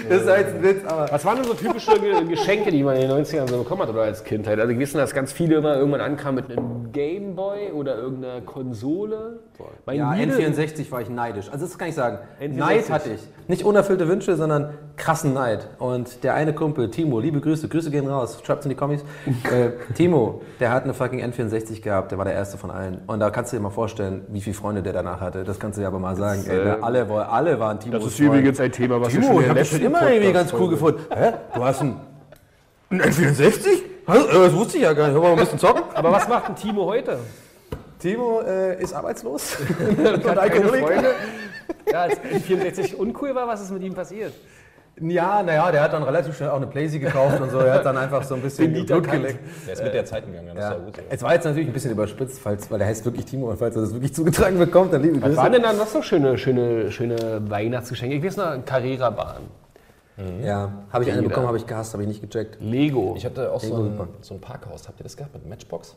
das 0.09 0.21
ist 0.23 0.27
halt 0.27 0.47
ein 0.55 0.63
Witz, 0.63 0.83
aber... 0.85 1.07
Was 1.11 1.23
waren 1.23 1.35
denn 1.37 1.45
so 1.45 1.53
typische 1.53 1.99
Ge- 1.99 2.25
Geschenke, 2.25 2.71
die 2.71 2.81
man 2.83 2.95
in 2.95 3.01
den 3.07 3.11
90ern 3.11 3.47
so 3.47 3.59
bekommen 3.59 3.83
hat 3.83 3.89
oder 3.89 4.01
als 4.01 4.23
Kindheit? 4.23 4.59
Also 4.59 4.71
wir 4.73 4.79
wissen, 4.79 4.97
dass 4.97 5.13
ganz 5.13 5.31
viele 5.31 5.57
immer 5.57 5.75
irgendwann 5.77 6.01
ankamen 6.01 6.43
mit 6.47 6.57
einem 6.57 6.91
Gameboy 6.91 7.71
oder 7.73 7.95
irgendeiner 7.97 8.41
Konsole. 8.41 9.39
Mein 9.85 9.97
Ja, 9.97 10.15
jede- 10.15 10.33
N64 10.33 10.91
war 10.91 11.01
ich 11.01 11.09
neidisch. 11.09 11.49
Also 11.51 11.65
das 11.65 11.77
kann 11.77 11.89
ich 11.89 11.95
sagen. 11.95 12.17
N64. 12.41 12.53
Neid 12.57 12.89
hatte 12.89 13.09
ich. 13.13 13.21
Nicht 13.49 13.63
unerfüllte 13.63 14.07
Wünsche, 14.07 14.35
sondern 14.35 14.75
krassen 14.95 15.33
Neid. 15.33 15.69
Und 15.79 16.23
der 16.23 16.35
eine 16.35 16.53
Kumpel, 16.53 16.91
Timo, 16.91 17.19
liebe 17.19 17.41
Grüße, 17.41 17.67
Grüße 17.67 17.89
gehen 17.89 18.07
raus, 18.07 18.37
schreibt's 18.45 18.63
in 18.65 18.69
die 18.69 18.75
Kommis. 18.75 19.01
äh, 19.51 19.71
Timo, 19.95 20.43
der 20.59 20.71
hat 20.71 20.83
eine 20.83 20.93
fucking 20.93 21.19
N64 21.19 21.81
gehabt, 21.81 22.11
der 22.11 22.19
war 22.19 22.25
der 22.25 22.35
erste 22.35 22.59
von 22.59 22.69
allen. 22.69 23.01
Und 23.07 23.19
da 23.19 23.31
kannst 23.31 23.51
du 23.51 23.57
dir 23.57 23.63
mal 23.63 23.71
vorstellen, 23.71 24.21
wie 24.27 24.39
viele 24.39 24.53
Freunde 24.53 24.83
der 24.83 24.93
danach 24.93 25.19
hatte. 25.19 25.43
Das 25.43 25.59
kannst 25.59 25.79
du 25.79 25.81
dir 25.81 25.87
aber 25.87 25.97
mal 25.97 26.15
sagen. 26.15 26.45
Ey, 26.47 26.63
ne? 26.63 26.77
alle, 26.83 27.07
alle 27.27 27.59
waren 27.59 27.79
Timo. 27.79 27.97
Das 27.97 28.05
ist 28.05 28.19
übrigens 28.19 28.59
ein 28.59 28.71
Thema, 28.71 29.01
was 29.01 29.11
wir 29.15 29.19
Timo, 29.19 29.33
schon 29.33 29.41
ich 29.41 29.47
in 29.47 29.53
der 29.55 29.63
das 29.63 29.69
schon 29.69 29.79
letzten 29.79 29.95
immer 29.95 30.11
irgendwie 30.11 30.33
ganz 30.33 30.53
cool 30.53 30.69
gefunden. 30.69 30.99
Hä? 31.11 31.31
Du 31.55 31.63
hast 31.65 31.81
einen, 31.81 31.99
einen 32.91 33.01
N64? 33.01 33.67
Was? 34.05 34.25
Äh, 34.25 34.31
Das 34.31 34.53
wusste 34.53 34.77
ich 34.77 34.83
ja 34.83 34.93
gar 34.93 35.07
nicht. 35.07 35.15
Wir 35.15 35.21
mal 35.21 35.31
ein 35.31 35.39
bisschen 35.39 35.57
zocken? 35.57 35.81
Aber 35.95 36.11
was 36.11 36.27
macht 36.27 36.49
ein 36.49 36.55
Timo 36.55 36.85
heute? 36.85 37.17
Timo 37.99 38.41
äh, 38.41 38.81
ist 38.81 38.93
arbeitslos. 38.93 39.57
Keine 40.23 40.65
Freunde? 40.67 41.11
Ja, 41.91 42.01
als 42.03 42.17
N64 42.21 42.95
uncool 42.95 43.35
war, 43.35 43.47
was 43.47 43.61
ist 43.61 43.71
mit 43.71 43.83
ihm 43.83 43.93
passiert? 43.93 44.33
Ja, 45.01 45.41
naja, 45.43 45.71
der 45.71 45.81
hat 45.83 45.93
dann 45.93 46.03
relativ 46.03 46.35
schnell 46.35 46.49
auch 46.49 46.57
eine 46.57 46.67
Playsee 46.67 46.99
gekauft 46.99 47.39
und 47.39 47.51
so. 47.51 47.59
Er 47.59 47.75
hat 47.75 47.85
dann 47.85 47.95
einfach 47.97 48.21
so 48.23 48.35
ein 48.35 48.41
bisschen 48.41 48.73
Blut 48.85 49.09
geleckt. 49.09 49.39
Der 49.65 49.73
ist 49.73 49.83
mit 49.83 49.93
der 49.93 50.03
Zeit 50.05 50.25
gegangen, 50.25 50.47
das 50.47 50.57
Ja. 50.57 50.69
ist 50.71 50.77
ja 50.77 50.83
gut. 50.85 50.95
so. 50.97 51.01
Es 51.09 51.21
war 51.23 51.33
jetzt 51.35 51.43
natürlich 51.45 51.67
ein 51.69 51.73
bisschen 51.73 51.91
überspitzt, 51.91 52.39
falls, 52.39 52.69
weil 52.69 52.79
der 52.79 52.87
heißt 52.87 53.05
wirklich 53.05 53.25
Timo 53.25 53.49
und 53.49 53.57
falls 53.57 53.75
er 53.77 53.83
das 53.83 53.93
wirklich 53.93 54.13
zugetragen 54.13 54.57
bekommt, 54.57 54.91
dann 54.91 55.01
liebe 55.01 55.15
Was 55.21 55.23
Grüße. 55.29 55.37
waren 55.37 55.53
denn 55.53 55.61
dann 55.61 55.77
noch 55.77 55.87
so 55.87 56.01
schöne, 56.01 56.37
schöne, 56.37 56.91
schöne 56.91 57.49
Weihnachtsgeschenke? 57.49 58.17
Ich 58.17 58.23
weiß 58.25 58.37
noch, 58.37 58.65
Carrera-Bahn, 58.65 59.43
Ja, 60.43 60.73
habe 60.91 61.05
ich 61.05 61.11
eine 61.13 61.21
bekommen, 61.21 61.47
habe 61.47 61.57
ich 61.57 61.65
gehasst, 61.65 61.93
habe 61.93 62.03
ich 62.03 62.09
nicht 62.09 62.21
gecheckt. 62.21 62.57
Lego. 62.59 63.13
Ich 63.15 63.25
hatte 63.25 63.53
auch 63.53 63.61
so 63.61 63.67
Lego 63.67 63.81
ein, 63.83 63.91
super. 63.91 64.07
so 64.19 64.33
ein 64.33 64.41
Parkhaus. 64.41 64.85
Habt 64.89 64.99
ihr 64.99 65.03
das 65.03 65.15
gehabt 65.15 65.33
mit 65.33 65.47
Matchbox? 65.47 65.95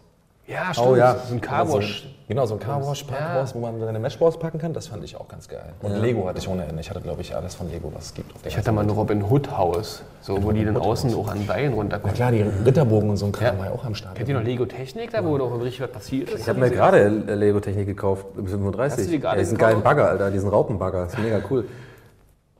Ja, 0.52 0.74
stimmt. 0.74 0.88
Oh 0.88 0.96
ja. 0.96 1.16
So 1.28 1.34
ein 1.34 1.40
Carwash. 1.40 2.08
Genau, 2.28 2.46
so 2.46 2.54
ein 2.54 2.60
Carwash, 2.60 3.02
Parkhaus, 3.04 3.54
wo 3.54 3.58
man 3.58 3.78
seine 3.78 3.98
Matchbox 3.98 4.38
packen 4.38 4.58
kann. 4.58 4.72
Das 4.72 4.86
fand 4.86 5.04
ich 5.04 5.16
auch 5.16 5.28
ganz 5.28 5.48
geil. 5.48 5.74
Und 5.82 6.00
Lego 6.00 6.26
hatte 6.26 6.38
ich 6.38 6.48
ohne 6.48 6.64
Ende. 6.64 6.80
Ich 6.80 6.88
hatte, 6.88 7.00
glaube 7.00 7.20
ich, 7.20 7.34
alles 7.34 7.54
von 7.54 7.70
Lego, 7.70 7.92
was 7.94 8.06
es 8.06 8.14
gibt. 8.14 8.34
auf 8.34 8.40
der 8.40 8.50
Ich 8.50 8.56
hatte 8.56 8.72
mal 8.72 8.84
ein. 8.84 8.90
Robin 8.90 9.22
Hood 9.28 9.50
Haus, 9.56 10.02
so, 10.22 10.42
wo 10.42 10.52
die 10.52 10.64
dann 10.64 10.76
außen 10.76 11.14
auch 11.14 11.28
an 11.28 11.44
Seilen 11.46 11.72
Na 11.72 11.76
runterkommen. 11.76 12.14
klar, 12.14 12.32
die 12.32 12.42
Ritterbogen 12.42 13.10
und 13.10 13.16
so 13.16 13.26
ein 13.26 13.32
Kram 13.32 13.58
war 13.58 13.66
ja 13.66 13.72
auch 13.72 13.84
am 13.84 13.94
Start. 13.94 14.14
Kennt 14.14 14.28
ihr 14.28 14.34
noch 14.36 14.44
Lego 14.44 14.64
Technik, 14.64 15.10
da 15.10 15.24
wo 15.24 15.36
doch 15.36 15.52
richtig 15.60 15.80
was 15.82 15.90
passiert 15.90 16.30
ist? 16.30 16.40
Ich 16.40 16.48
habe 16.48 16.60
mir 16.60 16.70
gerade 16.70 17.00
äh, 17.00 17.34
Lego-Technik 17.34 17.86
gekauft, 17.86 18.24
im 18.38 18.46
35. 18.46 18.98
Hast 18.98 19.06
du 19.06 19.10
die 19.12 19.18
gerade 19.20 19.36
ja, 19.36 19.40
diesen 19.40 19.58
gekauft? 19.58 19.72
geilen 19.72 19.82
Bagger, 19.82 20.08
Alter, 20.08 20.30
diesen 20.30 20.48
Raupenbagger. 20.48 21.06
ist 21.06 21.18
mega 21.18 21.40
cool. 21.50 21.66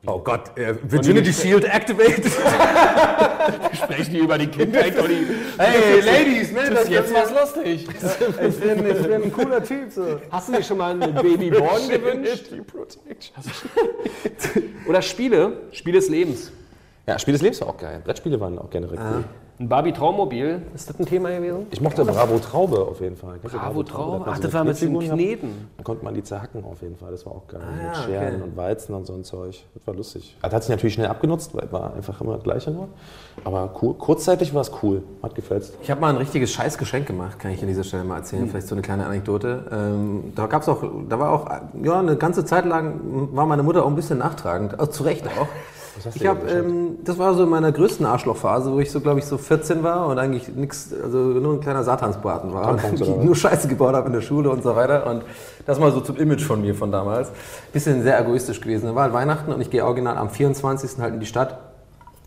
Oh 0.04 0.18
Gott, 0.18 0.58
äh, 0.58 0.74
Virginity 0.82 1.32
Shield 1.32 1.64
activated. 1.64 2.26
sprechen 3.72 4.14
die 4.14 4.18
über 4.18 4.36
die 4.36 4.48
Kindheit, 4.48 4.98
Olli. 4.98 5.24
Hey, 5.56 6.00
Ladies, 6.00 6.50
meldet 6.50 6.74
Das 6.74 6.82
ist 6.84 6.90
jetzt 6.90 7.14
was 7.14 7.30
lustig. 7.30 7.86
Ich 8.48 8.58
bin, 8.58 8.86
ich 8.86 9.02
bin 9.02 9.12
ein 9.12 9.32
cooler 9.32 9.62
Typ. 9.62 9.92
So. 9.92 10.20
Hast 10.30 10.48
du 10.48 10.54
dir 10.54 10.62
schon 10.64 10.78
mal 10.78 11.00
ein 11.00 11.14
Babyborn 11.14 11.88
gewünscht? 11.88 12.46
Oder 14.88 15.02
Spiele? 15.02 15.58
Spiel 15.70 15.92
des 15.92 16.08
Lebens. 16.08 16.50
Ja, 17.06 17.20
Spiel 17.20 17.32
des 17.32 17.42
Lebens 17.42 17.60
war 17.60 17.68
auch 17.68 17.76
geil. 17.76 18.02
Brettspiele 18.04 18.40
waren 18.40 18.58
auch 18.58 18.70
generell 18.70 18.98
cool. 18.98 19.24
Ein 19.58 19.68
Barbie 19.68 19.92
Traummobil, 19.92 20.62
ist 20.74 20.88
das 20.88 20.98
ein 20.98 21.06
Thema 21.06 21.30
gewesen? 21.30 21.66
Ich 21.70 21.80
mochte 21.80 22.04
Bravo 22.04 22.38
Traube 22.38 22.80
auf 22.80 23.00
jeden 23.00 23.16
Fall. 23.16 23.38
Bravo 23.42 23.82
Da 23.82 23.92
Traube? 23.92 24.18
man 24.20 24.28
Ach, 24.30 24.38
das 24.38 24.52
war 24.52 24.64
mit 24.64 24.80
den. 24.80 24.98
Kneten. 24.98 25.68
Da 25.76 25.82
konnte 25.82 26.04
man 26.04 26.14
die 26.14 26.22
zerhacken 26.22 26.64
auf 26.64 26.80
jeden 26.82 26.96
Fall. 26.96 27.10
Das 27.12 27.26
war 27.26 27.32
auch 27.32 27.46
geil. 27.46 27.60
ja, 27.60 27.88
mit 27.88 27.96
Scheren 27.98 28.34
okay. 28.36 28.42
und 28.44 28.56
Weizen 28.56 28.94
und 28.94 29.06
so 29.06 29.14
ein 29.14 29.24
Zeug. 29.24 29.62
Das 29.74 29.86
war 29.86 29.94
lustig. 29.94 30.36
Das 30.42 30.52
hat 30.52 30.62
sich 30.62 30.70
natürlich 30.70 30.94
schnell 30.94 31.08
abgenutzt, 31.08 31.54
weil 31.54 31.64
es 31.64 31.72
war 31.72 31.94
einfach 31.94 32.20
immer 32.20 32.34
das 32.34 32.44
Gleiche 32.44 32.70
nur. 32.70 32.88
Aber 33.44 33.74
cool. 33.82 33.94
kurzzeitig 33.94 34.54
war 34.54 34.62
es 34.62 34.72
cool. 34.82 35.02
Hat 35.22 35.34
gefällt. 35.34 35.70
Ich 35.82 35.90
habe 35.90 36.00
mal 36.00 36.10
ein 36.10 36.16
richtiges 36.16 36.50
Scheißgeschenk 36.52 37.06
gemacht, 37.06 37.38
kann 37.38 37.52
ich 37.52 37.60
an 37.60 37.68
dieser 37.68 37.84
Stelle 37.84 38.04
mal 38.04 38.18
erzählen. 38.18 38.48
Vielleicht 38.48 38.68
so 38.68 38.74
eine 38.74 38.82
kleine 38.82 39.06
Anekdote. 39.06 39.64
Ähm, 39.70 40.32
da 40.34 40.46
gab's 40.46 40.68
auch, 40.68 40.82
da 41.08 41.18
war 41.18 41.30
auch, 41.30 41.48
ja, 41.82 41.98
eine 41.98 42.16
ganze 42.16 42.44
Zeit 42.44 42.64
lang 42.64 43.28
war 43.32 43.46
meine 43.46 43.62
Mutter 43.62 43.84
auch 43.84 43.88
ein 43.88 43.96
bisschen 43.96 44.18
nachtragend. 44.18 44.78
Also, 44.80 44.92
zu 44.92 45.02
Recht 45.04 45.26
auch. 45.26 45.48
Ich 46.14 46.26
habe, 46.26 46.40
geschenkt? 46.40 46.66
ähm, 46.66 46.98
das 47.04 47.18
war 47.18 47.34
so 47.34 47.44
in 47.44 47.48
meiner 47.48 47.72
größten 47.72 48.06
Arschlochphase, 48.06 48.72
wo 48.72 48.80
ich 48.80 48.90
so, 48.90 49.00
glaube 49.00 49.18
ich, 49.18 49.26
so 49.26 49.38
14 49.38 49.82
war 49.82 50.06
und 50.06 50.18
eigentlich 50.18 50.48
nichts, 50.48 50.90
also 51.02 51.18
nur 51.18 51.54
ein 51.54 51.60
kleiner 51.60 51.84
Satansbraten 51.84 52.52
war. 52.52 52.76
Tampons, 52.76 53.00
nur 53.22 53.36
Scheiße 53.36 53.68
gebaut 53.68 53.94
habe 53.94 54.06
in 54.06 54.12
der 54.12 54.22
Schule 54.22 54.50
und 54.50 54.62
so 54.62 54.74
weiter. 54.76 55.06
Und 55.06 55.22
das 55.66 55.78
mal 55.78 55.92
so 55.92 56.00
zum 56.00 56.16
Image 56.16 56.42
von 56.42 56.60
mir 56.60 56.74
von 56.74 56.90
damals. 56.90 57.30
Bisschen 57.72 58.02
sehr 58.02 58.20
egoistisch 58.20 58.60
gewesen. 58.60 58.86
Da 58.86 58.94
war 58.94 59.04
halt 59.04 59.12
Weihnachten 59.12 59.52
und 59.52 59.60
ich 59.60 59.70
gehe 59.70 59.84
original 59.84 60.16
am 60.16 60.30
24. 60.30 61.00
halt 61.00 61.14
in 61.14 61.20
die 61.20 61.26
Stadt 61.26 61.71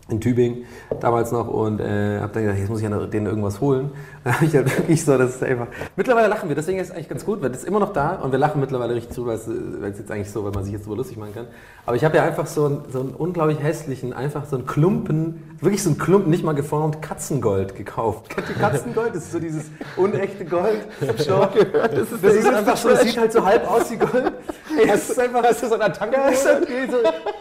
in 0.08 0.20
Tübingen 0.20 0.64
damals 1.00 1.32
noch 1.32 1.48
und 1.48 1.80
äh, 1.80 2.20
habe 2.20 2.32
dann 2.32 2.42
gedacht, 2.44 2.58
jetzt 2.58 2.68
muss 2.68 2.80
ich 2.80 2.88
ja 2.88 3.06
denen 3.06 3.26
irgendwas 3.26 3.60
holen. 3.60 3.90
Dann 4.24 4.34
habe 4.34 4.44
ich 4.44 4.56
halt 4.56 4.76
wirklich 4.76 5.04
so, 5.04 5.16
das 5.16 5.36
ist 5.36 5.42
einfach. 5.44 5.68
Mittlerweile 5.94 6.26
lachen 6.26 6.48
wir, 6.48 6.56
deswegen 6.56 6.80
ist 6.80 6.88
es 6.88 6.92
eigentlich 6.92 7.08
ganz 7.08 7.24
gut, 7.24 7.42
weil 7.42 7.50
das 7.50 7.60
ist 7.60 7.68
immer 7.68 7.78
noch 7.78 7.92
da 7.92 8.16
und 8.16 8.32
wir 8.32 8.38
lachen 8.40 8.60
mittlerweile 8.60 8.94
richtig 8.94 9.14
drüber, 9.14 9.38
weil 9.46 9.90
es 9.90 9.98
jetzt 9.98 10.10
eigentlich 10.10 10.30
so, 10.30 10.44
weil 10.44 10.50
man 10.50 10.64
sich 10.64 10.72
jetzt 10.72 10.84
drüber 10.84 10.96
lustig 10.96 11.16
machen 11.16 11.34
kann. 11.34 11.46
Aber 11.86 11.94
ich 11.94 12.04
habe 12.04 12.16
ja 12.16 12.24
einfach 12.24 12.46
so 12.46 12.66
einen, 12.66 12.82
so 12.92 13.00
einen 13.00 13.10
unglaublich 13.10 13.62
hässlichen, 13.62 14.12
einfach 14.12 14.44
so 14.46 14.56
einen 14.56 14.66
Klumpen, 14.66 15.56
wirklich 15.60 15.82
so 15.82 15.90
einen 15.90 15.98
Klumpen, 15.98 16.30
nicht 16.30 16.44
mal 16.44 16.54
geformt, 16.54 17.02
Katzengold 17.02 17.76
gekauft. 17.76 18.28
Kennt 18.34 18.48
ihr 18.48 18.56
Katzengold? 18.56 19.14
Das 19.14 19.24
ist 19.24 19.32
so 19.32 19.38
dieses 19.38 19.70
unechte 19.96 20.44
Gold. 20.44 20.86
So. 21.18 21.46
Das 21.72 22.12
ist, 22.12 22.24
das 22.24 22.34
ist 22.34 22.52
einfach 22.52 22.76
so, 22.76 22.88
das 22.88 23.02
sieht 23.02 23.18
halt 23.18 23.32
so 23.32 23.44
halb 23.44 23.70
aus 23.70 23.90
wie 23.90 23.96
Gold. 23.96 24.32
Ey, 24.78 24.86
das 24.88 25.10
ist 25.10 25.18
einfach. 25.18 25.42
Das 25.42 25.62
ist 25.62 25.68
so 25.68 25.78
eine 25.78 25.92
Tanke. 25.92 26.16
Ja, 26.16 26.28
ist 26.28 26.46
okay, 26.46 26.88
so. 26.90 26.96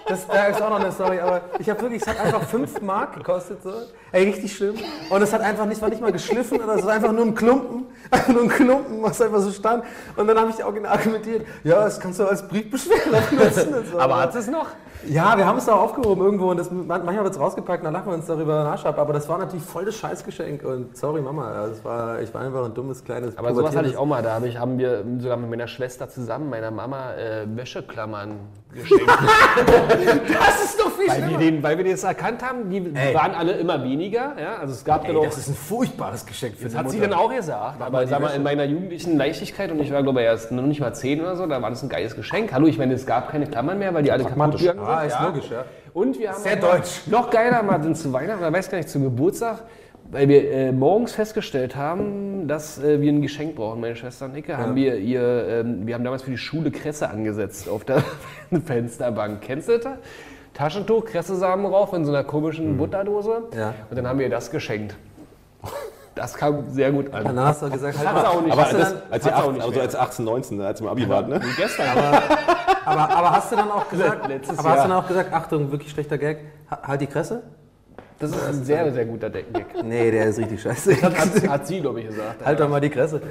das, 0.08 0.28
da 0.28 0.46
ist 0.46 0.62
auch 0.62 0.70
noch 0.70 0.80
eine 0.80 0.92
Story, 0.92 1.20
aber 1.20 1.42
ich 1.60 1.70
habe 1.70 1.82
wirklich, 1.82 2.02
es 2.02 2.08
hat 2.08 2.20
einfach 2.20 2.44
5 2.58 2.82
Mark 2.82 3.16
gekostet. 3.16 3.62
So. 3.64 3.72
Ey, 4.12 4.26
richtig 4.26 4.56
schlimm. 4.56 4.76
Und 5.10 5.22
es 5.22 5.34
hat 5.34 5.42
einfach 5.42 5.66
nicht, 5.66 5.82
war 5.82 5.90
nicht 5.90 6.02
mal 6.02 6.12
geschliffen 6.12 6.60
oder 6.62 6.84
war 6.84 6.94
einfach 6.94 7.12
nur 7.12 7.26
ein 7.26 7.36
Klumpen. 7.36 7.86
Nur 8.32 8.44
ein 8.44 8.50
Klumpen, 8.50 9.02
was 9.02 9.20
einfach 9.20 9.40
so 9.40 9.52
stand. 9.52 9.84
Und 10.16 10.28
dann 10.28 10.40
habe 10.40 10.52
ich 10.52 10.64
original 10.64 10.92
argumentiert, 10.92 11.48
ja, 11.64 11.84
das 11.84 12.00
kannst 12.00 12.20
du 12.20 12.26
als 12.26 12.48
Briefbeschwerer 12.48 13.20
benutzen. 13.32 13.74
Und 13.74 13.88
so. 13.92 14.00
Aber 14.00 14.18
hat 14.18 14.36
es 14.36 14.48
noch? 14.48 14.68
Ja, 15.08 15.38
wir 15.38 15.46
haben 15.46 15.58
es 15.58 15.66
da 15.66 15.74
aufgehoben 15.74 16.24
irgendwo 16.24 16.52
und 16.52 16.58
das, 16.58 16.72
manchmal 16.72 17.24
wird 17.24 17.34
es 17.34 17.40
rausgepackt, 17.40 17.86
dann 17.86 17.94
lachen 17.94 18.08
wir 18.08 18.16
uns 18.16 18.26
darüber 18.26 18.64
nach 18.64 18.84
ab. 18.84 18.98
Aber 18.98 19.14
das 19.14 19.30
war 19.30 19.38
natürlich 19.38 19.64
voll 19.66 19.86
das 19.86 19.96
Scheißgeschenk 19.96 20.64
und 20.64 20.98
sorry 20.98 21.22
Mama, 21.22 21.68
das 21.68 21.84
war, 21.84 22.22
ich 22.22 22.34
war 22.34 22.42
einfach 22.42 22.66
ein 22.66 22.74
dummes 22.74 23.04
kleines 23.04 23.38
Aber 23.38 23.54
sowas 23.54 23.76
hatte 23.76 23.90
ich 23.90 23.98
auch 23.98 24.06
mal. 24.06 24.24
Da 24.24 24.36
hab 24.36 24.46
ich, 24.46 24.58
haben 24.58 24.78
wir 24.78 25.04
sogar 25.20 25.38
mit 25.38 25.50
meiner 25.50 25.68
Schwester 25.68 26.10
zusammen, 26.10 26.50
meiner 26.50 26.72
Mama, 26.72 27.14
äh, 27.14 27.46
Wäscheklammern 27.56 28.40
geschenkt. 28.74 29.06
Das 30.28 30.64
ist 30.64 30.80
doch 30.80 30.92
viel 30.92 31.08
weil, 31.10 31.30
wir 31.30 31.38
den, 31.38 31.64
weil 31.64 31.78
wir 31.78 31.92
das 31.92 32.04
erkannt 32.04 32.44
haben, 32.44 32.70
die 32.70 32.78
Ey. 32.94 33.14
waren 33.14 33.34
alle 33.34 33.54
immer 33.54 33.84
weniger. 33.84 34.34
Ja? 34.40 34.58
Also 34.60 34.74
es 34.74 34.84
gab 34.84 35.04
dann 35.06 35.12
Ey, 35.12 35.18
auch. 35.18 35.26
das 35.26 35.38
ist 35.38 35.50
ein 35.50 35.56
furchtbares 35.56 36.26
Geschenk 36.26 36.56
für 36.58 36.66
Das 36.66 36.76
hat 36.76 36.90
sie 36.90 36.98
Mutter. 36.98 37.10
dann 37.10 37.20
auch 37.20 37.34
gesagt. 37.34 37.82
Aber 37.82 38.06
sag 38.08 38.22
mal, 38.22 38.30
in 38.30 38.44
meiner 38.44 38.64
jugendlichen 38.66 39.18
Leichtigkeit, 39.18 39.72
und 39.72 39.80
ich 39.80 39.92
war 39.92 40.04
glaube 40.04 40.22
ich 40.22 40.26
erst 40.26 40.52
noch 40.52 40.64
nicht 40.64 40.80
mal 40.80 40.94
zehn 40.94 41.22
oder 41.22 41.36
so, 41.36 41.46
da 41.46 41.62
war 41.62 41.70
das 41.70 41.84
ein 41.84 41.90
geiles 41.90 42.16
Geschenk. 42.16 42.52
Hallo, 42.54 42.68
ich 42.68 42.78
meine, 42.78 42.94
es 42.94 43.06
gab 43.06 43.30
keine 43.30 43.48
Klammern 43.48 43.80
mehr, 43.80 43.94
weil 43.94 44.04
die 44.04 44.12
alle 44.12 44.26
kaputt 44.26 44.58
gegangen 44.58 44.85
sind. 44.86 44.96
Ah, 44.96 45.04
ist 45.04 45.20
logisch, 45.22 45.50
ja. 45.52 45.66
Und 45.94 46.20
wir 46.20 46.32
haben 46.32 46.42
Sehr 46.42 46.56
deutsch. 46.58 47.08
noch 47.08 47.30
geiler 47.30 47.64
mal 47.64 47.96
zu 47.96 48.12
Weihnachten, 48.12 48.42
oder 48.42 48.54
weiß 48.54 48.70
gar 48.70 48.78
nicht, 48.78 48.90
zu 48.90 49.00
Geburtstag, 49.00 49.64
weil 50.12 50.28
wir 50.28 50.52
äh, 50.52 50.72
morgens 50.72 51.14
festgestellt 51.14 51.76
haben, 51.76 52.48
dass 52.48 52.78
äh, 52.84 53.02
wir 53.02 53.12
ein 53.12 53.22
Geschenk 53.22 53.56
brauchen, 53.56 53.82
meine 53.82 53.96
Schwester 53.96 54.26
und 54.26 54.36
ich, 54.38 54.48
haben 54.50 54.76
wir 54.76 54.98
ihr, 54.98 55.48
ähm, 55.48 55.88
wir 55.88 55.96
haben 55.96 56.04
damals 56.04 56.24
für 56.24 56.32
die 56.32 56.38
Schule 56.38 56.72
Kresse 56.72 57.10
angesetzt 57.10 57.68
auf 57.70 57.86
der 57.86 58.04
Fensterbank. 58.66 59.42
Kennst 59.42 59.70
du 59.70 59.80
das? 59.80 59.94
Taschentuch, 60.54 61.06
Kressesamen 61.06 61.70
drauf 61.70 61.92
in 61.94 62.06
so 62.06 62.12
einer 62.12 62.24
komischen 62.24 62.78
Butterdose. 62.78 63.44
Ja. 63.58 63.74
Und 63.90 63.98
dann 63.98 64.08
haben 64.08 64.20
wir 64.20 64.28
ihr 64.28 64.32
das 64.32 64.52
geschenkt. 64.52 64.96
Das 66.16 66.34
kam 66.34 66.70
sehr 66.70 66.92
gut 66.92 67.14
an. 67.14 67.24
Dann 67.26 67.40
hast 67.42 67.62
du 67.62 67.70
gesagt, 67.70 67.98
halt 67.98 68.14
mal. 68.14 68.26
auch 68.26 68.42
nicht. 68.42 68.54
Aber 68.54 68.62
Hast 68.64 68.74
du 68.74 68.78
das, 68.78 68.94
dann- 68.94 69.02
als 69.12 69.26
ihr 69.26 69.32
hat's 69.32 69.42
auch 69.44 69.48
18, 69.50 69.54
nicht 69.54 69.66
also 69.66 69.80
als 69.82 69.94
ihr 69.94 70.02
18, 70.02 70.26
19, 70.26 70.62
als 70.62 70.82
im 70.82 70.88
Abi 70.88 71.10
wart, 71.10 71.28
ne? 71.28 71.42
Wie 71.44 71.56
gestern. 71.62 71.86
Aber, 72.86 73.10
aber 73.10 73.32
hast 73.32 73.52
du 73.52 73.56
dann 73.56 73.72
auch 73.72 73.90
gesagt, 73.90 74.28
Letztes 74.28 74.60
aber 74.60 74.70
hast 74.70 74.76
du 74.76 74.80
Jahr. 74.82 74.88
dann 74.90 74.98
auch 75.04 75.08
gesagt, 75.08 75.34
Achtung, 75.34 75.72
wirklich 75.72 75.90
schlechter 75.92 76.20
Gag, 76.20 76.38
ha- 76.70 76.82
halt 76.84 77.02
die 77.02 77.08
Kresse? 77.08 77.42
Das 78.18 78.32
ist 78.32 78.44
ein 78.48 78.64
sehr, 78.64 78.94
sehr 78.94 79.06
guter 79.06 79.30
Deckengag. 79.30 79.66
Nee, 79.84 80.10
der 80.10 80.28
ist 80.28 80.40
richtig 80.40 80.62
scheiße. 80.62 81.02
Hat, 81.02 81.48
hat 81.50 81.68
sie, 81.68 81.82
glaube 81.82 82.00
ich, 82.00 82.08
gesagt. 82.08 82.46
halt 82.46 82.60
doch 82.60 82.70
mal 82.70 82.80
die 82.80 82.90
Kresse. 82.90 83.22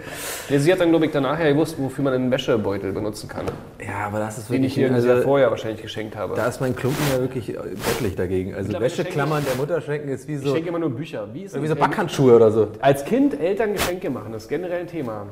Ja, 0.49 0.59
sie 0.59 0.73
hat 0.73 0.81
dann, 0.81 0.91
glaube 0.91 1.07
ich, 1.07 1.13
danach 1.13 1.39
ja 1.39 1.51
gewusst, 1.51 1.77
wofür 1.79 2.05
man 2.05 2.13
einen 2.13 2.31
Wäschebeutel 2.31 2.93
benutzen 2.93 3.29
kann. 3.29 3.47
Ja, 3.81 4.07
aber 4.07 4.19
das 4.19 4.39
ist 4.39 4.51
Den 4.51 4.63
ich 4.63 4.77
wirklich, 4.77 5.05
ihr 5.05 5.11
also, 5.11 5.23
vorher 5.23 5.51
wahrscheinlich 5.51 5.83
geschenkt 5.83 6.17
habe. 6.17 6.35
da 6.37 6.47
ist 6.47 6.61
mein 6.61 6.77
Klumpen 6.77 7.03
ja 7.13 7.21
wirklich 7.21 7.49
äh, 7.51 7.55
göttlich 7.55 8.15
dagegen. 8.15 8.55
Also 8.55 8.79
Wäscheklammern 8.79 9.45
der 9.45 9.57
Mutter 9.57 9.81
schenken 9.81 10.09
ist 10.11 10.29
wie 10.29 10.35
ich 10.35 10.41
so, 10.43 10.55
schenke 10.55 10.69
immer 10.69 10.79
nur 10.79 10.91
Bücher. 10.91 11.29
Wie 11.33 11.43
ist 11.45 11.61
wie 11.61 11.67
so 11.67 11.75
das? 11.75 11.89
Backhandschuhe 11.89 12.37
oder 12.37 12.51
so. 12.51 12.69
Als 12.81 13.05
Kind 13.05 13.41
Eltern 13.41 13.73
Geschenke 13.73 14.11
machen, 14.11 14.33
das 14.33 14.45
ist 14.45 14.49
generell 14.49 14.81
ein 14.81 14.87
Thema. 14.87 15.27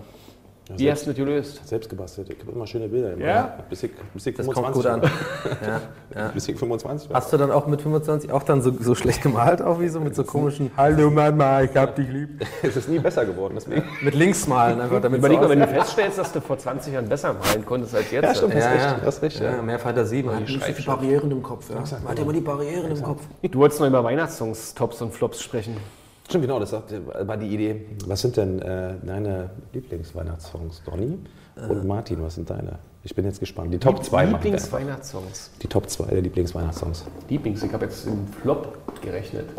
Wie 0.76 0.90
hast 0.90 1.06
du 1.06 1.10
das 1.10 1.16
gelöst? 1.16 1.66
Selbst 1.66 1.88
gebastelt. 1.90 2.30
Ich 2.30 2.40
habe 2.40 2.52
immer 2.52 2.66
schöne 2.66 2.88
Bilder. 2.88 3.12
Immer. 3.12 3.24
Ja? 3.24 3.58
Bis 3.68 3.82
ich, 3.82 3.90
bis 4.14 4.26
ich 4.26 4.36
Das 4.36 4.46
25 4.46 4.54
kommt 4.54 4.74
gut 4.74 4.86
an. 4.86 5.02
war. 5.02 5.80
Ja. 6.14 6.28
Bis 6.34 6.48
ich 6.48 6.58
25 6.58 7.10
war. 7.10 7.16
Hast 7.16 7.32
du 7.32 7.36
dann 7.36 7.50
auch 7.50 7.66
mit 7.66 7.80
25 7.80 8.30
auch 8.32 8.42
dann 8.42 8.62
so, 8.62 8.72
so 8.78 8.94
schlecht 8.94 9.22
gemalt, 9.22 9.62
auch 9.62 9.80
wie 9.80 9.88
so 9.88 10.00
mit 10.00 10.14
so 10.14 10.24
komischen 10.24 10.70
Hallo 10.76 11.10
Mama, 11.10 11.62
ich 11.62 11.74
hab 11.76 11.96
dich 11.96 12.08
lieb. 12.08 12.46
Es 12.62 12.76
ist 12.76 12.88
nie 12.88 12.98
besser 12.98 13.24
geworden, 13.24 13.54
deswegen. 13.56 13.82
Mit 14.02 14.14
links 14.14 14.46
malen 14.46 14.80
einfach, 14.80 15.00
damit 15.00 15.18
Überleg 15.18 15.38
mal, 15.38 15.44
so 15.44 15.50
wenn 15.50 15.60
du 15.60 15.68
feststellst, 15.68 16.18
dass 16.18 16.32
du 16.32 16.40
vor 16.40 16.58
20 16.58 16.92
Jahren 16.92 17.08
besser 17.08 17.34
malen 17.34 17.64
konntest 17.64 17.94
als 17.94 18.10
jetzt. 18.10 18.36
stimmt. 18.36 18.54
ja, 18.54 18.60
hast 18.60 18.72
recht, 18.72 18.84
ja. 18.84 18.96
hast 19.04 19.22
recht, 19.22 19.40
ja. 19.40 19.56
ja. 19.56 19.62
mehr 19.62 19.78
Fantasie, 19.78 20.22
man 20.22 20.36
hat 20.36 20.42
nicht 20.42 20.52
so 20.52 20.72
viele. 20.72 20.86
Barrieren 20.86 21.30
im 21.30 21.42
Kopf. 21.42 21.70
Ja. 21.70 21.76
Man 21.76 22.08
hat 22.08 22.18
immer 22.18 22.32
die 22.32 22.40
Barrieren 22.40 22.90
im 22.90 23.02
Kopf. 23.02 23.22
Du 23.42 23.58
wolltest 23.58 23.80
noch 23.80 23.86
über 23.88 24.04
Weihnachtssongs, 24.04 24.74
Tops 24.74 25.00
und 25.02 25.12
Flops 25.12 25.42
sprechen. 25.42 25.76
Stimmt, 26.32 26.44
genau, 26.46 26.60
das 26.60 26.72
war 26.72 27.36
die 27.36 27.46
Idee. 27.46 27.84
Was 28.06 28.22
sind 28.22 28.38
denn 28.38 28.58
äh, 28.62 28.94
deine 29.02 29.50
Lieblingsweihnachtssongs, 29.74 30.82
Donny? 30.82 31.18
Und 31.68 31.84
Martin, 31.84 32.22
was 32.22 32.36
sind 32.36 32.48
deine? 32.48 32.78
Ich 33.04 33.14
bin 33.14 33.26
jetzt 33.26 33.38
gespannt. 33.38 33.74
Die 33.74 33.78
Top 33.78 34.02
2 34.02 34.16
machen 34.16 34.30
wir 34.30 34.36
einfach. 34.36 34.44
Lieblingsweihnachtssongs. 34.44 35.50
Die 35.60 35.66
Top 35.66 35.90
2 35.90 36.06
der 36.06 36.22
Lieblingsweihnachtssongs. 36.22 37.04
Lieblings, 37.28 37.62
ich 37.62 37.70
habe 37.70 37.84
jetzt 37.84 38.06
im 38.06 38.26
Flop 38.28 38.78
gerechnet. 39.02 39.50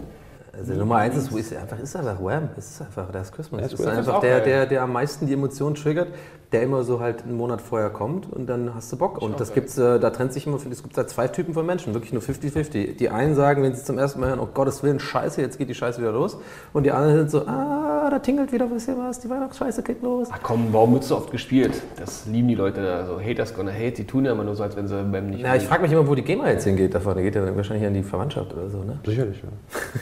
Also 0.56 0.74
Nummer 0.74 0.98
eins 0.98 1.18
ist, 1.18 1.32
ist 1.32 1.56
einfach, 1.56 1.80
ist 1.80 1.96
einfach 1.96 2.22
Wham. 2.24 2.50
Es 2.56 2.70
ist 2.70 2.82
einfach, 2.82 3.12
das 3.12 3.32
Christmas. 3.32 3.62
Ja, 3.62 3.66
Es 3.66 3.72
das 3.72 3.80
ist 3.80 3.86
ist 3.88 3.98
einfach 3.98 4.20
der, 4.20 4.40
der, 4.40 4.66
der 4.68 4.84
am 4.84 4.94
meisten 4.94 5.26
die 5.26 5.34
Emotionen 5.34 5.74
triggert, 5.76 6.10
der 6.52 6.62
immer 6.62 6.84
so 6.84 7.00
halt 7.00 7.24
einen 7.24 7.36
Monat 7.36 7.62
vorher 7.62 7.90
kommt 7.90 8.32
und 8.32 8.46
dann 8.46 8.76
hast 8.76 8.92
du 8.92 8.98
Bock. 8.98 9.20
Und 9.20 9.40
das 9.40 9.54
gibt's, 9.54 9.78
äh, 9.80 10.00
da 10.00 10.12
trennt 10.12 10.32
sich 10.32 10.46
immer, 10.46 10.58
es 10.58 10.84
gibt 10.84 10.96
da 10.96 11.08
zwei 11.08 11.28
Typen 11.28 11.56
von 11.56 11.66
Menschen, 11.66 11.96
wirklich 11.96 12.14
nur 12.14 12.22
50-50. 12.22 12.98
Die 12.98 13.10
einen 13.10 13.34
sagen, 13.34 13.64
wenn 13.64 13.74
sie 13.74 13.84
zum 13.84 13.98
ersten 13.98 14.20
Mal 14.20 14.30
hören, 14.30 14.40
oh 14.40 14.48
Gottes 14.54 14.84
Willen, 14.84 15.00
scheiße, 15.00 15.42
jetzt 15.42 15.58
geht 15.58 15.70
die 15.70 15.76
Scheiße 15.76 16.00
wieder 16.00 16.12
los. 16.12 16.38
Und 16.72 16.84
die 16.84 16.92
anderen 16.92 17.18
sind 17.18 17.32
so, 17.32 17.48
ah, 17.48 18.10
da 18.12 18.20
tingelt 18.20 18.52
wieder 18.52 18.66
ein 18.66 18.72
bisschen 18.72 18.98
was, 19.00 19.20
die 19.20 19.30
Weihnachtsscheiße 19.30 19.82
geht 19.82 20.04
los. 20.04 20.28
Ach 20.32 20.40
komm, 20.44 20.68
warum 20.72 20.94
wird 20.94 21.04
so 21.04 21.18
oft 21.18 21.32
gespielt? 21.32 21.82
Das 21.98 22.28
lieben 22.28 22.48
die 22.48 22.56
Leute 22.56 22.84
da. 22.84 23.06
So 23.08 23.20
Haters 23.20 23.56
gonna 23.56 23.72
hate. 23.72 23.94
Die 23.94 24.06
tun 24.06 24.26
ja 24.26 24.34
immer 24.34 24.44
nur 24.44 24.56
so, 24.56 24.62
als 24.62 24.76
wenn 24.76 24.88
sie 24.88 25.04
beim 25.04 25.32
nicht. 25.32 25.42
Na, 25.42 25.56
ich 25.56 25.64
frage 25.64 25.82
mich 25.82 25.92
immer, 25.92 26.08
wo 26.08 26.14
die 26.14 26.22
GEMA 26.22 26.50
jetzt 26.50 26.66
hingeht 26.66 26.94
davon. 26.94 27.18
Die 27.18 27.24
geht 27.24 27.34
ja 27.36 27.56
wahrscheinlich 27.56 27.88
an 27.88 27.96
die 27.96 28.04
Verwandtschaft 28.04 28.54
oder 28.54 28.70
so, 28.70 28.84
ne? 28.84 29.00
Sicherlich, 29.04 29.42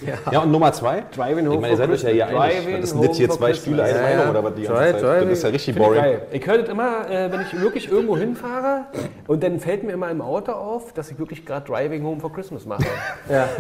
ja. 0.05 0.13
ja. 0.31 0.40
Und 0.43 0.51
Nummer 0.51 0.71
zwei? 0.73 1.03
Driving 1.15 1.47
Home 1.47 1.55
Ich 1.55 1.61
meine, 1.61 1.73
ihr 1.73 1.77
seid 1.77 1.89
euch 1.89 2.03
ja 2.03 2.09
hier 2.09 2.39
einig. 2.39 2.81
Das 2.81 2.89
sind 2.91 3.03
jetzt 3.03 3.17
hier 3.17 3.29
zwei. 3.29 3.53
Stühle, 3.53 3.83
eine 3.83 3.95
Ja, 3.95 4.01
Meinung 4.01 4.23
ja. 4.23 4.29
oder 4.29 4.43
was 4.43 4.55
die 4.55 4.63
ganze 4.63 5.01
Zeit? 5.01 5.23
Das 5.23 5.31
ist 5.31 5.43
ja 5.43 5.49
richtig 5.49 5.75
boring. 5.75 6.03
Ich 6.31 6.45
höre 6.45 6.59
das 6.59 6.69
immer, 6.69 7.09
äh, 7.09 7.31
wenn 7.31 7.41
ich 7.41 7.59
wirklich 7.59 7.91
irgendwo 7.91 8.17
hinfahre 8.17 8.85
und 9.27 9.43
dann 9.43 9.59
fällt 9.59 9.83
mir 9.83 9.93
immer 9.93 10.09
im 10.09 10.21
Auto 10.21 10.51
auf, 10.51 10.93
dass 10.93 11.11
ich 11.11 11.19
wirklich 11.19 11.45
gerade 11.45 11.65
Driving 11.65 12.03
Home 12.03 12.19
for 12.19 12.31
Christmas 12.33 12.65
mache. 12.65 12.85
Ja. 13.29 13.47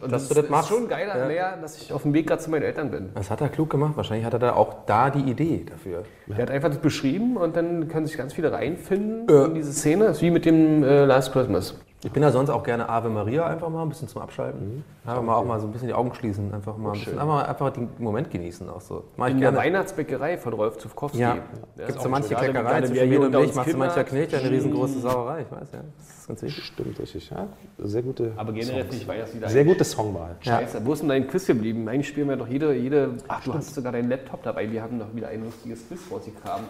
Und 0.00 0.10
das, 0.10 0.30
ist 0.30 0.68
schon 0.68 0.88
geiler 0.88 1.26
mehr, 1.26 1.56
dass 1.60 1.80
ich 1.80 1.92
auf 1.92 2.02
dem 2.02 2.12
Weg 2.12 2.26
gerade 2.26 2.42
zu 2.42 2.50
meinen 2.50 2.62
Eltern 2.62 2.90
bin. 2.90 3.10
Das 3.14 3.30
hat 3.30 3.40
er 3.40 3.48
klug 3.48 3.70
gemacht. 3.70 3.92
Wahrscheinlich 3.96 4.26
hat 4.26 4.32
er 4.32 4.38
da 4.38 4.54
auch 4.54 4.74
da 4.86 5.10
die 5.10 5.30
Idee 5.30 5.64
dafür. 5.68 6.02
Der 6.26 6.38
hat 6.38 6.50
einfach 6.50 6.68
das 6.68 6.78
beschrieben 6.78 7.36
und 7.36 7.56
dann 7.56 7.88
können 7.88 8.06
sich 8.06 8.16
ganz 8.16 8.32
viele 8.32 8.52
reinfinden 8.52 9.28
in 9.28 9.54
diese 9.54 9.72
Szene. 9.72 10.06
Das 10.06 10.16
ist 10.16 10.22
wie 10.22 10.30
mit 10.30 10.44
dem 10.44 10.82
äh, 10.82 11.04
Last 11.04 11.32
Christmas. 11.32 11.76
Ich 12.06 12.12
bin 12.12 12.22
ja 12.22 12.30
sonst 12.30 12.50
auch 12.50 12.62
gerne 12.62 12.88
Ave 12.88 13.08
Maria 13.08 13.46
einfach 13.46 13.68
mal 13.68 13.82
ein 13.82 13.88
bisschen 13.88 14.06
zum 14.06 14.22
Abschalten. 14.22 14.84
Einfach 15.04 15.22
mal 15.22 15.34
auch 15.34 15.44
mal 15.44 15.58
so 15.58 15.66
ein 15.66 15.72
bisschen 15.72 15.88
die 15.88 15.94
Augen 15.94 16.14
schließen, 16.14 16.54
einfach 16.54 16.76
mal 16.76 16.92
ein 16.92 17.00
bisschen, 17.00 17.18
einfach, 17.18 17.48
einfach 17.48 17.70
den 17.70 17.88
Moment 17.98 18.30
genießen 18.30 18.70
auch 18.70 18.80
so. 18.80 19.02
Mach 19.16 19.26
ich 19.26 19.32
In 19.32 19.40
der 19.40 19.50
gerne. 19.50 19.66
Weihnachtsbäckerei 19.66 20.38
von 20.38 20.52
Rolf 20.52 20.78
Zufkowski. 20.78 21.18
Ja, 21.18 21.34
Ja, 21.34 21.86
gibt 21.86 21.98
ist 21.98 22.02
so 22.02 22.08
manche 22.08 22.32
Kleckerei 22.36 22.82
zwischen 22.82 23.08
hier 23.08 23.20
und 23.20 23.32
macht 23.32 23.54
so 23.54 23.60
Kinder 23.62 23.78
mancher. 23.78 24.04
Knete 24.04 24.38
eine 24.38 24.50
riesengroße 24.52 25.00
Sauerei, 25.00 25.40
ich 25.42 25.50
weiß 25.50 25.72
ja. 25.72 25.80
Das 25.98 26.18
ist 26.18 26.28
ganz 26.28 26.42
wichtig. 26.42 26.64
Stimmt, 26.64 27.00
richtig. 27.00 27.28
Ja, 27.28 27.48
sehr 27.78 28.02
gute, 28.02 28.32
Aber 28.36 28.52
generell 28.52 28.82
finde 28.82 28.96
ich 28.98 29.08
Weihnachtslieder 29.08 29.48
sehr 29.48 29.64
gute 29.64 29.82
Songwahl. 29.82 30.36
Scheiße, 30.42 30.86
wo 30.86 30.92
ist 30.92 31.00
denn 31.00 31.08
dein 31.08 31.26
Quiz 31.26 31.44
geblieben? 31.44 31.88
Eigentlich 31.88 32.06
spielen 32.06 32.28
wir 32.28 32.36
doch 32.36 32.46
jede, 32.46 32.72
jede 32.72 33.14
Ach, 33.26 33.42
du 33.42 33.52
hast 33.52 33.74
sogar 33.74 33.90
deinen 33.90 34.08
Laptop 34.08 34.44
dabei. 34.44 34.70
Wir 34.70 34.80
haben 34.80 35.00
doch 35.00 35.12
wieder 35.12 35.26
ein 35.26 35.42
lustiges 35.44 35.88
Quiz 35.88 35.98
rausgegraben. 36.08 36.66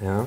Ja. 0.00 0.24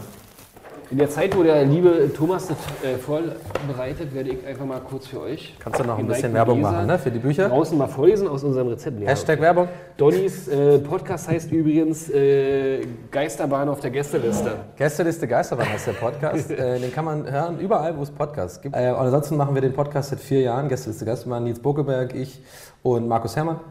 In 0.92 0.98
der 0.98 1.10
Zeit, 1.10 1.38
wo 1.38 1.42
der 1.42 1.64
liebe 1.64 2.12
Thomas 2.14 2.48
das 2.48 2.58
äh, 2.84 2.98
vorbereitet, 2.98 4.14
werde 4.14 4.32
ich 4.32 4.46
einfach 4.46 4.66
mal 4.66 4.82
kurz 4.82 5.08
für 5.08 5.22
euch. 5.22 5.56
Kannst 5.58 5.80
du 5.80 5.86
noch 5.86 5.98
ein 5.98 6.06
bisschen 6.06 6.34
Werbung 6.34 6.58
Leser 6.58 6.72
machen, 6.72 6.88
ne, 6.88 7.00
für 7.00 7.10
die 7.10 7.20
Bücher? 7.20 7.48
Draußen 7.48 7.78
mal 7.78 7.88
vorlesen 7.88 8.28
aus 8.28 8.44
unserem 8.44 8.68
Rezept. 8.68 9.00
Hashtag 9.08 9.40
Werbung. 9.40 9.70
Donnys 9.96 10.50
äh, 10.50 10.80
Podcast 10.80 11.30
heißt 11.30 11.50
übrigens 11.50 12.10
äh, 12.10 12.86
Geisterbahn 13.10 13.70
auf 13.70 13.80
der 13.80 13.92
Gästeliste. 13.92 14.52
Gästeliste 14.76 15.30
Geisterbahn 15.30 15.70
heißt 15.70 15.88
der 15.88 15.94
Podcast. 15.94 16.52
äh, 16.52 16.78
den 16.78 16.92
kann 16.92 17.06
man 17.06 17.32
hören 17.32 17.60
überall, 17.60 17.98
wo 17.98 18.04
es 18.04 18.12
Podcasts 18.12 18.60
gibt. 18.60 18.76
Äh, 18.76 18.90
und 18.90 18.98
ansonsten 18.98 19.38
machen 19.38 19.56
wir 19.56 19.62
den 19.62 19.74
Podcast 19.74 20.10
seit 20.10 20.20
vier 20.20 20.42
Jahren. 20.42 20.68
Gästeliste 20.68 21.06
Geisterbahn, 21.06 21.46
Nils 21.46 21.60
Bokeberg, 21.60 22.14
ich 22.14 22.42
und 22.84 23.08
Markus 23.08 23.38
Herrmann. 23.38 23.62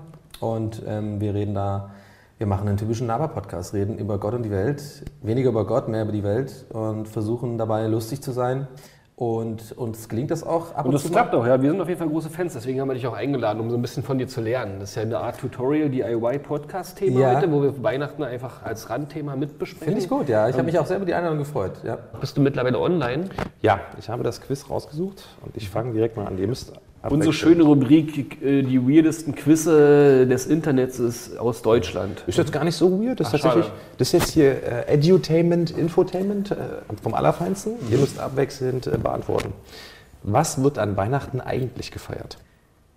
Und 0.41 0.83
ähm, 0.89 1.21
wir 1.21 1.35
reden 1.35 1.55
da, 1.55 1.91
wir 2.41 2.47
machen 2.47 2.67
einen 2.69 2.79
typischen 2.79 3.07
Laber-Podcast, 3.07 3.75
reden 3.75 3.99
über 3.99 4.17
Gott 4.17 4.33
und 4.33 4.43
die 4.45 4.51
Welt. 4.51 4.83
Weniger 5.21 5.51
über 5.51 5.67
Gott, 5.67 5.89
mehr 5.89 6.05
über 6.05 6.13
die 6.13 6.25
Welt 6.25 6.65
und 6.71 7.07
versuchen 7.07 7.59
dabei 7.59 7.87
lustig 7.87 8.23
zu 8.23 8.33
sein. 8.33 8.67
Und 9.15 9.73
uns 9.77 10.09
gelingt 10.09 10.31
das 10.31 10.43
auch 10.43 10.71
ab 10.75 10.79
Und 10.79 10.87
und, 10.87 10.95
das 10.95 11.03
zu. 11.03 11.11
klappt 11.11 11.35
auch, 11.35 11.47
ja. 11.47 11.61
Wir 11.61 11.71
sind 11.71 11.79
auf 11.83 11.89
jeden 11.89 11.99
Fall 11.99 12.09
große 12.09 12.31
Fans, 12.31 12.55
deswegen 12.55 12.81
haben 12.81 12.89
wir 12.89 12.95
dich 12.95 13.07
auch 13.07 13.13
eingeladen, 13.13 13.61
um 13.61 13.69
so 13.69 13.77
ein 13.77 13.83
bisschen 13.83 14.03
von 14.03 14.17
dir 14.17 14.27
zu 14.27 14.41
lernen. 14.41 14.81
Das 14.81 14.89
ist 14.89 14.95
ja 14.97 15.03
eine 15.03 15.19
Art 15.19 15.39
Tutorial-DIY-Podcast-Thema 15.39 17.21
Ja. 17.21 17.37
heute, 17.37 17.53
wo 17.53 17.61
wir 17.63 17.83
Weihnachten 17.83 18.23
einfach 18.23 18.63
als 18.63 18.89
Randthema 18.89 19.37
mitbesprechen. 19.37 19.85
Finde 19.85 20.01
ich 20.01 20.09
gut, 20.09 20.31
ja. 20.31 20.49
Ich 20.49 20.55
habe 20.55 20.65
mich 20.65 20.79
auch 20.79 20.87
sehr 20.87 20.97
über 20.97 21.05
die 21.05 21.13
Einladung 21.13 21.37
gefreut. 21.37 21.73
Ja. 21.85 21.99
Bist 22.23 22.39
du 22.39 22.41
mittlerweile 22.41 22.79
online? 22.81 23.25
Ja, 23.61 23.81
ich 23.99 24.09
habe 24.09 24.23
das 24.23 24.41
Quiz 24.41 24.71
rausgesucht 24.71 25.23
und 25.45 25.55
ich 25.59 25.69
fange 25.69 25.93
direkt 25.93 26.17
mal 26.17 26.27
an. 26.27 26.39
Ihr 26.39 26.49
müsst 26.49 26.73
Unsere 27.09 27.33
schöne 27.33 27.63
Rubrik, 27.63 28.43
äh, 28.43 28.63
die 28.63 28.79
weirdesten 28.87 29.35
Quizze 29.35 30.27
des 30.27 30.47
Internets 30.47 30.99
ist 30.99 31.39
aus 31.39 31.63
Deutschland. 31.63 32.23
Ist 32.27 32.37
jetzt 32.37 32.53
gar 32.53 32.65
nicht 32.65 32.77
so 32.77 33.03
weird. 33.03 33.21
Das 33.21 33.29
ist 33.29 33.35
Ach, 33.35 33.41
tatsächlich, 33.41 33.67
schade. 33.67 33.79
das 33.97 34.09
ist 34.09 34.13
jetzt 34.13 34.31
hier 34.33 34.63
äh, 34.63 34.95
Edutainment, 34.95 35.71
Infotainment 35.71 36.51
äh, 36.51 36.57
vom 37.03 37.15
Allerfeinsten. 37.15 37.73
Ihr 37.91 37.97
müsst 37.97 38.19
abwechselnd 38.19 38.87
äh, 38.87 38.99
beantworten. 38.99 39.55
Was 40.23 40.63
wird 40.63 40.79
an 40.79 40.97
Weihnachten 40.99 41.41
eigentlich 41.41 41.91
gefeiert? 41.91 42.37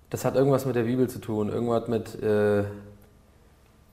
Das 0.10 0.26
hat 0.26 0.36
irgendwas 0.36 0.66
mit 0.66 0.76
der 0.76 0.84
Bibel 0.84 1.10
zu 1.10 1.20
tun, 1.20 1.48
irgendwas 1.48 1.88
mit 1.88 2.22
äh, 2.22 2.64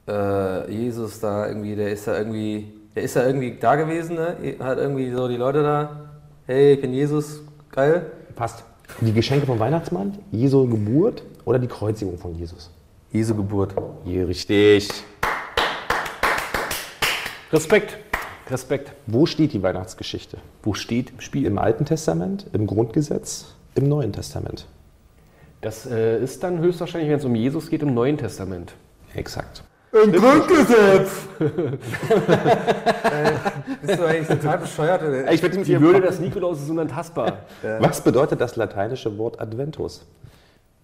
äh, 0.08 0.70
Jesus 0.70 1.20
da 1.20 1.46
irgendwie, 1.46 1.76
der 1.76 1.92
ist 1.92 2.08
da 2.08 2.18
irgendwie, 2.18 2.72
der 2.96 3.04
ist 3.04 3.14
da 3.14 3.24
irgendwie 3.24 3.56
da 3.60 3.76
gewesen, 3.76 4.16
ne? 4.16 4.56
hat 4.58 4.78
irgendwie 4.78 5.12
so 5.12 5.28
die 5.28 5.36
Leute 5.36 5.62
da, 5.62 6.10
hey, 6.46 6.74
ich 6.74 6.80
bin 6.80 6.92
Jesus, 6.92 7.42
geil. 7.70 8.10
Passt. 8.34 8.64
Die 9.00 9.12
Geschenke 9.12 9.46
vom 9.46 9.58
Weihnachtsmann, 9.58 10.18
Jesu 10.30 10.66
Geburt 10.68 11.22
oder 11.44 11.58
die 11.58 11.66
Kreuzigung 11.66 12.18
von 12.18 12.34
Jesus? 12.34 12.70
Jesu 13.12 13.34
Geburt. 13.34 13.74
Hier 14.04 14.28
richtig. 14.28 14.88
Respekt. 17.52 17.98
Respekt. 18.50 18.92
Wo 19.06 19.26
steht 19.26 19.52
die 19.52 19.62
Weihnachtsgeschichte? 19.62 20.38
Wo 20.62 20.74
steht 20.74 21.10
im 21.10 21.20
Spiel? 21.20 21.46
Im 21.46 21.58
Alten 21.58 21.84
Testament, 21.84 22.46
im 22.52 22.66
Grundgesetz, 22.66 23.54
im 23.74 23.88
Neuen 23.88 24.12
Testament? 24.12 24.66
Das 25.60 25.86
äh, 25.86 26.22
ist 26.22 26.42
dann 26.42 26.58
höchstwahrscheinlich, 26.58 27.10
wenn 27.10 27.18
es 27.18 27.24
um 27.24 27.34
Jesus 27.34 27.70
geht, 27.70 27.82
im 27.82 27.94
Neuen 27.94 28.18
Testament. 28.18 28.74
Exakt. 29.14 29.62
Im 29.92 30.12
Grundgesetz! 30.12 31.10
Bist 33.82 33.98
du 33.98 34.04
eigentlich 34.04 34.28
total 34.28 34.58
bescheuert? 34.58 35.02
Oder? 35.02 35.32
Ich 35.32 35.40
Die 35.40 35.80
Würde 35.80 36.00
des 36.00 36.20
Nikolaus 36.20 36.60
ist 36.62 36.70
unantastbar. 36.70 37.38
Was 37.80 38.00
bedeutet 38.02 38.40
das 38.40 38.56
lateinische 38.56 39.18
Wort 39.18 39.40
Adventus? 39.40 40.06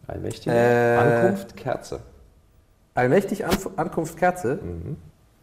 Allmächtige 0.08 0.54
Äh. 0.54 0.96
Ankunft, 0.96 1.56
Kerze. 1.56 2.00
Allmächtig 2.94 3.44
Anf 3.44 3.68
Ankunft 3.76 4.16
Kerze? 4.16 4.58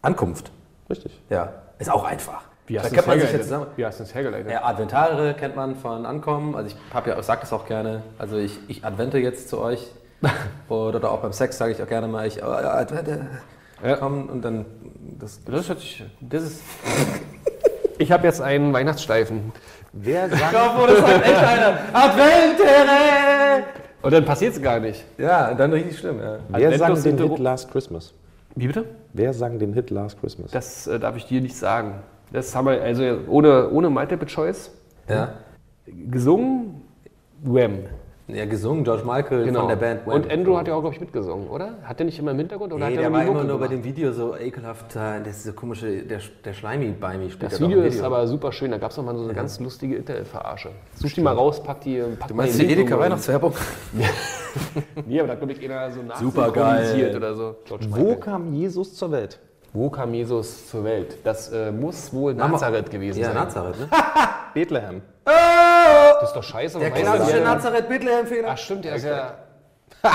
Ankunft. 0.02 0.50
Richtig. 0.90 1.22
Ja, 1.30 1.52
ist 1.78 1.90
auch 1.90 2.04
einfach. 2.04 2.42
Wie 2.66 2.78
hast 2.78 2.86
du 2.86 2.94
kennt 2.94 3.00
das 3.00 3.06
man 3.06 3.20
sich 3.20 3.28
hergeleitet? 3.28 3.40
jetzt 3.40 3.48
zusammen. 3.48 3.66
Wie 3.76 3.86
hast 3.86 3.98
du 3.98 4.04
das 4.04 4.14
hergeleitet? 4.14 4.50
Ja, 4.50 4.64
Adventare 4.64 5.34
kennt 5.34 5.54
man 5.56 5.76
von 5.76 6.06
Ankommen. 6.06 6.54
Also 6.54 6.68
ich 6.68 6.94
habe 6.94 7.10
ja, 7.10 7.22
sag 7.22 7.40
das 7.40 7.52
auch 7.52 7.66
gerne. 7.66 8.02
Also 8.18 8.36
ich, 8.36 8.58
ich 8.68 8.84
advente 8.84 9.18
jetzt 9.18 9.48
zu 9.48 9.60
euch. 9.60 9.90
oder, 10.68 10.96
oder 10.98 11.10
auch 11.10 11.20
beim 11.20 11.32
Sex 11.32 11.58
sage 11.58 11.72
ich 11.72 11.82
auch 11.82 11.86
gerne 11.86 12.08
mal, 12.08 12.26
ich 12.26 12.42
oh, 12.42 12.46
ja, 12.46 12.74
advente. 12.74 13.26
Ja. 13.82 13.96
Komm 13.96 14.28
und 14.28 14.42
dann 14.42 14.64
das. 15.18 15.42
Das 15.44 15.68
hört 15.68 15.80
sich. 15.80 16.04
Das 16.20 16.42
ist. 16.42 16.62
Ich 17.96 18.10
habe 18.10 18.26
jetzt 18.26 18.42
einen 18.42 18.72
Weihnachtssteifen. 18.72 19.52
Wer 19.92 20.28
sagt, 20.28 20.52
das 20.52 20.98
sagt 20.98 21.26
echt 21.26 21.36
einer. 21.36 21.78
Adventere! 21.92 23.64
Und 24.02 24.12
dann 24.12 24.24
passiert 24.24 24.54
es 24.54 24.60
gar 24.60 24.80
nicht. 24.80 25.04
Ja, 25.16 25.54
dann 25.54 25.72
richtig 25.72 25.98
schlimm. 25.98 26.18
Ja. 26.20 26.38
wer 26.48 26.76
sang 26.76 27.00
den 27.00 27.18
Hit 27.18 27.38
Last 27.38 27.70
Christmas? 27.70 28.12
Wie 28.56 28.66
bitte? 28.66 28.84
Wer 29.12 29.32
sang 29.32 29.60
den 29.60 29.72
Hit 29.72 29.90
Last 29.90 30.20
Christmas? 30.20 30.50
Das 30.50 30.88
äh, 30.88 30.98
darf 30.98 31.16
ich 31.16 31.26
dir 31.26 31.40
nicht 31.40 31.56
sagen. 31.56 32.02
Das 32.32 32.54
haben 32.54 32.66
wir 32.66 32.82
also 32.82 33.20
ohne, 33.28 33.70
ohne 33.70 33.90
Multiple 33.90 34.26
Choice 34.26 34.72
ja. 35.08 35.34
gesungen. 35.86 36.82
Wham. 37.42 37.84
Ja, 38.26 38.46
gesungen, 38.46 38.84
George 38.84 39.04
Michael 39.04 39.44
Genau. 39.44 39.60
von 39.60 39.68
der 39.68 39.76
Band. 39.76 40.06
Und 40.06 40.32
Andrew 40.32 40.56
hat 40.56 40.66
ja 40.66 40.74
auch, 40.74 40.80
glaube 40.80 40.94
ich, 40.94 41.00
mitgesungen, 41.00 41.46
oder? 41.48 41.74
Hat 41.84 41.98
der 41.98 42.06
nicht 42.06 42.18
immer 42.18 42.30
im 42.30 42.38
Hintergrund? 42.38 42.72
Oder 42.72 42.86
Nee, 42.88 42.96
hat 42.96 43.02
der 43.04 43.12
war 43.12 43.22
immer 43.22 43.44
nur 43.44 43.58
bei 43.58 43.66
gemacht? 43.66 43.72
dem 43.72 43.84
Video 43.84 44.12
so 44.12 44.34
ekelhaft. 44.34 44.96
äh, 44.96 45.20
Das 45.22 45.36
ist 45.36 45.44
so 45.44 45.52
komische, 45.52 46.02
der, 46.04 46.20
der 46.42 46.52
Schleimi 46.54 46.94
bei 46.98 47.18
mir 47.18 47.28
spielt 47.30 47.52
Das 47.52 47.60
Video 47.60 47.80
im 47.80 47.84
ist 47.84 48.00
aber 48.02 48.26
super 48.26 48.50
schön. 48.50 48.70
Da 48.70 48.78
gab 48.78 48.92
es 48.92 48.96
nochmal 48.96 49.14
so 49.16 49.24
eine 49.24 49.34
ganz 49.34 49.60
lustige 49.60 49.96
Internet-Verarsche. 49.96 50.70
Such 50.94 51.12
die 51.12 51.20
mal 51.20 51.34
raus, 51.34 51.62
pack 51.62 51.82
die. 51.82 52.02
Pack 52.18 52.28
Du 52.28 52.34
meinst 52.34 52.58
die 52.58 52.64
Edeka 52.72 52.98
Weihnachtswerbung? 52.98 53.52
Nee, 55.06 55.18
aber 55.18 55.26
da 55.26 55.32
hat, 55.32 55.40
glaube 55.40 55.52
ich, 55.52 55.64
einer 55.68 55.90
so 55.90 56.00
nachsynchronisiert 56.02 57.16
oder 57.16 57.34
so. 57.34 57.56
George 57.64 57.86
Wo 57.90 57.96
Michael. 57.96 58.16
kam 58.20 58.54
Jesus 58.54 58.94
zur 58.94 59.10
Welt? 59.10 59.40
Wo 59.72 59.90
kam 59.90 60.14
Jesus 60.14 60.68
zur 60.68 60.84
Welt? 60.84 61.18
Das 61.24 61.50
äh, 61.50 61.72
muss 61.72 62.12
wohl 62.14 62.34
Nazareth 62.34 62.88
gewesen 62.88 63.18
Ja, 63.18 63.26
sein. 63.26 63.34
Nazareth, 63.34 63.80
ne? 63.80 63.88
Bethlehem. 64.54 65.02
Das 66.24 66.30
ist 66.30 66.36
doch 66.36 66.42
scheiße. 66.42 66.78
Der 66.78 66.90
klassische 66.90 67.36
der- 67.36 67.44
Nazareth-Bethlehem-Fehler. 67.44 68.48
Ach 68.52 68.58
stimmt, 68.58 68.84
der 68.86 68.94
ist 68.96 69.04
ja... 69.04 69.34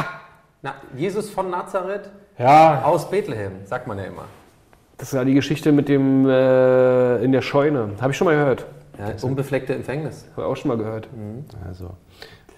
Na, 0.61 0.73
Jesus 0.95 1.29
von 1.29 1.49
Nazareth 1.51 2.09
Ja, 2.37 2.81
aus 2.83 3.09
Bethlehem, 3.09 3.65
sagt 3.65 3.85
man 3.87 3.97
ja 3.99 4.05
immer. 4.05 4.25
das 4.97 5.09
ist 5.09 5.13
ja 5.13 5.23
die 5.23 5.35
Geschichte 5.35 5.71
mit 5.71 5.87
dem 5.87 6.27
äh, 6.27 7.23
in 7.23 7.31
der 7.31 7.41
Scheune. 7.41 7.91
Habe 8.01 8.11
ich 8.11 8.17
schon 8.17 8.25
mal 8.25 8.35
gehört. 8.35 8.65
Ja, 8.97 9.13
unbefleckte 9.21 9.73
Empfängnis. 9.75 10.25
Habe 10.31 10.41
ich 10.41 10.47
auch 10.47 10.57
schon 10.57 10.69
mal 10.69 10.77
gehört. 10.77 11.07
Also, 11.67 11.91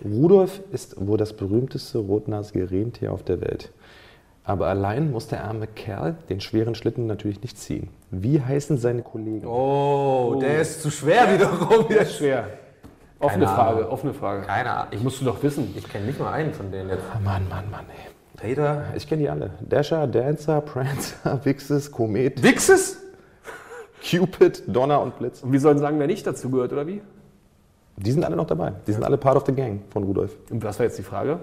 Rudolf 0.03 0.61
ist 0.71 0.95
wohl 1.05 1.17
das 1.17 1.33
berühmteste 1.33 1.99
rotnasige 1.99 2.71
Rentier 2.71 3.11
auf 3.11 3.21
der 3.23 3.41
Welt. 3.41 3.71
Aber 4.43 4.67
allein 4.67 5.11
muss 5.11 5.27
der 5.27 5.43
arme 5.43 5.67
Kerl 5.67 6.15
den 6.29 6.41
schweren 6.41 6.73
Schlitten 6.73 7.05
natürlich 7.05 7.41
nicht 7.43 7.59
ziehen. 7.59 7.89
Wie 8.09 8.41
heißen 8.41 8.77
seine 8.79 9.03
Kollegen? 9.03 9.45
Oh, 9.45 10.39
der 10.41 10.61
ist 10.61 10.81
zu 10.81 10.89
schwer 10.89 11.31
wiederum. 11.31 11.85
Das 11.89 12.09
ist 12.09 12.17
schwer. 12.17 12.45
Offene 13.21 13.45
Keine 13.45 13.55
Frage, 13.55 13.77
Ahnung. 13.77 13.89
offene 13.91 14.13
Frage. 14.13 14.45
Keine 14.47 14.71
Ahnung. 14.71 14.87
Ich 14.91 15.03
musst 15.03 15.21
du 15.21 15.25
doch 15.25 15.41
wissen. 15.43 15.73
Ich 15.77 15.87
kenne 15.87 16.05
nicht 16.05 16.19
mal 16.19 16.31
einen 16.33 16.53
von 16.53 16.71
denen 16.71 16.89
jetzt. 16.89 17.03
Ah, 17.13 17.19
Mann, 17.23 17.47
Mann, 17.49 17.69
Mann, 17.69 17.85
ey. 17.89 18.11
Peter. 18.41 18.85
Ich 18.95 19.07
kenne 19.07 19.21
die 19.21 19.29
alle. 19.29 19.51
Dasher, 19.61 20.07
Dancer, 20.07 20.61
Prancer, 20.61 21.39
Vixes, 21.45 21.91
Komet, 21.91 22.41
Wixes? 22.41 22.97
Cupid, 24.09 24.63
Donner 24.67 25.01
und 25.01 25.17
Blitz. 25.19 25.43
Und 25.43 25.51
wir 25.51 25.59
sollen 25.59 25.77
sagen, 25.77 25.99
wer 25.99 26.07
nicht 26.07 26.25
dazu 26.25 26.49
gehört, 26.49 26.73
oder 26.73 26.87
wie? 26.87 27.01
Die 27.97 28.11
sind 28.11 28.25
alle 28.25 28.35
noch 28.35 28.47
dabei. 28.47 28.73
Die 28.87 28.93
sind 28.93 29.03
alle 29.03 29.17
part 29.17 29.35
of 29.37 29.45
the 29.45 29.53
gang 29.53 29.81
von 29.91 30.03
Rudolf. 30.03 30.35
Und 30.49 30.63
was 30.63 30.79
war 30.79 30.85
jetzt 30.87 30.97
die 30.97 31.03
Frage? 31.03 31.39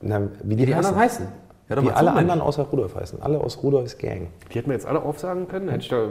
Na, 0.00 0.22
wie 0.42 0.56
die, 0.56 0.66
Die 0.66 0.74
heißen? 0.74 0.86
anderen 0.88 1.04
heißen. 1.04 1.28
Doch 1.68 1.82
Wie 1.84 1.90
alle 1.90 2.12
anderen 2.12 2.40
außer 2.40 2.64
Rudolf 2.64 2.96
heißen. 2.96 3.22
Alle 3.22 3.38
aus 3.40 3.62
Rudolfs 3.62 3.96
Gang. 3.96 4.28
Die 4.50 4.58
hätten 4.58 4.68
wir 4.68 4.74
jetzt 4.74 4.84
alle 4.86 5.00
aufsagen 5.02 5.46
können. 5.48 5.68
Hätte 5.68 5.82
ich 5.84 5.88
da 5.88 6.08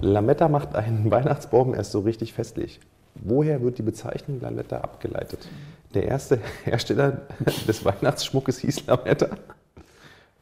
Lametta 0.00 0.48
macht 0.48 0.74
einen 0.74 1.08
Weihnachtsbaum 1.10 1.74
erst 1.74 1.92
so 1.92 2.00
richtig 2.00 2.32
festlich. 2.32 2.80
Woher 3.16 3.62
wird 3.62 3.78
die 3.78 3.82
Bezeichnung 3.82 4.40
Lametta 4.40 4.78
abgeleitet? 4.78 5.48
Der 5.94 6.04
erste 6.04 6.40
Hersteller 6.64 7.22
des 7.68 7.84
Weihnachtsschmuckes 7.84 8.58
hieß 8.58 8.86
Lametta. 8.86 9.28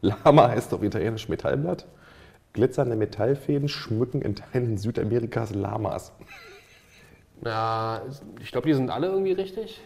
Lama 0.01 0.49
heißt 0.49 0.73
auf 0.75 0.83
Italienisch 0.83 1.29
Metallblatt. 1.29 1.87
Glitzernde 2.55 2.97
Metallfäden 2.97 3.69
schmücken 3.69 4.21
in 4.23 4.35
Teilen 4.35 4.77
Südamerikas 4.79 5.55
Lamas. 5.55 6.13
Na, 7.41 8.03
ich 8.41 8.51
glaube, 8.53 8.69
die 8.69 8.75
sind 8.75 8.91
alle 8.91 9.09
irgendwie 9.09 9.33
richtig. 9.33 9.81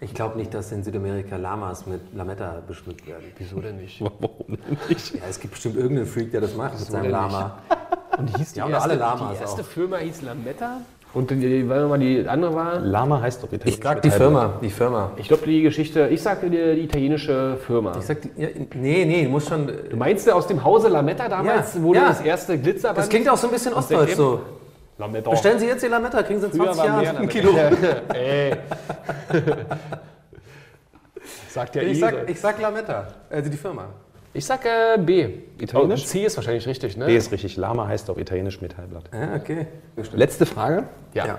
Ich 0.00 0.14
glaube 0.14 0.36
nicht, 0.36 0.52
dass 0.52 0.72
in 0.72 0.82
Südamerika 0.82 1.36
Lamas 1.36 1.86
mit 1.86 2.00
Lametta 2.12 2.60
beschmückt 2.66 3.06
werden. 3.06 3.24
Wieso 3.38 3.60
denn 3.60 3.76
nicht? 3.76 4.00
Warum 4.18 4.58
denn 4.58 4.76
nicht? 4.88 5.14
Ja, 5.14 5.22
es 5.30 5.38
gibt 5.38 5.52
bestimmt 5.54 5.76
irgendeinen 5.76 6.08
Freak, 6.08 6.32
der 6.32 6.40
das 6.40 6.56
macht 6.56 6.78
mit 6.78 6.88
seinem 6.88 7.10
Lama. 7.10 7.58
Und 8.18 8.36
hieß 8.36 8.54
die, 8.54 8.58
Ja, 8.58 8.68
erste, 8.68 8.90
alle 8.90 8.98
Lamas 8.98 9.36
die 9.36 9.42
erste 9.42 9.62
auch. 9.62 9.66
Firma 9.66 9.98
hieß 9.98 10.22
Lametta? 10.22 10.80
Und 11.14 11.30
die, 11.30 11.68
weil 11.68 11.86
mal 11.88 11.98
die 11.98 12.26
andere 12.26 12.54
war? 12.54 12.78
Lama 12.80 13.20
heißt 13.20 13.44
auf 13.44 13.52
Italienisch 13.52 13.78
Ich 13.78 13.84
sag 13.84 14.00
die 14.00 14.10
Firma, 14.10 14.54
die 14.62 14.70
Firma. 14.70 15.10
Ich 15.16 15.28
glaube, 15.28 15.44
die 15.44 15.60
Geschichte, 15.62 16.08
ich 16.08 16.22
sage 16.22 16.48
die, 16.48 16.56
die 16.76 16.84
italienische 16.84 17.58
Firma. 17.66 17.92
Ich 17.98 18.06
sag 18.06 18.22
die, 18.22 18.30
ja, 18.36 18.48
nee, 18.74 19.04
nee, 19.04 19.28
muss 19.28 19.46
schon. 19.46 19.66
du 19.66 19.96
meinst 19.96 20.26
du 20.26 20.32
aus 20.34 20.46
dem 20.46 20.64
Hause 20.64 20.88
Lametta 20.88 21.28
damals, 21.28 21.74
Ja, 21.74 21.82
wurde 21.82 21.98
ja. 21.98 22.08
das 22.08 22.22
erste 22.22 22.58
Glitzerband? 22.58 22.98
Das 22.98 23.08
klingt 23.10 23.28
auch 23.28 23.36
so 23.36 23.48
ein 23.48 23.52
bisschen 23.52 23.74
ostdeutsch 23.74 24.14
so. 24.14 24.40
Lametta. 24.96 25.30
Bestellen 25.30 25.58
Sie 25.58 25.66
jetzt 25.66 25.82
die 25.82 25.88
Lametta, 25.88 26.22
kriegen 26.22 26.40
Sie 26.40 26.46
in 26.46 26.52
Früher 26.52 26.72
20 26.72 26.78
war 26.78 26.86
Jahren 27.02 27.06
ein 27.08 27.14
Lametta. 27.14 27.32
Kilo. 27.32 27.52
Ey. 28.14 28.56
Sagt 31.48 31.76
ja 31.76 31.82
Ich 31.82 31.90
eh 31.90 31.94
sag, 32.00 32.30
ich 32.30 32.40
sag 32.40 32.60
Lametta, 32.60 33.06
also 33.30 33.50
die 33.50 33.56
Firma. 33.56 33.88
Ich 34.34 34.46
sag 34.46 34.64
äh, 34.64 34.98
B. 34.98 35.28
Italienisch? 35.58 36.02
Oh, 36.04 36.06
C 36.06 36.24
ist 36.24 36.36
wahrscheinlich 36.36 36.66
richtig, 36.66 36.96
ne? 36.96 37.06
B 37.06 37.16
ist 37.16 37.30
richtig. 37.32 37.56
Lama 37.56 37.86
heißt 37.86 38.08
auf 38.08 38.16
Italienisch 38.18 38.60
Metallblatt. 38.62 39.04
Ja, 39.12 39.34
okay. 39.36 39.66
Letzte 40.14 40.46
Frage. 40.46 40.84
ja. 41.14 41.26
Ja. 41.26 41.38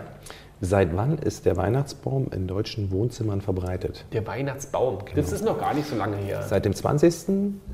Seit 0.65 0.95
wann 0.95 1.17
ist 1.17 1.45
der 1.45 1.57
Weihnachtsbaum 1.57 2.27
in 2.33 2.47
deutschen 2.47 2.89
Wohnzimmern 2.89 3.41
verbreitet? 3.41 4.05
Der 4.13 4.25
Weihnachtsbaum. 4.25 4.99
Das 5.13 5.33
ist 5.33 5.43
noch 5.43 5.59
gar 5.59 5.73
nicht 5.73 5.89
so 5.89 5.97
lange 5.97 6.15
her. 6.15 6.41
Seit 6.43 6.63
dem 6.63 6.73
20., 6.73 7.13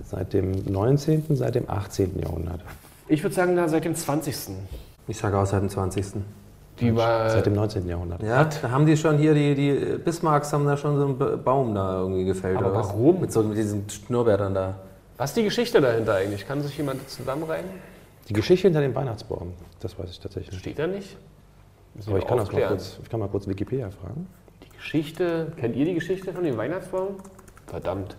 seit 0.04 0.34
dem 0.34 0.64
19., 0.66 1.24
seit 1.36 1.54
dem 1.54 1.70
18. 1.70 2.18
Jahrhundert? 2.20 2.62
Ich 3.08 3.22
würde 3.22 3.36
sagen, 3.36 3.54
na, 3.54 3.68
seit 3.68 3.86
dem 3.86 3.94
20. 3.94 4.36
Ich 5.08 5.18
sage 5.18 5.38
auch 5.38 5.46
seit 5.46 5.62
dem 5.62 5.70
20. 5.70 6.04
Die 6.80 6.96
war. 6.96 7.30
Seit 7.30 7.46
dem 7.46 7.54
19. 7.54 7.88
Jahrhundert. 7.88 8.24
Ja, 8.24 8.46
da 8.46 8.72
haben 8.72 8.88
die 8.88 8.98
schon 8.98 9.20
hier, 9.20 9.36
die, 9.36 9.54
die 9.54 9.98
Bismarcks 10.04 10.52
haben 10.52 10.66
da 10.66 10.76
schon 10.76 10.98
so 10.98 11.06
einen 11.06 11.18
Ba- 11.20 11.36
Baum 11.36 11.76
da 11.76 12.00
irgendwie 12.00 12.26
gefällt. 12.26 12.58
Aber 12.58 12.72
oder 12.72 12.80
was? 12.80 12.88
warum? 12.88 13.22
Mit 13.22 13.32
so 13.32 13.44
mit 13.44 13.56
diesen 13.58 13.88
Schnurrbärtern 13.88 14.56
da. 14.56 14.76
Was 15.20 15.32
ist 15.32 15.36
die 15.38 15.44
Geschichte 15.44 15.82
dahinter 15.82 16.16
eigentlich? 16.16 16.48
Kann 16.48 16.62
sich 16.62 16.78
jemand 16.78 17.08
zusammenreimen? 17.10 17.70
Die 18.30 18.34
Geschichte 18.34 18.68
hinter 18.70 18.80
dem 18.80 18.96
Weihnachtsbaum, 18.96 19.52
das 19.82 20.00
weiß 20.00 20.10
ich 20.12 20.20
tatsächlich 20.22 20.52
nicht. 20.54 20.62
Steht 20.62 20.80
da 20.80 20.88
nicht? 20.88 21.18
Müssen 21.94 22.10
Aber 22.12 22.20
ich 22.20 22.26
kann, 22.26 22.38
das 22.38 22.50
mal 22.54 22.68
kurz, 22.68 23.00
ich 23.04 23.10
kann 23.10 23.20
mal 23.20 23.28
kurz 23.28 23.46
Wikipedia 23.46 23.90
fragen. 23.90 24.28
Die 24.64 24.70
Geschichte. 24.78 25.52
Kennt 25.58 25.76
ihr 25.76 25.84
die 25.84 25.94
Geschichte 25.96 26.32
von 26.32 26.46
dem 26.46 26.56
Weihnachtsbaum? 26.56 27.16
Verdammt. 27.68 28.16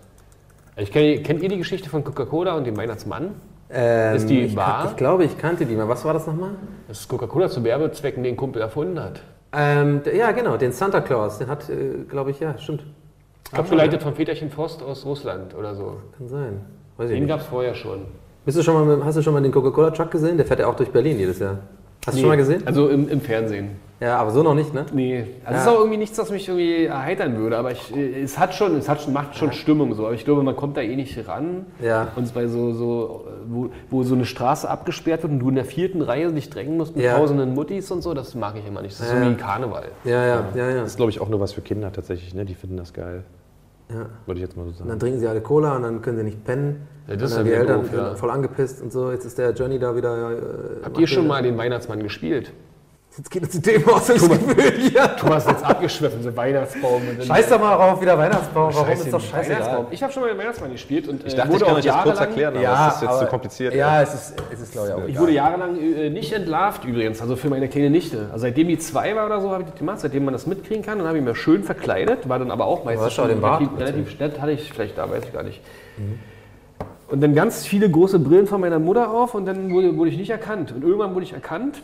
Ich 0.76 0.92
kenn, 0.92 1.22
kennt 1.22 1.42
ihr 1.42 1.48
die 1.48 1.56
Geschichte 1.56 1.88
von 1.88 2.04
Coca-Cola 2.04 2.54
und 2.54 2.66
dem 2.66 2.76
Weihnachtsmann? 2.76 3.34
Ähm, 3.70 4.16
Ist 4.16 4.28
die 4.28 4.40
ich, 4.42 4.56
wahr? 4.56 4.88
Ich 4.90 4.96
glaube, 4.96 5.24
ich 5.24 5.38
kannte 5.38 5.64
die 5.64 5.76
mal. 5.76 5.88
Was 5.88 6.04
war 6.04 6.12
das 6.12 6.26
nochmal? 6.26 6.50
Dass 6.86 7.08
Coca-Cola 7.08 7.48
zu 7.48 7.64
Werbezwecken 7.64 8.22
den 8.22 8.36
Kumpel 8.36 8.60
erfunden 8.60 9.00
hat. 9.00 9.22
Ähm, 9.54 10.02
der- 10.02 10.16
ja, 10.16 10.32
genau, 10.32 10.58
den 10.58 10.72
Santa 10.72 11.00
Claus. 11.00 11.38
Den 11.38 11.48
hat, 11.48 11.70
äh, 11.70 12.04
glaube 12.06 12.30
ich, 12.32 12.40
ja, 12.40 12.58
stimmt. 12.58 12.84
Abgeleitet 13.52 14.02
von 14.02 14.14
Väterchen 14.14 14.50
Forst 14.50 14.82
aus 14.82 15.06
Russland 15.06 15.54
oder 15.54 15.74
so. 15.74 15.96
Kann 16.18 16.28
sein. 16.28 16.66
Weiß 17.00 17.10
ich 17.10 17.18
Den 17.18 17.26
gab 17.26 17.40
es 17.40 17.46
vorher 17.46 17.74
schon. 17.74 18.00
Bist 18.44 18.58
du 18.58 18.62
schon 18.62 18.74
mal, 18.74 18.96
mit- 18.96 19.04
hast 19.04 19.16
du 19.16 19.22
schon 19.22 19.32
mal 19.32 19.42
den 19.42 19.52
Coca-Cola-Truck 19.52 20.10
gesehen? 20.10 20.36
Der 20.36 20.44
fährt 20.44 20.60
ja 20.60 20.66
auch 20.66 20.76
durch 20.76 20.90
Berlin 20.90 21.18
jedes 21.18 21.38
Jahr. 21.38 21.56
Hast 22.06 22.16
du 22.16 22.20
schon 22.20 22.28
mal 22.28 22.36
gesehen? 22.36 22.62
Also 22.66 22.88
im, 22.88 23.08
im 23.08 23.20
Fernsehen. 23.20 23.70
Ja, 24.00 24.16
aber 24.16 24.30
so 24.30 24.42
noch 24.42 24.54
nicht, 24.54 24.72
ne? 24.72 24.86
Nee. 24.94 25.24
Also 25.44 25.52
Ja. 25.52 25.56
es 25.56 25.62
ist 25.62 25.68
auch 25.68 25.78
irgendwie 25.78 25.98
nichts, 25.98 26.18
was 26.18 26.30
mich 26.30 26.48
irgendwie 26.48 26.84
erheitern 26.86 27.36
würde, 27.36 27.58
aber 27.58 27.72
ich, 27.72 27.94
äh, 27.94 28.22
es 28.22 28.38
hat 28.38 28.54
schon, 28.54 28.76
es 28.76 28.88
hat 28.88 29.02
schon, 29.02 29.12
macht 29.12 29.36
schon 29.36 29.52
Stimmung 29.52 29.92
so. 29.94 30.06
Aber 30.06 30.14
ich 30.14 30.24
glaube, 30.24 30.42
man 30.42 30.56
kommt 30.56 30.76
da 30.78 30.80
eh 30.82 30.96
nicht 30.96 31.26
ran. 31.28 31.66
Ja. 31.82 32.08
Und 32.16 32.32
bei 32.34 32.46
so, 32.48 32.72
so 32.72 33.24
äh, 33.26 33.30
wo, 33.50 33.68
wo 33.90 34.02
so 34.02 34.14
eine 34.14 34.24
Straße 34.26 34.68
abgesperrt 34.70 35.22
wird 35.22 35.32
und 35.32 35.38
du 35.40 35.50
in 35.50 35.54
der 35.54 35.66
vierten 35.66 36.00
Reihe 36.00 36.30
dich 36.32 36.48
drängen 36.48 36.78
musst 36.78 36.96
mit 36.96 37.04
Ja. 37.04 37.16
tausenden 37.18 37.54
Muttis 37.54 37.90
und 37.90 38.00
so, 38.02 38.12
das 38.14 38.34
mag 38.34 38.54
ich 38.56 38.66
immer 38.66 38.80
nicht. 38.82 38.98
Das 38.98 39.06
ist 39.06 39.12
Ja. 39.12 39.20
irgendwie 39.20 39.42
Karneval. 39.42 39.88
Ja, 40.04 40.26
ja, 40.26 40.44
ja, 40.54 40.68
ja. 40.70 40.74
Das 40.80 40.92
ist, 40.92 40.96
glaube 40.96 41.10
ich, 41.10 41.20
auch 41.20 41.28
nur 41.28 41.40
was 41.40 41.52
für 41.52 41.60
Kinder 41.60 41.92
tatsächlich. 41.92 42.32
Ne? 42.34 42.46
Die 42.46 42.54
finden 42.54 42.78
das 42.78 42.94
geil. 42.94 43.24
Ja. 43.92 44.06
Würde 44.26 44.38
ich 44.40 44.46
jetzt 44.46 44.56
mal 44.56 44.62
so 44.64 44.68
Und 44.70 44.76
sagen. 44.76 44.88
dann 44.90 44.98
trinken 44.98 45.20
sie 45.20 45.26
alle 45.28 45.40
Cola 45.40 45.76
und 45.76 45.82
dann 45.82 46.02
können 46.02 46.18
sie 46.18 46.24
nicht 46.24 46.44
pennen. 46.44 46.86
Ja, 47.08 47.16
das 47.16 47.32
ist 47.32 47.38
und 47.38 47.44
dann 47.44 47.46
ja 47.46 47.52
die 47.52 47.60
Eltern 47.60 47.82
doof, 47.82 47.90
ja. 47.92 48.14
voll 48.14 48.30
angepisst 48.30 48.82
und 48.82 48.92
so. 48.92 49.10
Jetzt 49.10 49.24
ist 49.24 49.36
der 49.38 49.52
Johnny 49.52 49.78
da 49.78 49.96
wieder. 49.96 50.30
Äh, 50.32 50.36
Habt 50.84 50.98
ihr 50.98 51.06
schon 51.06 51.26
mal 51.26 51.42
den 51.42 51.56
Weihnachtsmann 51.58 52.02
gespielt? 52.02 52.52
Jetzt 53.20 53.30
geht 53.30 53.42
uns 53.42 53.52
die 53.52 53.60
Themen 53.60 53.86
aus 53.90 54.06
dem 54.06 54.16
Gefühl 54.16 54.72
hier. 54.80 55.08
Du 55.20 55.26
hast 55.28 55.46
jetzt 55.46 55.62
abgeschwiffen, 55.62 56.22
so 56.22 56.34
Weihnachtsbaum. 56.34 57.02
Scheiß 57.20 57.50
doch 57.50 57.60
mal 57.60 57.76
drauf, 57.76 58.00
wieder 58.00 58.16
Weihnachtsbaum. 58.16 58.72
Warum 58.72 58.86
Scheiß 58.86 59.00
ist 59.04 59.12
doch 59.12 59.20
den 59.20 59.28
scheißegal? 59.30 59.60
Weihnachtsbaum. 59.60 59.86
Ich 59.90 60.02
habe 60.02 60.10
schon 60.14 60.22
mal 60.22 60.28
den 60.30 60.38
Weihnachtsmann 60.38 60.72
gespielt 60.72 61.06
und 61.06 61.26
Ich 61.26 61.34
äh, 61.34 61.36
dachte, 61.36 61.50
wurde 61.50 61.56
ich 61.58 61.62
kann 61.66 61.74
auch 61.74 61.78
euch 61.78 61.84
das 61.84 61.94
kurz 62.02 62.06
jahrelang- 62.18 62.28
erklären, 62.28 62.54
aber 62.54 62.62
Ja, 62.62 62.86
das 62.86 62.94
ist 62.96 63.02
jetzt 63.02 63.18
zu 63.18 63.26
kompliziert. 63.26 63.74
Ja, 63.74 64.00
es 64.00 64.14
ist, 64.14 64.34
es 64.50 64.60
ist 64.60 64.72
glaube 64.72 64.88
ich 64.88 64.94
auch 64.94 64.98
Ich 65.04 65.08
egal. 65.10 65.22
wurde 65.22 65.32
jahrelang 65.32 65.76
äh, 65.78 66.08
nicht 66.08 66.32
entlarvt 66.32 66.86
übrigens, 66.86 67.20
also 67.20 67.36
für 67.36 67.50
meine 67.50 67.68
kleine 67.68 67.90
Nichte. 67.90 68.28
Also 68.32 68.38
seitdem 68.46 68.68
die 68.68 68.78
zwei 68.78 69.14
war 69.14 69.26
oder 69.26 69.42
so, 69.42 69.50
habe 69.50 69.64
ich 69.64 69.68
das 69.68 69.78
gemacht, 69.78 70.00
seitdem 70.00 70.24
man 70.24 70.32
das 70.32 70.46
mitkriegen 70.46 70.82
kann. 70.82 70.96
Dann 70.96 71.06
habe 71.06 71.18
ich 71.18 71.24
mir 71.24 71.34
schön 71.34 71.62
verkleidet, 71.62 72.26
war 72.26 72.38
dann 72.38 72.50
aber 72.50 72.64
auch 72.64 72.84
meistens 72.86 73.18
auch 73.18 73.28
den 73.28 73.42
Bart? 73.42 73.60
relativ, 73.60 73.78
relativ 73.80 74.10
schnell, 74.12 74.32
hatte 74.40 74.52
ich 74.52 74.72
vielleicht 74.72 74.96
da, 74.96 75.10
weiß 75.10 75.24
ich 75.26 75.32
gar 75.34 75.42
nicht. 75.42 75.60
Und 77.08 77.20
dann 77.20 77.34
ganz 77.34 77.66
viele 77.66 77.90
große 77.90 78.18
Brillen 78.18 78.46
von 78.46 78.62
meiner 78.62 78.78
Mutter 78.78 79.10
auf 79.10 79.34
und 79.34 79.44
dann 79.44 79.70
wurde, 79.70 79.94
wurde 79.98 80.08
ich 80.08 80.16
nicht 80.16 80.30
erkannt. 80.30 80.72
Und 80.72 80.84
irgendwann 80.84 81.12
wurde 81.12 81.24
ich 81.24 81.34
erkannt, 81.34 81.82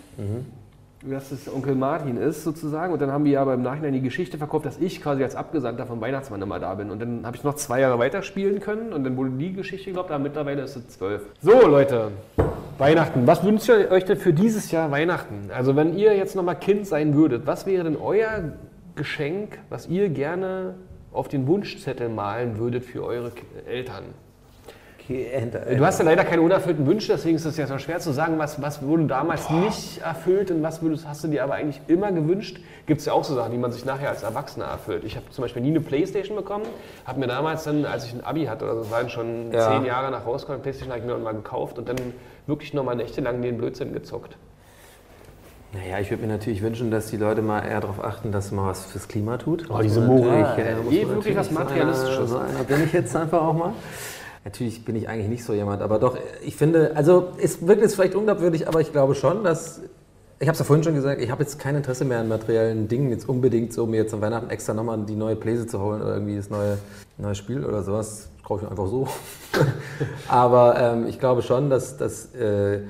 dass 1.11 1.33
es 1.33 1.53
Onkel 1.53 1.75
Martin 1.75 2.17
ist 2.17 2.45
sozusagen. 2.45 2.93
Und 2.93 3.01
dann 3.01 3.13
haben 3.13 3.25
wir 3.25 3.41
aber 3.41 3.55
im 3.55 3.63
Nachhinein 3.63 3.93
die 3.93 4.01
Geschichte 4.01 4.39
verkauft, 4.39 4.67
dass 4.67 4.79
ich 4.79 5.03
quasi 5.03 5.23
als 5.23 5.37
Abgesandter 5.37 5.87
vom 5.87 6.01
Weihnachtsmann 6.01 6.43
immer 6.43 6.59
da 6.59 6.75
bin. 6.75 6.91
Und 6.91 7.01
dann 7.01 7.27
habe 7.27 7.37
ich 7.37 7.45
noch 7.45 7.55
zwei 7.55 7.81
Jahre 7.81 7.99
weiterspielen 7.99 8.61
können 8.61 8.93
und 8.93 9.05
dann 9.05 9.17
wurde 9.17 9.31
die 9.31 9.53
Geschichte 9.53 9.87
geglaubt, 9.87 10.11
aber 10.11 10.23
mittlerweile 10.23 10.63
ist 10.63 10.77
es 10.77 10.89
zwölf. 10.89 11.23
So 11.41 11.67
Leute, 11.67 12.11
Weihnachten. 12.79 13.27
Was 13.27 13.43
wünscht 13.45 13.69
ihr 13.69 13.91
euch 13.91 14.05
denn 14.05 14.19
für 14.19 14.33
dieses 14.33 14.71
Jahr 14.71 14.91
Weihnachten? 14.91 15.51
Also 15.55 15.77
wenn 15.77 15.97
ihr 15.97 16.17
jetzt 16.17 16.37
nochmal 16.37 16.59
Kind 16.59 16.87
sein 16.87 17.15
würdet, 17.15 17.47
was 17.47 17.67
wäre 17.67 17.85
denn 17.85 17.97
euer 17.97 18.53
Geschenk, 18.95 19.59
was 19.71 19.89
ihr 19.89 20.09
gerne 20.09 20.75
auf 21.13 21.29
den 21.29 21.47
Wunschzettel 21.47 22.09
malen 22.09 22.59
würdet 22.59 22.85
für 22.85 23.05
eure 23.05 23.33
Eltern? 23.67 24.05
Du 25.09 25.85
hast 25.87 25.99
ja 26.01 26.05
leider 26.05 26.25
keine 26.25 26.43
unerfüllten 26.43 26.85
Wünsche, 26.87 27.13
deswegen 27.13 27.37
ist 27.37 27.45
es 27.45 27.57
ja 27.57 27.67
so 27.69 27.79
schwer 27.79 28.01
zu 28.01 28.11
sagen, 28.13 28.39
was, 28.39 28.61
was 28.61 28.83
wurde 28.83 29.05
damals 29.05 29.49
nicht 29.51 30.01
erfüllt 30.03 30.51
und 30.51 30.63
was 30.65 30.83
würdest, 30.83 31.07
hast 31.07 31.23
du 31.23 31.29
dir 31.29 31.45
aber 31.45 31.55
eigentlich 31.55 31.81
immer 31.87 32.11
gewünscht. 32.11 32.59
Gibt 32.87 33.01
es 33.01 33.07
ja 33.07 33.13
auch 33.13 33.23
so 33.23 33.35
Sachen, 33.35 33.53
die 33.53 33.59
man 33.59 33.71
sich 33.71 33.85
nachher 33.85 34.09
als 34.11 34.25
Erwachsener 34.25 34.65
erfüllt. 34.65 35.05
Ich 35.05 35.15
habe 35.15 35.27
zum 35.31 35.43
Beispiel 35.43 35.63
nie 35.63 35.71
eine 35.71 35.81
Playstation 35.81 36.37
bekommen, 36.37 36.65
habe 37.05 37.21
mir 37.21 37.29
damals 37.29 37.63
dann, 37.65 37.85
als 37.85 38.07
ich 38.07 38.15
ein 38.15 38.25
Abi 38.25 38.47
hatte, 38.47 38.65
oder 38.65 38.75
so, 38.75 38.81
das 38.83 38.91
waren 38.91 39.09
schon 39.09 39.53
Ja. 39.53 39.69
zehn 39.71 39.85
Jahre 39.85 40.11
nach 40.11 40.27
rausgekommen, 40.27 40.63
Playstation 40.63 40.93
habe 40.93 41.01
ich 41.01 41.07
mir 41.07 41.17
mal 41.19 41.35
gekauft 41.35 41.79
und 41.79 41.89
dann 41.89 41.97
wirklich 42.49 42.75
nochmal 42.75 42.97
nächtelang 42.97 43.43
den 43.43 43.59
Blödsinn 43.59 43.93
gezockt. 43.93 44.37
Naja, 45.73 45.99
ich 46.01 46.11
würde 46.11 46.23
mir 46.27 46.33
natürlich 46.33 46.63
wünschen, 46.63 46.91
dass 46.91 47.09
die 47.11 47.17
Leute 47.17 47.43
mal 47.43 47.61
eher 47.61 47.81
darauf 47.81 48.03
achten, 48.03 48.33
dass 48.33 48.51
man 48.51 48.67
was 48.67 48.87
fürs 48.87 49.09
Klima 49.09 49.37
tut. 49.37 49.67
Oh, 49.69 49.79
diese 49.83 50.01
Moral. 50.01 50.59
äh, 50.59 50.75
muss 50.77 50.93
Nee, 50.93 51.05
man 51.05 51.15
wirklich 51.17 51.37
was 51.37 51.51
Materialistisches. 51.51 52.31
So 52.31 52.39
einer, 52.39 52.49
so 52.49 52.55
einer 52.57 52.65
bin 52.65 52.85
ich 52.85 52.93
jetzt 52.93 53.15
einfach 53.15 53.43
auch 53.43 53.53
mal. 53.53 53.73
Natürlich 54.47 54.85
bin 54.85 54.95
ich 54.95 55.09
eigentlich 55.09 55.29
nicht 55.29 55.43
so 55.43 55.55
jemand, 55.55 55.83
aber 55.83 55.99
doch, 55.99 56.17
ich 56.41 56.55
finde, 56.55 56.93
also 56.95 57.33
es 57.43 57.67
wirkt 57.67 57.83
jetzt 57.83 57.97
vielleicht 57.97 58.15
unglaubwürdig, 58.15 58.69
aber 58.69 58.81
ich 58.81 58.93
glaube 58.93 59.17
schon, 59.17 59.43
dass, 59.43 59.81
ich 60.39 60.47
habe 60.47 60.53
es 60.53 60.61
ja 60.61 60.65
vorhin 60.65 60.85
schon 60.85 60.95
gesagt, 60.95 61.21
ich 61.21 61.33
habe 61.33 61.43
jetzt 61.43 61.59
kein 61.59 61.75
Interesse 61.75 62.05
mehr 62.05 62.21
an 62.21 62.29
materiellen 62.29 62.87
Dingen, 62.87 63.11
jetzt 63.11 63.29
unbedingt 63.29 63.73
so, 63.73 63.87
mir 63.87 63.97
jetzt 63.97 64.15
an 64.15 64.21
Weihnachten 64.21 64.49
extra 64.49 64.73
nochmal 64.73 65.01
die 65.05 65.17
neue 65.17 65.35
Pläse 65.35 65.67
zu 65.67 65.81
holen 65.81 66.01
oder 66.01 66.13
irgendwie 66.15 66.37
das 66.37 66.49
neue, 66.49 66.79
neue 67.19 67.35
Spiel 67.35 67.65
oder 67.65 67.83
sowas. 67.83 68.29
Kaufe 68.45 68.67
ich 68.67 68.71
einfach 68.71 68.87
so. 68.87 69.09
aber 70.29 70.79
ähm, 70.79 71.09
ich 71.09 71.19
glaube 71.19 71.43
schon, 71.43 71.69
dass, 71.69 71.97
dass 71.97 72.33
äh, 72.37 72.83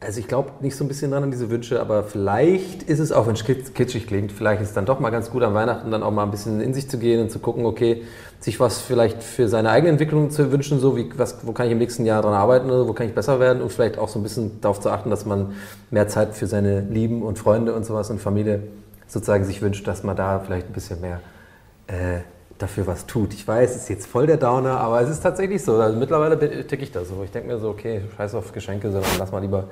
also 0.00 0.20
ich 0.20 0.28
glaube 0.28 0.52
nicht 0.60 0.76
so 0.76 0.84
ein 0.84 0.88
bisschen 0.88 1.10
dran 1.10 1.24
an 1.24 1.30
diese 1.32 1.50
Wünsche, 1.50 1.80
aber 1.80 2.04
vielleicht 2.04 2.84
ist 2.84 3.00
es, 3.00 3.10
auch 3.10 3.26
wenn 3.26 3.34
es 3.34 3.44
kitsch- 3.44 3.72
kitschig 3.72 4.06
klingt, 4.06 4.30
vielleicht 4.30 4.62
ist 4.62 4.68
es 4.68 4.74
dann 4.74 4.86
doch 4.86 5.00
mal 5.00 5.10
ganz 5.10 5.30
gut 5.30 5.42
an 5.42 5.54
Weihnachten 5.54 5.90
dann 5.90 6.04
auch 6.04 6.12
mal 6.12 6.22
ein 6.22 6.30
bisschen 6.30 6.60
in 6.60 6.72
sich 6.72 6.88
zu 6.88 6.98
gehen 6.98 7.20
und 7.20 7.30
zu 7.32 7.40
gucken, 7.40 7.66
okay, 7.66 8.02
sich 8.38 8.60
was 8.60 8.78
vielleicht 8.80 9.24
für 9.24 9.48
seine 9.48 9.70
eigene 9.70 9.90
Entwicklung 9.90 10.30
zu 10.30 10.52
wünschen, 10.52 10.78
so 10.78 10.96
wie 10.96 11.10
was, 11.16 11.44
wo 11.44 11.50
kann 11.50 11.66
ich 11.66 11.72
im 11.72 11.78
nächsten 11.78 12.06
Jahr 12.06 12.22
dran 12.22 12.34
arbeiten 12.34 12.70
oder 12.70 12.86
wo 12.86 12.92
kann 12.92 13.08
ich 13.08 13.14
besser 13.14 13.40
werden 13.40 13.60
und 13.60 13.72
vielleicht 13.72 13.98
auch 13.98 14.08
so 14.08 14.20
ein 14.20 14.22
bisschen 14.22 14.60
darauf 14.60 14.78
zu 14.78 14.90
achten, 14.90 15.10
dass 15.10 15.26
man 15.26 15.54
mehr 15.90 16.06
Zeit 16.06 16.34
für 16.34 16.46
seine 16.46 16.80
Lieben 16.82 17.22
und 17.22 17.36
Freunde 17.40 17.74
und 17.74 17.84
sowas 17.84 18.08
und 18.10 18.20
Familie 18.20 18.62
sozusagen 19.08 19.44
sich 19.44 19.62
wünscht, 19.62 19.88
dass 19.88 20.04
man 20.04 20.14
da 20.14 20.38
vielleicht 20.38 20.68
ein 20.68 20.72
bisschen 20.74 21.00
mehr 21.00 21.20
äh, 21.88 22.20
dafür 22.58 22.86
was 22.86 23.06
tut. 23.06 23.32
Ich 23.34 23.46
weiß, 23.46 23.70
es 23.70 23.82
ist 23.82 23.88
jetzt 23.88 24.06
voll 24.06 24.26
der 24.26 24.36
Downer, 24.36 24.78
aber 24.80 25.00
es 25.00 25.08
ist 25.08 25.20
tatsächlich 25.20 25.62
so. 25.62 25.76
Also 25.76 25.98
mittlerweile 25.98 26.36
bin- 26.36 26.66
tick 26.66 26.82
ich 26.82 26.92
da 26.92 27.04
so. 27.04 27.22
Ich 27.24 27.30
denke 27.30 27.48
mir 27.48 27.58
so, 27.58 27.70
okay, 27.70 28.02
scheiß 28.16 28.34
auf 28.34 28.52
Geschenke, 28.52 28.90
sondern 28.90 29.10
lass 29.18 29.32
mal 29.32 29.40
lieber 29.40 29.64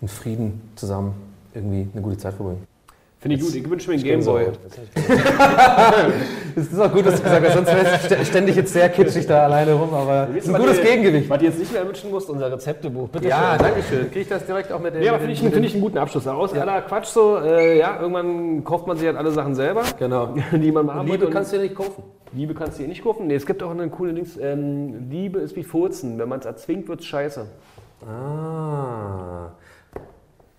in 0.00 0.08
Frieden 0.08 0.72
zusammen 0.76 1.14
irgendwie 1.54 1.88
eine 1.92 2.02
gute 2.02 2.16
Zeit 2.18 2.34
verbringen. 2.34 2.64
Finde 3.22 3.36
ich 3.36 3.42
gut. 3.42 3.54
Ich 3.54 3.70
wünsche 3.70 3.88
mir 3.88 3.94
einen 3.94 4.02
Gameboy. 4.04 4.46
Es 6.54 6.70
ist 6.70 6.78
auch 6.78 6.92
gut, 6.92 7.06
dass 7.06 7.16
du 7.16 7.22
gesagt 7.22 7.46
hast, 7.46 7.54
sonst 7.54 7.68
wäre 7.68 8.20
es 8.20 8.28
ständig 8.28 8.56
jetzt 8.56 8.72
sehr 8.74 8.88
kitschig 8.90 9.26
da 9.26 9.44
alleine 9.44 9.72
rum, 9.72 9.94
aber 9.94 10.28
es 10.36 10.44
ist 10.44 10.54
ein 10.54 10.60
gutes 10.60 10.82
Gegengewicht. 10.82 11.30
Was 11.30 11.38
du 11.38 11.44
jetzt 11.46 11.58
nicht 11.58 11.72
mehr 11.72 11.86
wünschen 11.86 12.10
musst, 12.10 12.28
unser 12.28 12.52
Rezeptebuch. 12.52 13.08
Bitte 13.08 13.28
Ja, 13.28 13.52
schön. 13.56 13.58
danke 13.64 13.82
schön. 13.84 14.06
Kriege 14.10 14.20
ich 14.20 14.28
das 14.28 14.44
direkt 14.44 14.70
auch 14.70 14.80
mit 14.80 14.94
dem. 14.94 15.02
Ja, 15.02 15.12
aber 15.12 15.20
finde 15.20 15.32
ich, 15.34 15.40
find 15.40 15.64
ich 15.64 15.72
einen 15.72 15.80
guten 15.82 15.96
Abschluss. 15.96 16.26
Aus 16.26 16.52
aller 16.52 16.82
Quatsch 16.82 17.06
so, 17.06 17.38
äh, 17.38 17.78
ja, 17.78 17.98
irgendwann 18.00 18.64
kauft 18.64 18.86
man 18.86 18.98
sich 18.98 19.06
halt 19.06 19.16
alle 19.16 19.30
Sachen 19.30 19.54
selber, 19.54 19.82
Genau. 19.98 20.34
die 20.52 20.72
man 20.72 20.92
haben 20.92 21.06
Liebe 21.08 21.30
kannst 21.30 21.52
du 21.52 21.56
dir 21.56 21.62
nicht 21.62 21.74
kaufen. 21.76 22.02
Liebe 22.34 22.52
kannst 22.54 22.78
du 22.78 22.82
dir 22.82 22.88
nicht 22.88 23.02
kaufen. 23.02 23.28
Nee, 23.28 23.36
es 23.36 23.46
gibt 23.46 23.62
auch 23.62 23.70
eine 23.70 23.88
coole 23.88 24.12
Dings. 24.12 24.36
Ähm, 24.38 25.08
Liebe 25.10 25.38
ist 25.38 25.56
wie 25.56 25.62
Furzen. 25.62 26.18
Wenn 26.18 26.28
man 26.28 26.40
es 26.40 26.44
erzwingt, 26.44 26.86
wird 26.88 27.00
es 27.00 27.06
scheiße. 27.06 27.46
Ah. 28.06 29.52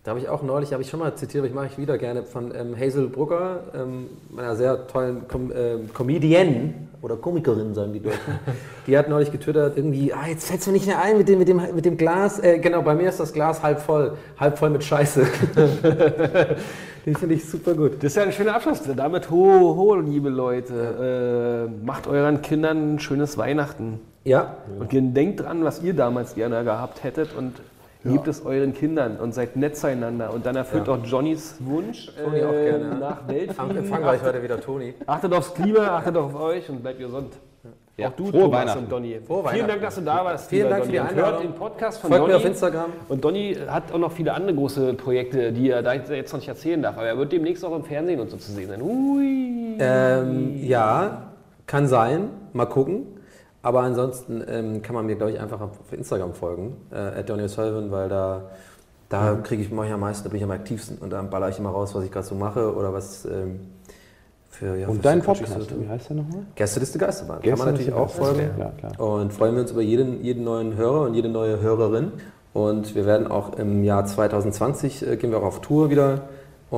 Da 0.03 0.11
habe 0.11 0.19
ich 0.19 0.27
auch 0.27 0.43
neulich, 0.43 0.73
habe 0.73 0.83
ich 0.83 0.89
schon 0.89 0.99
mal 0.99 1.15
zitiert, 1.15 1.43
aber 1.43 1.47
ich 1.47 1.53
mache 1.53 1.67
ich 1.67 1.77
wieder 1.77 1.97
gerne, 1.97 2.23
von 2.23 2.53
ähm, 2.53 2.77
Hazel 2.77 3.07
Brugger, 3.07 3.61
ähm, 3.73 4.07
einer 4.35 4.57
sehr 4.57 4.85
tollen 4.87 5.29
Com 5.29 5.49
ähm, 5.55 5.93
Comedienne 5.93 6.73
oder 7.01 7.15
Komikerin, 7.15 7.73
sagen 7.73 7.93
die 7.93 8.01
Deutschen. 8.01 8.19
die 8.87 8.97
hat 8.97 9.07
neulich 9.07 9.31
getwittert, 9.31 9.77
irgendwie, 9.77 10.11
ah, 10.11 10.27
jetzt 10.27 10.49
fällt 10.49 10.59
es 10.59 10.67
mir 10.67 10.73
nicht 10.73 10.87
mehr 10.87 11.01
ein 11.01 11.17
mit 11.17 11.29
dem, 11.29 11.39
mit 11.39 11.47
dem, 11.47 11.61
mit 11.73 11.85
dem 11.85 11.95
Glas. 11.95 12.39
Äh, 12.39 12.59
genau, 12.59 12.81
bei 12.81 12.95
mir 12.95 13.07
ist 13.07 13.21
das 13.21 13.31
Glas 13.31 13.63
halb 13.63 13.79
voll, 13.79 14.17
halb 14.37 14.57
voll 14.57 14.71
mit 14.71 14.83
Scheiße. 14.83 15.25
Den 17.05 17.15
finde 17.15 17.35
ich 17.35 17.49
super 17.49 17.73
gut. 17.73 17.95
Das 17.97 18.11
ist 18.11 18.15
ja 18.15 18.23
ein 18.23 18.31
schöner 18.33 18.55
Abschluss. 18.55 18.81
Damit 18.95 19.29
ho, 19.29 19.75
ho, 19.75 19.95
liebe 19.95 20.29
Leute. 20.29 21.69
Äh, 21.81 21.85
macht 21.85 22.07
euren 22.07 22.41
Kindern 22.41 22.95
ein 22.95 22.99
schönes 22.99 23.37
Weihnachten. 23.37 23.99
Ja, 24.25 24.55
Und 24.79 24.91
denkt 24.91 25.41
dran, 25.41 25.65
was 25.65 25.81
ihr 25.81 25.93
damals 25.93 26.35
gerne 26.35 26.63
gehabt 26.63 27.03
hättet 27.03 27.35
und 27.35 27.53
gebt 28.03 28.27
es 28.27 28.45
euren 28.45 28.73
Kindern 28.73 29.17
und 29.17 29.33
seid 29.33 29.55
nett 29.55 29.77
zueinander. 29.77 30.33
Und 30.33 30.45
dann 30.45 30.55
erfüllt 30.55 30.87
Ja. 30.87 30.93
auch 30.95 31.05
Johnnys 31.05 31.55
Wunsch 31.59 32.11
Toni 32.15 32.43
auch 32.43 32.51
äh, 32.53 32.69
gerne, 32.69 32.85
ja. 32.85 32.93
nach 32.95 33.27
Weltfrieden. 33.27 33.77
empfangen 33.77 34.03
gleich 34.03 34.21
heute 34.23 34.43
wieder 34.43 34.59
Toni. 34.59 34.93
Achtet 35.07 35.33
aufs 35.33 35.53
Klima, 35.53 35.87
achtet 35.97 36.17
auf 36.17 36.35
euch 36.35 36.69
und 36.69 36.81
bleibt 36.81 36.99
gesund. 36.99 37.33
Ja, 37.95 38.07
Auch 38.07 38.13
du, 38.13 38.25
frohe 38.25 38.41
Thomas 38.41 38.61
Weihnachten. 38.61 38.79
und 38.79 38.91
Donny. 38.91 39.19
Frohe 39.27 39.49
Vielen. 39.49 39.67
Dank, 39.67 39.81
dass 39.83 39.95
du 39.95 40.01
da 40.01 40.25
warst. 40.25 40.49
Vielen 40.49 40.67
Dank 40.67 40.85
für 40.85 40.91
die 40.91 40.97
Donny. 40.97 41.09
Einladung. 41.11 41.31
Hört 41.33 41.43
den 41.43 41.53
Podcast 41.53 42.01
von 42.01 42.09
Folgt 42.09 42.25
mir 42.25 42.31
Donny. 42.33 42.43
auf 42.43 42.49
Instagram. 42.49 42.89
Und 43.07 43.23
Donny 43.23 43.55
hat 43.67 43.91
auch 43.93 43.99
noch 43.99 44.11
viele 44.11 44.33
andere 44.33 44.55
große 44.55 44.95
Projekte, 44.95 45.51
die 45.51 45.69
er 45.69 45.83
da 45.83 45.93
jetzt 45.93 46.31
noch 46.33 46.39
nicht 46.39 46.47
erzählen 46.49 46.81
darf. 46.81 46.97
Aber 46.97 47.05
er 47.05 47.15
wird 47.19 47.31
demnächst 47.31 47.63
auch 47.63 47.75
im 47.75 47.83
Fernsehen 47.83 48.19
und 48.19 48.31
so 48.31 48.37
zu 48.37 48.51
sehen 48.51 48.67
sein. 48.67 48.81
Hui. 48.81 49.77
Ähm, 49.79 50.57
ja, 50.63 51.33
kann 51.67 51.87
sein. 51.87 52.29
Mal 52.53 52.65
gucken. 52.65 53.05
Aber 53.63 53.81
ansonsten 53.81 54.43
ähm, 54.47 54.81
kann 54.81 54.93
man 54.93 55.05
mir, 55.05 55.15
glaube 55.15 55.31
ich, 55.31 55.39
einfach 55.39 55.61
auf 55.61 55.71
Instagram 55.91 56.33
folgen, 56.33 56.75
äh, 56.91 56.97
at 56.97 57.29
Donny 57.29 57.43
O'Sullivan, 57.43 57.91
weil 57.91 58.09
da, 58.09 58.51
da 59.07 59.35
kriege 59.35 59.63
ich 59.63 59.71
mache 59.71 59.87
ich 59.87 59.93
am 59.93 60.01
meisten, 60.01 60.25
da 60.25 60.29
bin 60.29 60.37
ich 60.37 60.43
am 60.43 60.51
aktivsten 60.51 60.97
und 60.97 61.11
dann 61.11 61.29
baller 61.29 61.47
ich 61.47 61.57
immer 61.57 61.69
raus, 61.69 61.95
was 61.95 62.03
ich 62.03 62.11
gerade 62.11 62.27
so 62.27 62.35
mache 62.35 62.75
oder 62.75 62.93
was 62.93 63.23
ähm, 63.23 63.61
für 64.49 64.75
ja, 64.75 64.87
Und 64.89 65.03
dein 65.03 65.21
so 65.21 65.27
Podcast, 65.27 65.69
tue. 65.69 65.81
wie 65.81 65.87
heißt 65.89 66.09
der 66.09 66.17
nochmal? 66.17 66.45
Gästeliste 66.55 66.99
Geisterbahn. 66.99 67.41
kann 67.41 67.57
man 67.57 67.69
natürlich 67.69 67.93
auch 67.93 68.09
folgen. 68.09 68.49
Ja, 68.59 68.71
klar. 68.77 68.99
Und 68.99 69.31
freuen 69.31 69.55
wir 69.55 69.61
uns 69.61 69.71
über 69.71 69.81
jeden, 69.81 70.21
jeden 70.21 70.43
neuen 70.43 70.75
Hörer 70.75 71.01
und 71.01 71.13
jede 71.13 71.29
neue 71.29 71.61
Hörerin. 71.61 72.11
Und 72.51 72.93
wir 72.95 73.05
werden 73.05 73.27
auch 73.27 73.57
im 73.57 73.83
Jahr 73.85 74.05
2020 74.05 75.07
äh, 75.07 75.15
gehen 75.15 75.31
wir 75.31 75.39
auch 75.39 75.43
auf 75.43 75.61
Tour 75.61 75.89
wieder 75.89 76.23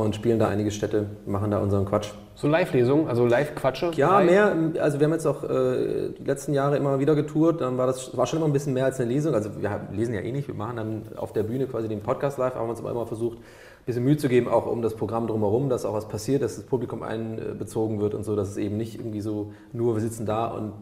und 0.01 0.15
spielen 0.15 0.39
da 0.39 0.47
einige 0.47 0.71
Städte, 0.71 1.05
machen 1.25 1.51
da 1.51 1.59
unseren 1.59 1.85
Quatsch. 1.85 2.09
So 2.35 2.47
Live-Lesung, 2.47 3.07
also 3.07 3.25
Live-Quatsche. 3.25 3.91
Ja, 3.95 4.19
Live. 4.19 4.29
mehr. 4.29 4.83
Also 4.83 4.99
wir 4.99 5.05
haben 5.05 5.13
jetzt 5.13 5.25
auch 5.25 5.43
äh, 5.43 6.09
die 6.17 6.23
letzten 6.25 6.53
Jahre 6.53 6.75
immer 6.75 6.99
wieder 6.99 7.15
getourt. 7.15 7.61
Dann 7.61 7.77
war 7.77 7.87
das 7.87 8.15
war 8.17 8.27
schon 8.27 8.39
immer 8.39 8.47
ein 8.47 8.53
bisschen 8.53 8.73
mehr 8.73 8.85
als 8.85 8.99
eine 8.99 9.09
Lesung. 9.09 9.33
Also 9.33 9.51
wir 9.61 9.87
lesen 9.93 10.13
ja 10.13 10.19
eh 10.19 10.31
nicht. 10.33 10.47
Wir 10.49 10.55
machen 10.55 10.75
dann 10.75 11.03
auf 11.15 11.31
der 11.31 11.43
Bühne 11.43 11.65
quasi 11.67 11.87
den 11.87 12.01
Podcast 12.01 12.37
live. 12.37 12.55
Haben 12.55 12.69
uns 12.69 12.79
aber 12.79 12.91
immer 12.91 13.05
versucht, 13.05 13.37
ein 13.37 13.85
bisschen 13.85 14.03
Mühe 14.03 14.17
zu 14.17 14.27
geben, 14.27 14.49
auch 14.49 14.65
um 14.65 14.81
das 14.81 14.95
Programm 14.95 15.27
drumherum, 15.27 15.69
dass 15.69 15.85
auch 15.85 15.93
was 15.93 16.09
passiert, 16.09 16.41
dass 16.41 16.55
das 16.55 16.65
Publikum 16.65 17.01
einbezogen 17.01 18.01
wird 18.01 18.15
und 18.15 18.23
so, 18.23 18.35
dass 18.35 18.49
es 18.49 18.57
eben 18.57 18.75
nicht 18.75 18.95
irgendwie 18.95 19.21
so 19.21 19.53
nur 19.71 19.95
wir 19.95 20.01
sitzen 20.01 20.25
da 20.25 20.47
und 20.47 20.73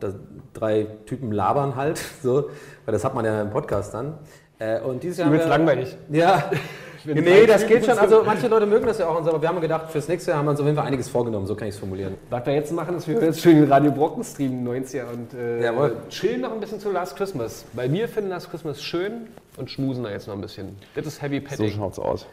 drei 0.53 0.87
Typen 1.05 1.31
labern 1.31 1.75
halt. 1.75 2.01
So, 2.23 2.49
weil 2.85 2.93
das 2.93 3.03
hat 3.03 3.13
man 3.13 3.25
ja 3.25 3.41
im 3.41 3.49
Podcast 3.49 3.93
dann. 3.93 4.13
Äh, 4.57 4.79
und 4.79 5.03
dieses 5.03 5.17
Jahr 5.17 5.27
Übelst 5.27 5.49
langweilig. 5.49 5.97
Ja. 6.09 6.49
Nee, 7.05 7.45
das 7.45 7.65
geht 7.67 7.85
schon. 7.85 7.95
so- 7.95 7.99
Also 8.01 8.23
manche 8.25 8.47
Leute 8.47 8.65
mögen 8.65 8.85
das 8.85 8.97
ja 8.97 9.07
auch 9.07 9.17
und 9.17 9.23
so, 9.25 9.29
aber 9.31 9.41
wir 9.41 9.49
haben 9.49 9.59
gedacht, 9.61 9.89
fürs 9.91 10.07
nächste 10.07 10.31
Jahr 10.31 10.39
haben 10.39 10.45
wir 10.45 10.51
uns 10.51 10.59
auf 10.59 10.65
jeden 10.65 10.77
Fall 10.77 10.87
einiges 10.87 11.09
vorgenommen, 11.09 11.45
so 11.47 11.55
kann 11.55 11.67
ich 11.67 11.73
es 11.75 11.79
formulieren. 11.79 12.15
Was 12.29 12.45
wir 12.45 12.53
jetzt 12.53 12.71
machen, 12.71 12.95
ist, 12.95 13.07
wir 13.07 13.15
können 13.15 13.27
jetzt 13.27 13.41
schön 13.41 13.55
den 13.61 13.71
Radio 13.71 13.91
Brocken 13.91 14.23
streamen, 14.23 14.67
90er, 14.67 15.05
und 15.11 15.33
äh, 15.33 15.63
Jawohl. 15.63 15.97
chillen 16.09 16.41
noch 16.41 16.51
ein 16.53 16.59
bisschen 16.59 16.79
zu 16.79 16.91
Last 16.91 17.15
Christmas. 17.15 17.65
Weil 17.73 17.91
wir 17.91 18.07
finden 18.07 18.29
Last 18.29 18.49
Christmas 18.51 18.81
schön 18.81 19.27
und 19.57 19.69
schmusen 19.69 20.03
da 20.03 20.11
jetzt 20.11 20.27
noch 20.27 20.35
ein 20.35 20.41
bisschen. 20.41 20.75
Das 20.95 21.05
ist 21.05 21.21
Heavy 21.21 21.39
So 21.41 21.47
Petting 21.47 21.71
schaut's 21.77 21.99
aus. 21.99 22.25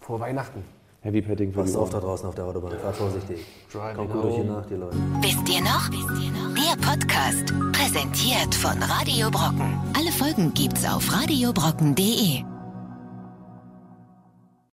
vor 0.00 0.20
Weihnachten. 0.20 0.62
Heavy 1.02 1.22
Petting 1.22 1.52
für 1.52 1.58
die 1.60 1.64
Passt 1.66 1.76
auf 1.76 1.90
da 1.90 2.00
draußen 2.00 2.28
auf 2.28 2.34
der 2.34 2.46
Autobahn, 2.46 2.72
fahrt 2.82 2.96
vorsichtig. 2.96 3.38
Driving 3.72 3.96
Kommt 3.96 4.12
gut 4.12 4.24
durch 4.24 4.34
die. 4.36 4.42
Nacht, 4.44 4.70
ihr 4.72 4.76
Leute. 4.78 4.96
Wisst 5.20 5.48
ihr 5.48 5.60
noch? 5.62 5.88
Wisst 5.90 6.24
ihr 6.24 6.32
noch? 6.32 6.54
Der 6.56 6.76
Podcast, 6.84 7.54
präsentiert 7.72 8.52
von 8.56 8.82
Radio 8.82 9.30
Brocken. 9.30 9.78
Alle 9.96 10.10
Folgen 10.10 10.52
gibt's 10.54 10.84
auf 10.84 11.04
radiobrocken.de. 11.12 12.55